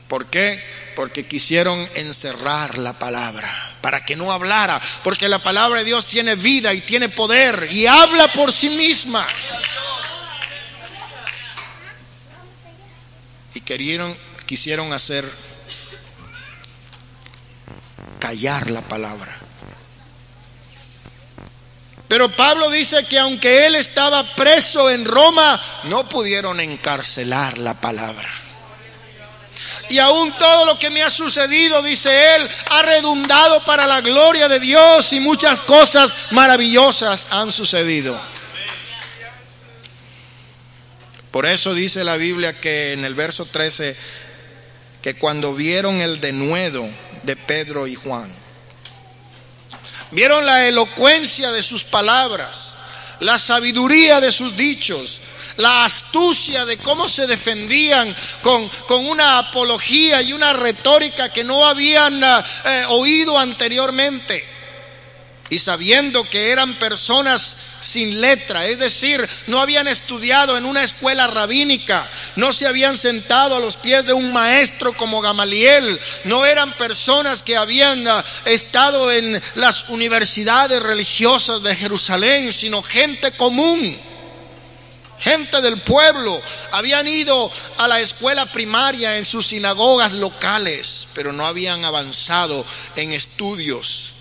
¿Por 0.07 0.27
qué? 0.27 0.63
Porque 0.97 1.27
quisieron 1.27 1.89
encerrar 1.95 2.79
la 2.79 2.99
palabra, 2.99 3.70
para 3.81 4.05
que 4.05 4.17
no 4.17 4.33
hablara, 4.33 4.81
porque 5.03 5.29
la 5.29 5.39
palabra 5.39 5.81
de 5.81 5.87
Dios 5.87 6.07
tiene 6.07 6.35
vida 6.35 6.73
y 6.75 6.81
tiene 6.81 7.09
poder 7.09 7.69
y 7.71 7.87
habla 7.87 8.33
por 8.33 8.53
sí 8.53 8.71
misma. 8.71 9.27
Y 13.55 13.61
querieron, 13.61 14.17
quisieron 14.47 14.93
hacer 14.93 15.31
callar 18.19 18.71
la 18.71 18.83
palabra. 18.83 19.37
Pero 22.11 22.29
Pablo 22.29 22.69
dice 22.71 23.07
que 23.07 23.21
aunque 23.21 23.67
él 23.67 23.77
estaba 23.77 24.35
preso 24.35 24.91
en 24.91 25.05
Roma, 25.05 25.61
no 25.85 26.09
pudieron 26.09 26.59
encarcelar 26.59 27.59
la 27.59 27.81
palabra. 27.81 28.29
Y 29.91 29.99
aún 29.99 30.33
todo 30.39 30.67
lo 30.67 30.79
que 30.79 30.89
me 30.89 31.03
ha 31.03 31.11
sucedido, 31.11 31.83
dice 31.83 32.37
él, 32.37 32.49
ha 32.71 32.83
redundado 32.83 33.65
para 33.65 33.89
la 33.89 34.01
gloria 34.01 34.47
de 34.49 34.61
Dios 34.61 35.13
y 35.13 35.19
muchas 35.19 35.59
cosas 35.61 36.13
maravillosas 36.31 37.27
han 37.31 37.51
sucedido. 37.51 38.19
Por 41.33 41.45
eso 41.45 41.75
dice 41.75 42.05
la 42.05 42.17
Biblia 42.17 42.59
que 42.61 42.93
en 42.93 43.05
el 43.05 43.17
verso 43.17 43.47
13, 43.47 43.97
que 45.03 45.15
cuando 45.15 45.55
vieron 45.55 46.01
el 46.01 46.21
denuedo 46.21 46.89
de 47.25 47.35
Pedro 47.35 47.89
y 47.89 47.97
Juan, 47.97 48.33
vieron 50.13 50.47
la 50.47 50.69
elocuencia 50.69 51.51
de 51.51 51.65
sus 51.65 51.83
palabras, 51.83 52.77
la 53.19 53.41
sabiduría 53.41 54.21
de 54.21 54.31
sus 54.31 54.57
dichos, 54.57 55.21
la 55.61 55.85
astucia 55.85 56.65
de 56.65 56.79
cómo 56.79 57.09
se 57.09 57.27
defendían 57.27 58.15
con, 58.43 58.69
con 58.89 59.07
una 59.07 59.39
apología 59.39 60.23
y 60.23 60.33
una 60.33 60.53
retórica 60.53 61.29
que 61.29 61.45
no 61.45 61.67
habían 61.67 62.23
eh, 62.23 62.85
oído 62.89 63.39
anteriormente. 63.39 64.45
Y 65.51 65.59
sabiendo 65.59 66.23
que 66.29 66.51
eran 66.51 66.75
personas 66.75 67.57
sin 67.81 68.21
letra, 68.21 68.67
es 68.67 68.79
decir, 68.79 69.29
no 69.49 69.61
habían 69.61 69.89
estudiado 69.89 70.57
en 70.57 70.65
una 70.65 70.85
escuela 70.85 71.27
rabínica, 71.27 72.09
no 72.37 72.53
se 72.53 72.69
habían 72.69 72.97
sentado 72.97 73.57
a 73.57 73.61
los 73.61 73.77
pies 73.77 74.07
de 74.07 74.13
un 74.13 74.33
maestro 74.33 74.93
como 74.93 75.21
Gamaliel, 75.21 75.99
no 76.25 76.47
eran 76.47 76.73
personas 76.75 77.43
que 77.43 77.57
habían 77.57 78.07
ah, 78.07 78.25
estado 78.45 79.11
en 79.11 79.43
las 79.57 79.89
universidades 79.89 80.81
religiosas 80.81 81.63
de 81.63 81.75
Jerusalén, 81.75 82.53
sino 82.53 82.83
gente 82.83 83.33
común. 83.33 84.10
Gente 85.21 85.61
del 85.61 85.81
pueblo 85.81 86.41
habían 86.73 87.07
ido 87.07 87.51
a 87.79 87.89
la 87.89 88.01
escuela 88.01 88.47
primaria 88.47 89.19
en 89.19 89.25
sus 89.25 89.49
sinagogas 89.49 90.13
locales, 90.13 91.09
pero 91.15 91.33
no 91.33 91.47
habían 91.47 91.85
avanzado 91.85 92.65
en 92.97 93.13
estudios 93.13 94.15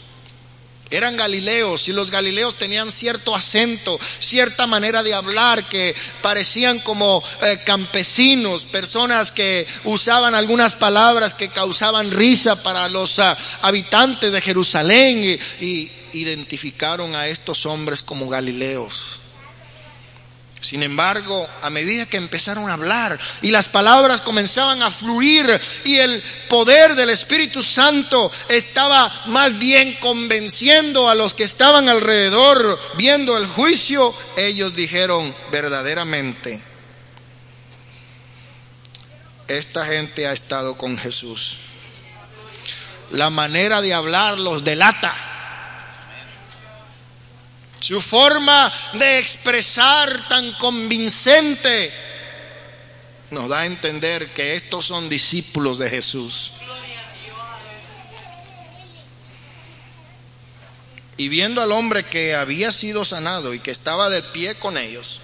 eran 0.90 1.18
galileos 1.18 1.88
y 1.88 1.94
los 1.94 2.12
galileos 2.12 2.56
tenían 2.56 2.92
cierto 2.92 3.36
acento, 3.36 4.00
cierta 4.20 4.66
manera 4.68 5.04
de 5.04 5.14
hablar 5.14 5.68
que 5.70 5.96
parecían 6.22 6.80
como 6.80 7.24
eh, 7.44 7.60
campesinos, 7.66 8.66
personas 8.66 9.32
que 9.32 9.68
usaban 9.84 10.36
algunas 10.36 10.76
palabras 10.76 11.34
que 11.34 11.50
causaban 11.50 12.12
risa 12.12 12.64
para 12.64 12.90
los 12.90 13.20
ah, 13.20 13.38
habitantes 13.62 14.32
de 14.32 14.42
Jerusalén 14.42 15.40
y 15.62 15.92
identificaron 16.14 17.16
a 17.16 17.28
estos 17.28 17.66
hombres 17.66 18.02
como 18.02 18.28
galileos. 18.28 19.19
Sin 20.62 20.84
embargo, 20.84 21.48
a 21.62 21.70
medida 21.70 22.06
que 22.06 22.18
empezaron 22.18 22.70
a 22.70 22.74
hablar 22.74 23.18
y 23.42 23.50
las 23.50 23.70
palabras 23.70 24.22
comenzaban 24.22 24.84
a 24.84 24.92
fluir 24.92 25.60
y 25.86 25.96
el 25.98 26.22
poder 26.50 26.96
del 26.96 27.10
Espíritu 27.12 27.64
Santo 27.64 28.30
estaba 28.50 29.10
más 29.28 29.58
bien 29.58 29.96
convenciendo 30.02 31.10
a 31.10 31.16
los 31.16 31.34
que 31.34 31.46
estaban 31.46 31.88
alrededor 31.88 32.78
viendo 32.96 33.38
el 33.38 33.48
juicio, 33.48 34.14
ellos 34.36 34.76
dijeron 34.76 35.34
verdaderamente, 35.50 36.62
esta 39.48 39.86
gente 39.86 40.28
ha 40.28 40.34
estado 40.34 40.78
con 40.78 40.98
Jesús. 40.98 41.58
La 43.12 43.30
manera 43.30 43.82
de 43.82 43.94
hablar 43.94 44.40
los 44.40 44.64
delata. 44.64 45.16
Su 47.80 48.02
forma 48.02 48.72
de 48.94 49.20
expresar 49.20 50.28
tan 50.28 50.52
convincente 50.54 51.94
nos 53.32 53.48
da 53.48 53.60
a 53.60 53.66
entender 53.66 54.28
que 54.34 54.56
estos 54.56 54.86
son 54.86 55.08
discípulos 55.08 55.78
de 55.78 55.90
Jesús. 55.90 56.54
Y 61.16 61.28
viendo 61.28 61.62
al 61.62 61.72
hombre 61.72 62.06
que 62.06 62.34
había 62.34 62.72
sido 62.72 63.04
sanado 63.04 63.54
y 63.54 63.60
que 63.60 63.72
estaba 63.72 64.10
de 64.10 64.24
pie 64.24 64.56
con 64.56 64.78
ellos, 64.78 65.20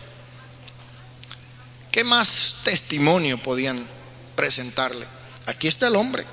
¿qué 1.92 2.04
más 2.04 2.58
testimonio 2.64 3.38
podían 3.38 3.88
presentarle? 4.36 5.06
Aquí 5.46 5.68
está 5.68 5.88
el 5.88 5.96
hombre. 5.96 6.26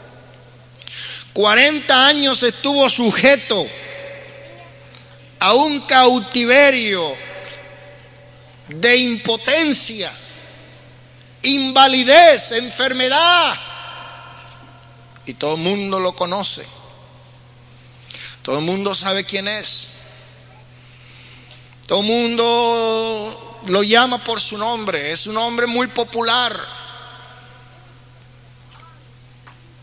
40 1.32 2.06
años 2.06 2.42
estuvo 2.42 2.90
sujeto 2.90 3.66
a 5.42 5.54
un 5.54 5.80
cautiverio 5.80 7.16
de 8.68 8.96
impotencia, 8.96 10.12
invalidez, 11.42 12.52
enfermedad. 12.52 13.58
Y 15.26 15.34
todo 15.34 15.56
el 15.56 15.60
mundo 15.60 15.98
lo 15.98 16.14
conoce. 16.14 16.64
Todo 18.42 18.60
el 18.60 18.64
mundo 18.64 18.94
sabe 18.94 19.24
quién 19.24 19.48
es. 19.48 19.88
Todo 21.88 22.02
el 22.02 22.06
mundo 22.06 23.60
lo 23.66 23.82
llama 23.82 24.18
por 24.18 24.40
su 24.40 24.56
nombre. 24.56 25.10
Es 25.10 25.26
un 25.26 25.36
hombre 25.38 25.66
muy 25.66 25.88
popular. 25.88 26.56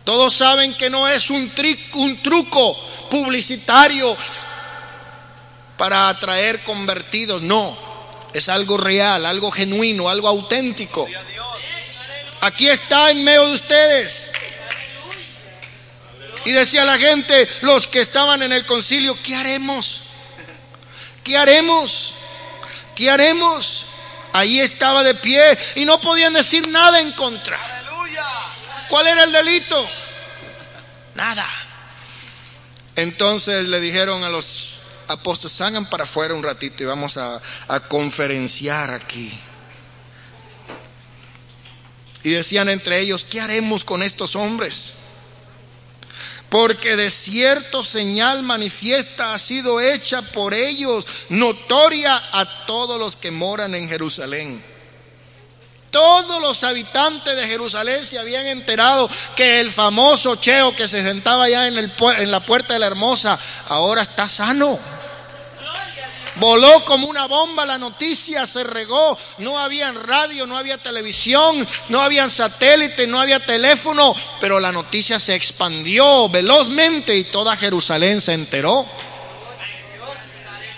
Todos 0.05 0.33
saben 0.33 0.73
que 0.75 0.89
no 0.89 1.05
es 1.05 1.29
un, 1.29 1.51
un 1.95 2.23
truco 2.23 2.77
publicitario 3.09 4.15
para 5.79 6.09
atraer 6.09 6.61
convertidos, 6.63 7.41
no, 7.41 7.75
es 8.33 8.49
algo 8.49 8.75
real, 8.75 9.25
algo 9.25 9.49
genuino, 9.49 10.09
algo 10.09 10.27
auténtico. 10.27 11.07
Aquí 12.41 12.67
está 12.67 13.09
en 13.11 13.23
medio 13.23 13.47
de 13.47 13.53
ustedes. 13.55 14.31
Y 16.43 16.51
decía 16.51 16.83
la 16.83 16.99
gente, 16.99 17.47
los 17.61 17.87
que 17.87 18.01
estaban 18.01 18.43
en 18.43 18.51
el 18.51 18.65
concilio, 18.65 19.17
¿qué 19.23 19.35
haremos? 19.35 20.01
¿Qué 21.23 21.37
haremos? 21.37 22.15
¿Qué 22.93 23.09
haremos? 23.09 23.87
Ahí 24.33 24.59
estaba 24.59 25.01
de 25.01 25.15
pie 25.15 25.57
y 25.75 25.85
no 25.85 26.01
podían 26.01 26.33
decir 26.33 26.67
nada 26.67 26.99
en 26.99 27.13
contra. 27.13 27.57
¿Cuál 28.89 29.07
era 29.07 29.23
el 29.23 29.31
delito? 29.31 29.89
Nada. 31.15 31.47
Entonces 32.97 33.69
le 33.69 33.79
dijeron 33.79 34.25
a 34.25 34.29
los 34.29 34.78
apóstoles, 35.09 35.55
salgan 35.55 35.89
para 35.89 36.03
afuera 36.03 36.33
un 36.33 36.43
ratito 36.43 36.83
y 36.83 36.85
vamos 36.85 37.17
a, 37.17 37.41
a 37.67 37.79
conferenciar 37.81 38.91
aquí. 38.91 39.31
Y 42.23 42.31
decían 42.31 42.69
entre 42.69 42.99
ellos, 42.99 43.25
¿qué 43.29 43.39
haremos 43.39 43.83
con 43.85 44.03
estos 44.03 44.35
hombres? 44.35 44.93
Porque 46.49 46.95
de 46.95 47.09
cierto 47.09 47.83
señal 47.83 48.43
manifiesta 48.43 49.33
ha 49.33 49.39
sido 49.39 49.79
hecha 49.79 50.21
por 50.21 50.53
ellos, 50.53 51.05
notoria 51.29 52.21
a 52.31 52.65
todos 52.65 52.99
los 52.99 53.15
que 53.15 53.31
moran 53.31 53.75
en 53.75 53.87
Jerusalén. 53.87 54.63
Todos 55.91 56.41
los 56.41 56.63
habitantes 56.63 57.35
de 57.35 57.47
Jerusalén 57.47 58.05
se 58.05 58.19
habían 58.19 58.45
enterado 58.45 59.09
que 59.35 59.59
el 59.59 59.71
famoso 59.71 60.35
Cheo 60.35 60.75
que 60.75 60.87
se 60.87 61.03
sentaba 61.03 61.45
allá 61.45 61.67
en, 61.67 61.77
el, 61.77 61.91
en 62.17 62.31
la 62.31 62.39
puerta 62.41 62.73
de 62.73 62.79
la 62.79 62.87
hermosa 62.87 63.39
ahora 63.67 64.01
está 64.01 64.27
sano. 64.27 64.79
Voló 66.39 66.85
como 66.85 67.07
una 67.07 67.25
bomba 67.27 67.65
la 67.65 67.77
noticia, 67.77 68.45
se 68.45 68.63
regó, 68.63 69.17
no 69.39 69.59
había 69.59 69.91
radio, 69.91 70.45
no 70.45 70.57
había 70.57 70.77
televisión, 70.77 71.67
no 71.89 72.01
había 72.01 72.29
satélite, 72.29 73.07
no 73.07 73.19
había 73.19 73.39
teléfono, 73.39 74.15
pero 74.39 74.59
la 74.59 74.71
noticia 74.71 75.19
se 75.19 75.35
expandió 75.35 76.29
velozmente 76.29 77.17
y 77.17 77.25
toda 77.25 77.57
Jerusalén 77.57 78.21
se 78.21 78.33
enteró. 78.33 78.85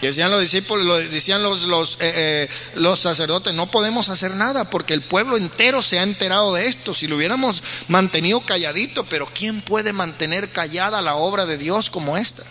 Decían 0.01 0.31
los 0.31 0.41
discípulos, 0.41 1.11
decían 1.11 1.43
los, 1.43 1.61
los, 1.61 1.93
eh, 1.99 2.11
eh, 2.15 2.49
los 2.73 2.99
sacerdotes, 2.99 3.53
no 3.53 3.69
podemos 3.69 4.09
hacer 4.09 4.31
nada 4.31 4.67
porque 4.67 4.95
el 4.95 5.03
pueblo 5.03 5.37
entero 5.37 5.83
se 5.83 5.99
ha 5.99 6.03
enterado 6.03 6.55
de 6.55 6.67
esto. 6.67 6.95
Si 6.95 7.05
lo 7.05 7.17
hubiéramos 7.17 7.63
mantenido 7.87 8.41
calladito, 8.41 9.05
pero 9.05 9.29
¿quién 9.31 9.61
puede 9.61 9.93
mantener 9.93 10.49
callada 10.49 11.03
la 11.03 11.15
obra 11.15 11.45
de 11.45 11.59
Dios 11.59 11.91
como 11.91 12.17
esta? 12.17 12.41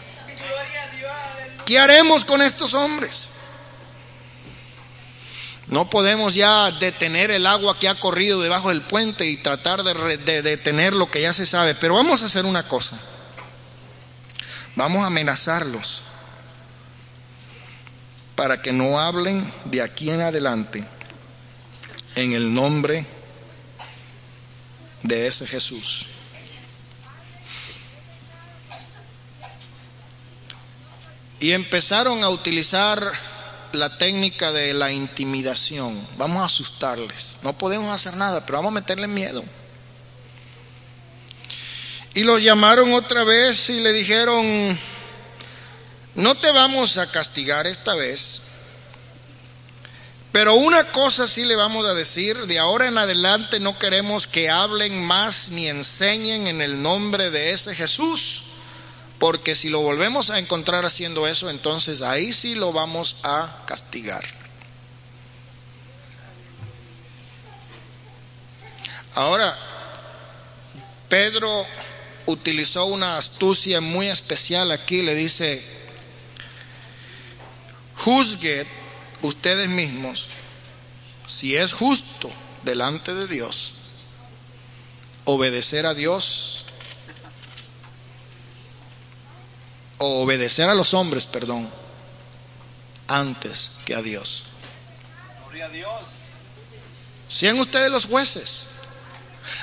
¿Qué 1.71 1.79
haremos 1.79 2.25
con 2.25 2.43
estos 2.43 2.75
hombres? 2.75 3.31
No 5.68 5.89
podemos 5.89 6.35
ya 6.35 6.73
detener 6.73 7.31
el 7.31 7.47
agua 7.47 7.79
que 7.79 7.89
ha 7.89 7.95
corrido 7.95 8.41
debajo 8.41 8.71
del 8.71 8.83
puente 8.83 9.27
y 9.27 9.37
tratar 9.37 9.85
de, 9.85 10.43
detener 10.43 10.95
lo 10.95 11.09
que 11.09 11.23
ya 11.23 11.33
se 11.33 11.47
sabe. 11.47 11.77
Pero 11.77 11.95
vamos 11.95 12.25
a 12.25 12.27
hacer 12.27 12.45
una 12.45 12.66
cosa. 12.66 12.99
Vamos 14.75 15.05
a 15.05 15.07
amenazarlos 15.07 16.03
para 18.35 18.61
que 18.61 18.73
no 18.73 18.99
hablen 18.99 19.49
de 19.66 19.81
aquí 19.81 20.11
en 20.11 20.23
adelante 20.23 20.85
en 22.16 22.33
el 22.33 22.53
nombre 22.53 23.07
de 25.05 25.29
ese 25.29 25.47
Jesús. 25.47 26.09
Y 31.41 31.53
empezaron 31.53 32.22
a 32.22 32.28
utilizar 32.28 33.12
la 33.72 33.97
técnica 33.97 34.53
de 34.53 34.74
la 34.74 34.93
intimidación. 34.93 35.99
Vamos 36.16 36.43
a 36.43 36.47
asustarles. 36.47 37.38
No 37.43 37.57
podemos 37.57 37.95
hacer 37.95 38.16
nada, 38.16 38.45
pero 38.45 38.59
vamos 38.59 38.70
a 38.72 38.74
meterle 38.74 39.07
miedo. 39.07 39.43
Y 42.14 42.24
los 42.24 42.43
llamaron 42.43 42.93
otra 42.93 43.24
vez 43.24 43.70
y 43.70 43.80
le 43.80 43.93
dijeron, 43.93 44.78
no 46.16 46.34
te 46.34 46.51
vamos 46.51 46.99
a 46.99 47.11
castigar 47.11 47.66
esta 47.68 47.95
vez, 47.95 48.43
pero 50.32 50.55
una 50.55 50.84
cosa 50.84 51.26
sí 51.26 51.45
le 51.45 51.55
vamos 51.55 51.86
a 51.86 51.95
decir, 51.95 52.36
de 52.47 52.59
ahora 52.59 52.86
en 52.86 52.99
adelante 52.99 53.61
no 53.61 53.78
queremos 53.78 54.26
que 54.26 54.51
hablen 54.51 55.05
más 55.05 55.51
ni 55.51 55.68
enseñen 55.68 56.49
en 56.49 56.61
el 56.61 56.82
nombre 56.82 57.30
de 57.30 57.53
ese 57.53 57.74
Jesús 57.74 58.45
porque 59.21 59.55
si 59.55 59.68
lo 59.68 59.83
volvemos 59.83 60.31
a 60.31 60.39
encontrar 60.39 60.87
haciendo 60.87 61.29
eso, 61.29 61.51
entonces 61.51 62.01
ahí 62.01 62.33
sí 62.33 62.55
lo 62.55 62.73
vamos 62.73 63.18
a 63.23 63.55
castigar. 63.66 64.25
Ahora, 69.14 69.57
Pedro 71.11 71.66
utilizó 72.25 72.87
una 72.87 73.18
astucia 73.18 73.83
muy 73.83 74.09
especial 74.09 74.71
aquí, 74.71 75.03
le 75.03 75.14
dice, 75.14 75.62
juzgue 77.99 78.66
ustedes 79.21 79.68
mismos 79.68 80.29
si 81.27 81.57
es 81.57 81.75
justo 81.75 82.31
delante 82.62 83.12
de 83.12 83.27
Dios 83.27 83.75
obedecer 85.27 85.85
a 85.85 85.93
Dios 85.93 86.60
o 90.03 90.22
obedecer 90.22 90.68
a 90.68 90.74
los 90.74 90.94
hombres, 90.94 91.26
perdón, 91.26 91.70
antes 93.07 93.72
que 93.84 93.94
a 93.94 94.01
Dios. 94.01 94.44
Gloria 95.44 95.66
a 95.66 95.68
Dios. 95.68 95.90
Sean 97.28 97.61
ustedes 97.61 97.90
los 97.90 98.07
jueces. 98.07 98.68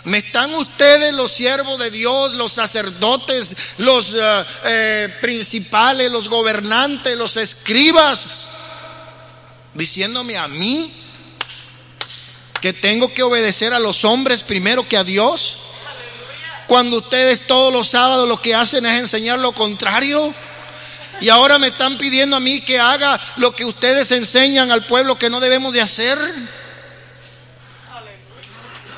¿Me 0.04 0.20
están 0.20 0.54
ustedes 0.54 1.14
los 1.16 1.32
siervos 1.32 1.80
de 1.80 1.90
Dios, 1.90 2.34
los 2.36 2.54
sacerdotes, 2.54 3.56
los 3.80 4.14
eh, 4.14 4.46
eh, 4.66 5.16
principales, 5.22 6.12
los 6.12 6.30
gobernantes, 6.30 7.18
los 7.18 7.36
escribas, 7.36 8.50
diciéndome 9.74 10.38
a 10.38 10.48
mí 10.48 10.94
que 12.62 12.74
tengo 12.74 13.12
que 13.12 13.24
obedecer 13.24 13.74
a 13.74 13.80
los 13.80 14.06
hombres 14.06 14.44
primero 14.44 14.88
que 14.88 14.98
a 14.98 15.04
Dios? 15.04 15.58
Cuando 16.68 16.98
ustedes 16.98 17.48
todos 17.48 17.72
los 17.72 17.88
sábados 17.88 18.28
lo 18.28 18.42
que 18.42 18.54
hacen 18.54 18.86
es 18.86 19.00
enseñar 19.00 19.40
lo 19.40 19.54
contrario? 19.54 20.34
Y 21.20 21.30
ahora 21.30 21.58
me 21.58 21.68
están 21.68 21.98
pidiendo 21.98 22.36
a 22.36 22.40
mí 22.40 22.62
que 22.62 22.80
haga 22.80 23.20
lo 23.38 23.56
que 23.56 23.66
ustedes 23.66 24.12
enseñan 24.12 24.72
al 24.72 24.86
pueblo 24.86 25.18
que 25.18 25.30
no 25.30 25.40
debemos 25.40 25.74
de 25.74 25.82
hacer. 25.82 26.18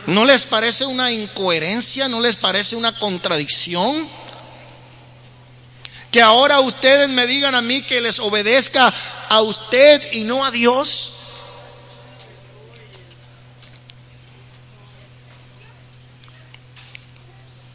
¿No 0.08 0.26
les 0.26 0.44
parece 0.44 0.86
una 0.86 1.12
incoherencia? 1.12 2.08
¿No 2.08 2.20
les 2.20 2.36
parece 2.36 2.76
una 2.76 2.98
contradicción? 2.98 4.10
Que 6.12 6.22
ahora 6.22 6.60
ustedes 6.60 7.08
me 7.10 7.28
digan 7.28 7.54
a 7.54 7.62
mí 7.62 7.84
que 7.84 8.02
les 8.02 8.20
obedezca 8.20 8.92
a 9.30 9.42
usted 9.42 10.02
y 10.14 10.22
no 10.22 10.44
a 10.44 10.52
Dios. 10.52 11.14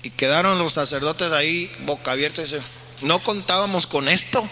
Y 0.05 0.11
quedaron 0.11 0.59
los 0.59 0.75
sacerdotes 0.75 1.33
ahí 1.33 1.73
boca 1.81 2.13
abierta 2.13 2.43
y 2.43 2.47
no 3.01 3.19
contábamos 3.21 3.87
con 3.87 4.11
esto. 4.11 4.47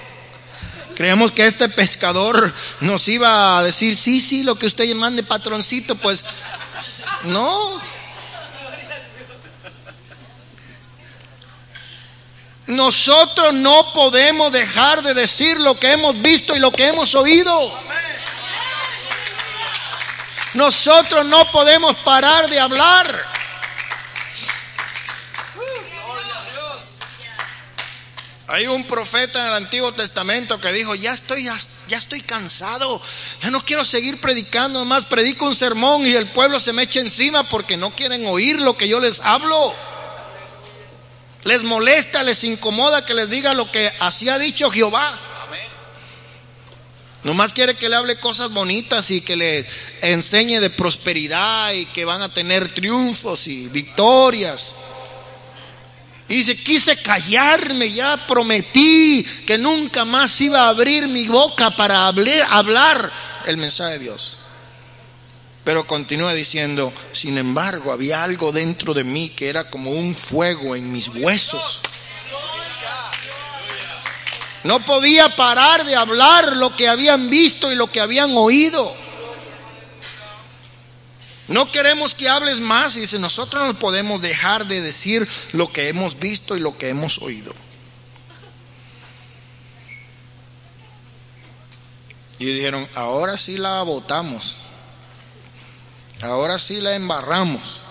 Creemos 0.96 1.30
que 1.30 1.46
este 1.46 1.68
pescador 1.68 2.53
nos 2.80 3.07
iba 3.09 3.59
a 3.59 3.62
decir, 3.62 3.94
sí, 3.94 4.22
sí, 4.22 4.44
lo 4.44 4.59
que 4.59 4.64
usted 4.64 4.94
mande, 4.94 5.22
patroncito, 5.22 5.94
pues 5.96 6.24
no. 7.24 7.80
Nosotros 12.66 13.53
no 13.53 13.92
podemos 13.92 14.53
dejar 14.53 15.03
de 15.03 15.12
decir 15.12 15.61
lo 15.61 15.78
que 15.78 15.92
hemos 15.92 16.18
visto 16.22 16.57
y 16.57 16.61
lo 16.61 16.72
que 16.72 16.86
hemos 16.88 17.14
oído. 17.14 17.78
Nosotros 20.55 21.26
no 21.26 21.44
podemos 21.53 21.94
parar 21.96 22.48
de 22.48 22.59
hablar. 22.59 23.32
Hay 28.53 28.66
un 28.66 28.84
profeta 28.84 29.40
en 29.40 29.46
el 29.46 29.55
Antiguo 29.55 29.92
Testamento 29.92 30.61
que 30.61 30.74
dijo, 30.74 30.94
ya 30.94 31.14
estoy, 31.14 31.44
ya, 31.44 31.96
estoy 31.96 32.20
cansado, 32.20 33.00
ya 33.40 33.50
no 33.50 33.64
quiero 33.64 33.82
seguir 33.82 34.20
predicando 34.20 34.84
más, 34.84 35.07
predico 35.07 35.46
un 35.46 35.55
sermón 35.55 36.07
y 36.07 36.12
el 36.12 36.26
pueblo 36.26 36.61
se 36.61 36.74
me 36.74 36.82
echa 36.82 37.00
encima 37.00 37.48
porque 37.48 37.78
no 37.78 37.96
quieren 37.96 38.26
oír 38.26 38.61
lo 38.61 38.76
que 38.76 38.88
yo 38.88 39.00
les 39.00 39.20
hablo. 39.20 39.74
Les 41.44 41.62
molesta, 41.62 42.22
les 42.22 42.44
incomoda 42.44 43.07
que 43.07 43.14
les 43.14 43.30
diga 43.30 43.55
lo 43.55 43.72
que 43.72 43.90
así 44.00 44.28
ha 44.28 44.38
dicho 44.38 44.70
Jehová. 44.70 45.18
Nomás 47.22 47.55
quiere 47.55 47.74
que 47.74 47.88
le 47.88 47.96
hable 47.96 48.16
cosas 48.16 48.50
bonitas 48.50 49.11
y 49.11 49.22
que 49.22 49.34
le 49.34 49.66
enseñe 50.03 50.61
de 50.61 50.68
prosperidad 50.68 51.72
y 51.72 51.86
que 51.86 52.05
van 52.05 52.20
a 52.20 52.28
tener 52.28 52.74
triunfos 52.74 53.46
y 53.46 53.68
victorias. 53.68 54.74
Y 56.33 56.37
dice, 56.37 56.57
quise 56.57 56.97
callarme, 56.97 57.93
ya 57.93 58.26
prometí 58.26 59.22
que 59.47 59.59
nunca 59.59 60.07
más 60.07 60.41
iba 60.41 60.62
a 60.62 60.68
abrir 60.70 61.07
mi 61.07 61.28
boca 61.28 61.76
para 61.76 62.07
hablar 62.07 63.12
el 63.45 63.59
mensaje 63.59 63.93
de 63.93 63.99
Dios. 63.99 64.39
Pero 65.62 65.87
continúa 65.87 66.33
diciendo, 66.33 66.91
sin 67.12 67.37
embargo, 67.37 67.93
había 67.93 68.24
algo 68.24 68.51
dentro 68.51 68.95
de 68.95 69.05
mí 69.05 69.28
que 69.28 69.51
era 69.51 69.68
como 69.68 69.91
un 69.91 70.14
fuego 70.14 70.74
en 70.74 70.91
mis 70.91 71.09
huesos. 71.09 71.83
No 74.64 74.80
podía 74.87 75.37
parar 75.37 75.85
de 75.85 75.97
hablar 75.97 76.57
lo 76.57 76.74
que 76.74 76.89
habían 76.89 77.28
visto 77.28 77.70
y 77.70 77.74
lo 77.74 77.93
que 77.93 78.01
habían 78.01 78.30
oído. 78.35 79.01
No 81.53 81.70
queremos 81.70 82.14
que 82.14 82.30
hables 82.30 82.61
más. 82.61 82.96
Y 82.96 83.00
dice, 83.00 83.18
nosotros 83.18 83.66
no 83.66 83.78
podemos 83.78 84.22
dejar 84.22 84.66
de 84.66 84.80
decir 84.80 85.28
lo 85.53 85.70
que 85.70 85.88
hemos 85.88 86.18
visto 86.18 86.57
y 86.57 86.61
lo 86.61 86.76
que 86.78 86.88
hemos 86.88 87.18
oído. 87.18 87.55
Y 92.38 92.46
dijeron, 92.46 92.88
ahora 92.94 93.36
sí 93.36 93.59
la 93.59 93.82
votamos. 93.82 94.57
Ahora 96.22 96.59
sí 96.59 96.80
la 96.80 96.94
embarramos. 96.94 97.82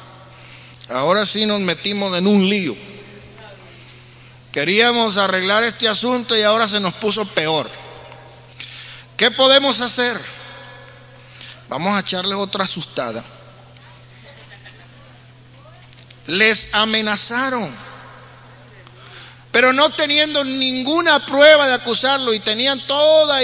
Ahora 0.89 1.26
sí 1.28 1.45
nos 1.45 1.59
metimos 1.59 2.18
en 2.18 2.26
un 2.26 2.49
lío. 2.49 2.76
Queríamos 4.51 5.18
arreglar 5.18 5.64
este 5.64 5.88
asunto 5.88 6.36
y 6.36 6.41
ahora 6.41 6.68
se 6.68 6.80
nos 6.80 6.95
puso 6.95 7.26
peor. 7.28 7.70
¿Qué 9.16 9.30
podemos 9.30 9.82
hacer? 9.82 10.20
Vamos 11.70 11.95
a 11.95 11.99
echarle 11.99 12.34
otra 12.34 12.64
asustada 12.64 13.24
les 16.32 16.70
amenazaron. 16.72 17.70
Pero 19.52 19.74
no 19.74 19.90
teniendo 19.90 20.46
ninguna 20.46 21.26
prueba 21.26 21.68
de 21.68 21.74
acusarlo 21.74 22.34
y 22.34 22.40
tenían 22.40 22.80
toda, 22.88 23.40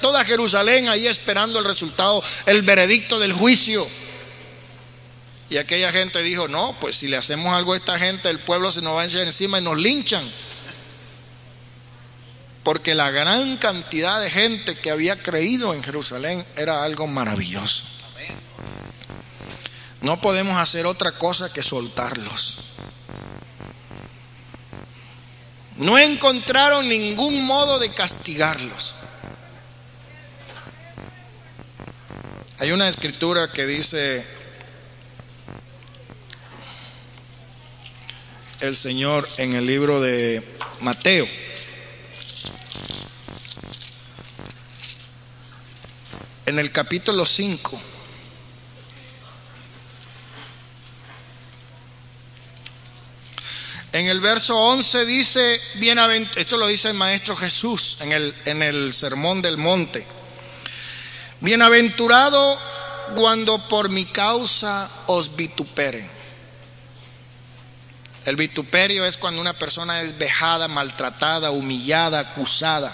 toda 0.00 0.24
Jerusalén 0.24 0.88
ahí 0.88 1.06
esperando 1.06 1.60
el 1.60 1.64
resultado, 1.64 2.22
el 2.46 2.62
veredicto 2.62 3.20
del 3.20 3.32
juicio. 3.32 3.86
Y 5.50 5.58
aquella 5.58 5.92
gente 5.92 6.20
dijo, 6.22 6.48
no, 6.48 6.76
pues 6.80 6.96
si 6.96 7.06
le 7.06 7.16
hacemos 7.16 7.54
algo 7.54 7.74
a 7.74 7.76
esta 7.76 7.98
gente, 7.98 8.28
el 8.28 8.40
pueblo 8.40 8.72
se 8.72 8.82
nos 8.82 8.96
va 8.96 9.02
a 9.02 9.06
echar 9.06 9.20
encima 9.20 9.60
y 9.60 9.62
nos 9.62 9.78
linchan. 9.78 10.28
Porque 12.64 12.94
la 12.94 13.10
gran 13.10 13.56
cantidad 13.58 14.20
de 14.20 14.30
gente 14.30 14.76
que 14.78 14.90
había 14.90 15.22
creído 15.22 15.74
en 15.74 15.82
Jerusalén 15.84 16.44
era 16.56 16.82
algo 16.82 17.06
maravilloso. 17.06 17.84
No 20.02 20.20
podemos 20.20 20.58
hacer 20.58 20.84
otra 20.84 21.12
cosa 21.12 21.52
que 21.52 21.62
soltarlos. 21.62 22.58
No 25.76 25.96
encontraron 25.96 26.88
ningún 26.88 27.46
modo 27.46 27.78
de 27.78 27.92
castigarlos. 27.94 28.94
Hay 32.58 32.72
una 32.72 32.88
escritura 32.88 33.52
que 33.52 33.64
dice 33.64 34.26
el 38.60 38.76
Señor 38.76 39.28
en 39.38 39.54
el 39.54 39.66
libro 39.66 40.00
de 40.00 40.46
Mateo. 40.80 41.28
En 46.46 46.58
el 46.58 46.72
capítulo 46.72 47.24
5. 47.24 47.91
En 53.92 54.06
el 54.06 54.20
verso 54.20 54.58
11 54.58 55.04
dice, 55.04 55.60
esto 56.36 56.56
lo 56.56 56.66
dice 56.66 56.88
el 56.88 56.94
Maestro 56.94 57.36
Jesús 57.36 57.98
en 58.00 58.12
el, 58.12 58.34
en 58.46 58.62
el 58.62 58.94
Sermón 58.94 59.42
del 59.42 59.58
Monte. 59.58 60.06
Bienaventurado 61.40 62.58
cuando 63.14 63.68
por 63.68 63.90
mi 63.90 64.06
causa 64.06 64.90
os 65.06 65.36
vituperen. 65.36 66.08
El 68.24 68.36
vituperio 68.36 69.04
es 69.04 69.18
cuando 69.18 69.42
una 69.42 69.52
persona 69.52 70.00
es 70.00 70.16
vejada, 70.16 70.68
maltratada, 70.68 71.50
humillada, 71.50 72.20
acusada. 72.20 72.90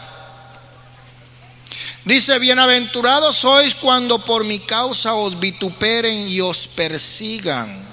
Dice, 2.05 2.41
bienaventurados 2.41 3.37
sois 3.37 3.77
cuando 3.77 4.19
por 4.25 4.43
mi 4.43 4.59
causa 4.61 5.15
os 5.15 5.39
vituperen 5.39 6.27
y 6.27 6.41
os 6.41 6.67
persigan 6.67 7.88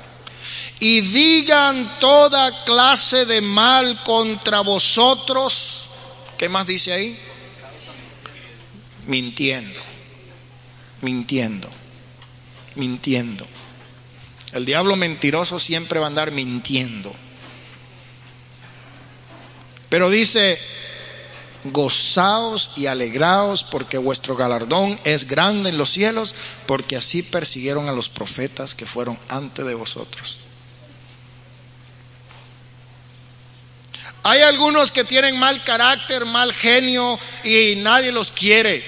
y 0.79 1.01
digan 1.01 1.99
toda 1.99 2.63
clase 2.65 3.25
de 3.25 3.41
mal 3.41 4.03
contra 4.03 4.61
vosotros. 4.61 5.89
¿Qué 6.37 6.49
más 6.49 6.67
dice 6.67 6.93
ahí? 6.93 7.19
Mintiendo 9.07 9.85
mintiendo, 11.05 11.69
mintiendo. 12.75 13.45
El 14.51 14.65
diablo 14.65 14.95
mentiroso 14.95 15.59
siempre 15.59 15.99
va 15.99 16.07
a 16.07 16.09
andar 16.09 16.31
mintiendo. 16.31 17.13
Pero 19.89 20.09
dice, 20.09 20.59
gozaos 21.65 22.71
y 22.75 22.87
alegraos 22.87 23.63
porque 23.63 23.97
vuestro 23.97 24.35
galardón 24.35 24.99
es 25.03 25.27
grande 25.27 25.69
en 25.69 25.77
los 25.77 25.91
cielos, 25.91 26.33
porque 26.65 26.95
así 26.95 27.21
persiguieron 27.21 27.87
a 27.87 27.93
los 27.93 28.09
profetas 28.09 28.75
que 28.75 28.85
fueron 28.85 29.17
antes 29.29 29.65
de 29.65 29.75
vosotros. 29.75 30.39
Hay 34.27 34.41
algunos 34.41 34.91
que 34.91 35.03
tienen 35.03 35.37
mal 35.37 35.63
carácter, 35.63 36.25
mal 36.25 36.51
genio 36.51 37.19
y 37.43 37.75
nadie 37.77 38.11
los 38.11 38.31
quiere. 38.31 38.83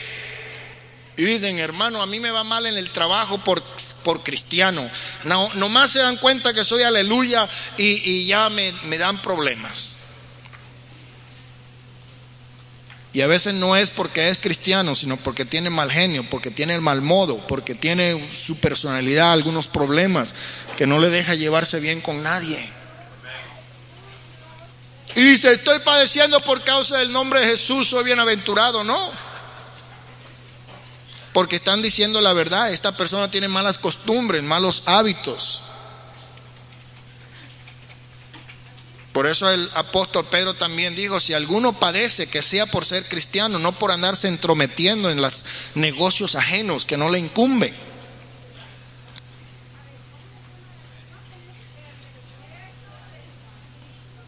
Y 1.16 1.26
dicen, 1.26 1.60
hermano, 1.60 2.02
a 2.02 2.08
mí 2.08 2.20
me 2.20 2.32
va 2.32 2.44
mal 2.44 2.66
en 2.66 2.76
el 2.76 2.90
trabajo 2.90 3.38
por, 3.44 3.62
por 4.02 4.24
cristiano. 4.24 4.90
No, 5.26 5.54
nomás 5.54 5.92
se 5.92 6.00
dan 6.00 6.18
cuenta 6.18 6.56
que 6.56 6.64
soy 6.64 6.82
aleluya 6.82 7.48
y, 7.78 8.26
ya 8.26 8.50
me, 8.50 8.72
me 8.86 8.98
dan 8.98 9.22
problemas. 9.22 9.98
Y 13.14 13.22
a 13.22 13.28
veces 13.28 13.54
no 13.54 13.76
es 13.76 13.92
porque 13.92 14.30
es 14.30 14.40
cristiano, 14.40 14.96
sino 14.96 15.18
porque 15.18 15.46
tiene 15.46 15.70
mal 15.70 15.92
genio, 15.92 16.28
porque 16.28 16.50
tiene 16.50 16.74
el 16.74 16.82
mal 16.82 17.04
modo, 17.04 17.38
porque 17.46 17.76
tiene 17.76 18.28
su 18.34 18.58
personalidad, 18.58 19.34
algunos 19.34 19.68
problemas, 19.68 20.34
que 20.78 20.88
no 20.88 20.98
le 20.98 21.12
deja 21.12 21.36
llevarse 21.36 21.80
bien 21.80 22.02
con 22.02 22.24
nadie. 22.24 22.77
Y 25.18 25.24
dice, 25.24 25.52
estoy 25.52 25.80
padeciendo 25.80 26.40
por 26.40 26.64
causa 26.64 27.00
del 27.00 27.12
nombre 27.12 27.42
de 27.42 27.48
Jesús, 27.48 27.90
soy 27.90 28.06
bienaventurado. 28.06 28.86
No 28.86 29.28
porque 31.38 31.58
están 31.58 31.84
diciendo 31.84 32.20
la 32.20 32.34
verdad. 32.34 32.74
Esta 32.74 32.98
persona 32.98 33.30
tiene 33.30 33.48
malas 33.48 33.78
costumbres, 33.78 34.42
malos 34.42 34.82
hábitos. 34.88 35.62
Por 39.14 39.28
eso 39.28 39.48
el 39.48 39.70
apóstol 39.76 40.26
Pedro 40.32 40.56
también 40.56 40.96
dijo, 40.96 41.20
si 41.20 41.36
alguno 41.36 41.80
padece, 41.80 42.26
que 42.26 42.42
sea 42.42 42.66
por 42.66 42.86
ser 42.86 43.08
cristiano, 43.08 43.60
no 43.60 43.78
por 43.78 43.92
andarse 43.92 44.28
entrometiendo 44.28 45.12
en 45.12 45.22
los 45.22 45.46
negocios 45.76 46.34
ajenos 46.34 46.86
que 46.86 46.98
no 46.98 47.12
le 47.12 47.20
incumben. 47.20 47.76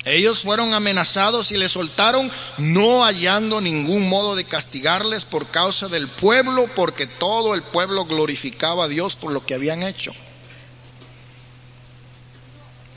Ellos 0.09 0.39
fueron 0.39 0.73
amenazados 0.73 1.51
y 1.51 1.57
les 1.57 1.71
soltaron, 1.71 2.31
no 2.57 3.03
hallando 3.03 3.61
ningún 3.61 4.09
modo 4.09 4.35
de 4.35 4.43
castigarles 4.43 5.23
por 5.23 5.51
causa 5.51 5.87
del 5.87 6.07
pueblo, 6.07 6.67
porque 6.75 7.05
todo 7.05 7.53
el 7.53 7.61
pueblo 7.61 8.05
glorificaba 8.05 8.85
a 8.85 8.87
Dios 8.87 9.15
por 9.15 9.31
lo 9.31 9.45
que 9.45 9.53
habían 9.53 9.83
hecho. 9.83 10.11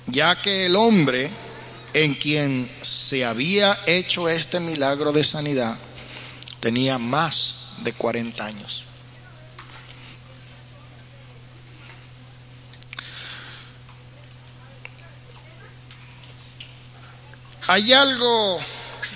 Ya 0.06 0.40
que 0.40 0.64
el 0.64 0.74
hombre 0.74 1.30
en 1.92 2.14
quien 2.14 2.70
se 2.80 3.26
había 3.26 3.78
hecho 3.86 4.30
este 4.30 4.58
milagro 4.58 5.12
de 5.12 5.22
sanidad 5.22 5.76
tenía 6.60 6.96
más 6.98 7.72
de 7.84 7.92
40 7.92 8.42
años. 8.42 8.84
Hay 17.72 17.90
algo 17.94 18.60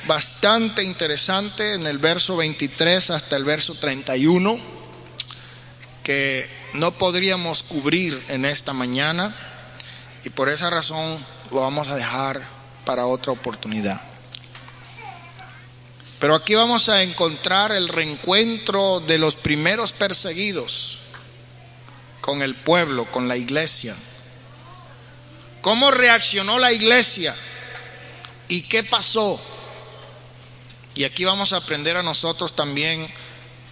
bastante 0.07 0.83
interesante 0.83 1.75
en 1.75 1.87
el 1.87 1.99
verso 1.99 2.39
23 2.39 3.11
hasta 3.11 3.37
el 3.37 3.45
verso 3.45 3.75
31 3.75 4.59
que 6.03 6.49
no 6.73 6.93
podríamos 6.93 7.63
cubrir 7.63 8.19
en 8.29 8.47
esta 8.47 8.73
mañana 8.73 9.37
y 10.25 10.31
por 10.31 10.49
esa 10.49 10.71
razón 10.71 11.23
lo 11.51 11.61
vamos 11.61 11.89
a 11.89 11.97
dejar 11.97 12.41
para 12.87 13.05
otra 13.05 13.33
oportunidad. 13.33 14.01
Pero 16.19 16.35
aquí 16.35 16.55
vamos 16.55 16.89
a 16.89 17.03
encontrar 17.03 17.73
el 17.73 17.91
reencuentro 17.91 19.01
de 19.01 19.19
los 19.19 19.37
primeros 19.37 19.93
perseguidos 19.93 21.01
con 22.23 22.41
el 22.41 22.55
pueblo, 22.55 23.05
con 23.13 23.29
la 23.29 23.37
iglesia. 23.37 23.95
¿Cómo 25.61 25.91
reaccionó 25.91 26.59
la 26.59 26.73
iglesia? 26.73 27.37
¿Y 28.49 28.63
qué 28.63 28.85
pasó? 28.85 29.41
Y 30.95 31.05
aquí 31.05 31.25
vamos 31.25 31.53
a 31.53 31.59
aprender 31.59 31.97
a 31.97 32.03
nosotros 32.03 32.57
también 32.57 33.07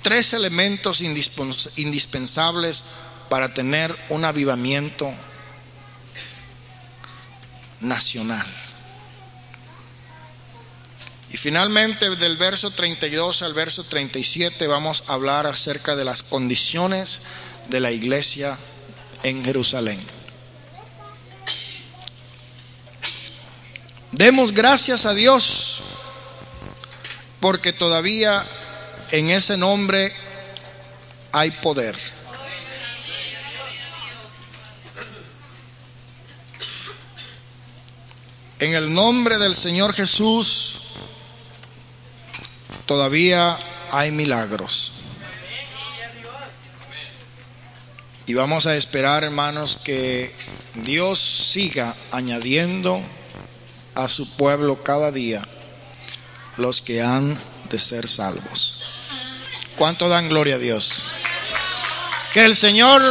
tres 0.02 0.34
elementos 0.34 1.00
indispensables 1.00 2.84
para 3.30 3.54
tener 3.54 3.96
un 4.10 4.24
avivamiento 4.24 5.10
nacional. 7.80 8.46
Y 11.30 11.36
finalmente 11.36 12.14
del 12.14 12.36
verso 12.36 12.70
32 12.70 13.42
al 13.42 13.54
verso 13.54 13.84
37 13.84 14.66
vamos 14.66 15.04
a 15.08 15.14
hablar 15.14 15.46
acerca 15.46 15.96
de 15.96 16.04
las 16.04 16.22
condiciones 16.22 17.20
de 17.68 17.80
la 17.80 17.90
iglesia 17.90 18.58
en 19.22 19.44
Jerusalén. 19.44 20.13
Demos 24.16 24.52
gracias 24.52 25.06
a 25.06 25.12
Dios 25.12 25.82
porque 27.40 27.72
todavía 27.72 28.46
en 29.10 29.28
ese 29.30 29.56
nombre 29.56 30.14
hay 31.32 31.50
poder. 31.50 31.98
En 38.60 38.74
el 38.74 38.94
nombre 38.94 39.38
del 39.38 39.56
Señor 39.56 39.92
Jesús 39.94 40.78
todavía 42.86 43.58
hay 43.90 44.12
milagros. 44.12 44.92
Y 48.26 48.34
vamos 48.34 48.66
a 48.66 48.76
esperar, 48.76 49.24
hermanos, 49.24 49.80
que 49.82 50.32
Dios 50.84 51.18
siga 51.18 51.96
añadiendo 52.12 53.02
a 53.94 54.08
su 54.08 54.36
pueblo 54.36 54.82
cada 54.82 55.10
día 55.10 55.42
los 56.56 56.82
que 56.82 57.02
han 57.02 57.38
de 57.70 57.78
ser 57.78 58.08
salvos. 58.08 58.78
¿Cuánto 59.76 60.08
dan 60.08 60.28
gloria 60.28 60.56
a 60.56 60.58
Dios? 60.58 61.04
Que 62.32 62.44
el 62.44 62.54
Señor 62.54 63.02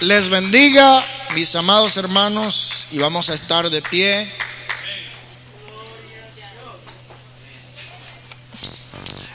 les 0.00 0.28
bendiga, 0.28 1.02
mis 1.34 1.54
amados 1.54 1.96
hermanos, 1.96 2.86
y 2.90 2.98
vamos 2.98 3.30
a 3.30 3.34
estar 3.34 3.70
de 3.70 3.82
pie. 3.82 4.32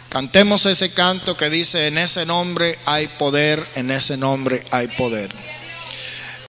Cantemos 0.09 0.65
ese 0.65 0.93
canto 0.93 1.35
que 1.35 1.49
dice, 1.49 1.87
en 1.87 1.97
ese 1.97 2.25
nombre 2.25 2.77
hay 2.85 3.07
poder, 3.07 3.65
en 3.75 3.91
ese 3.91 4.15
nombre 4.15 4.63
hay 4.71 4.87
poder. 4.87 5.33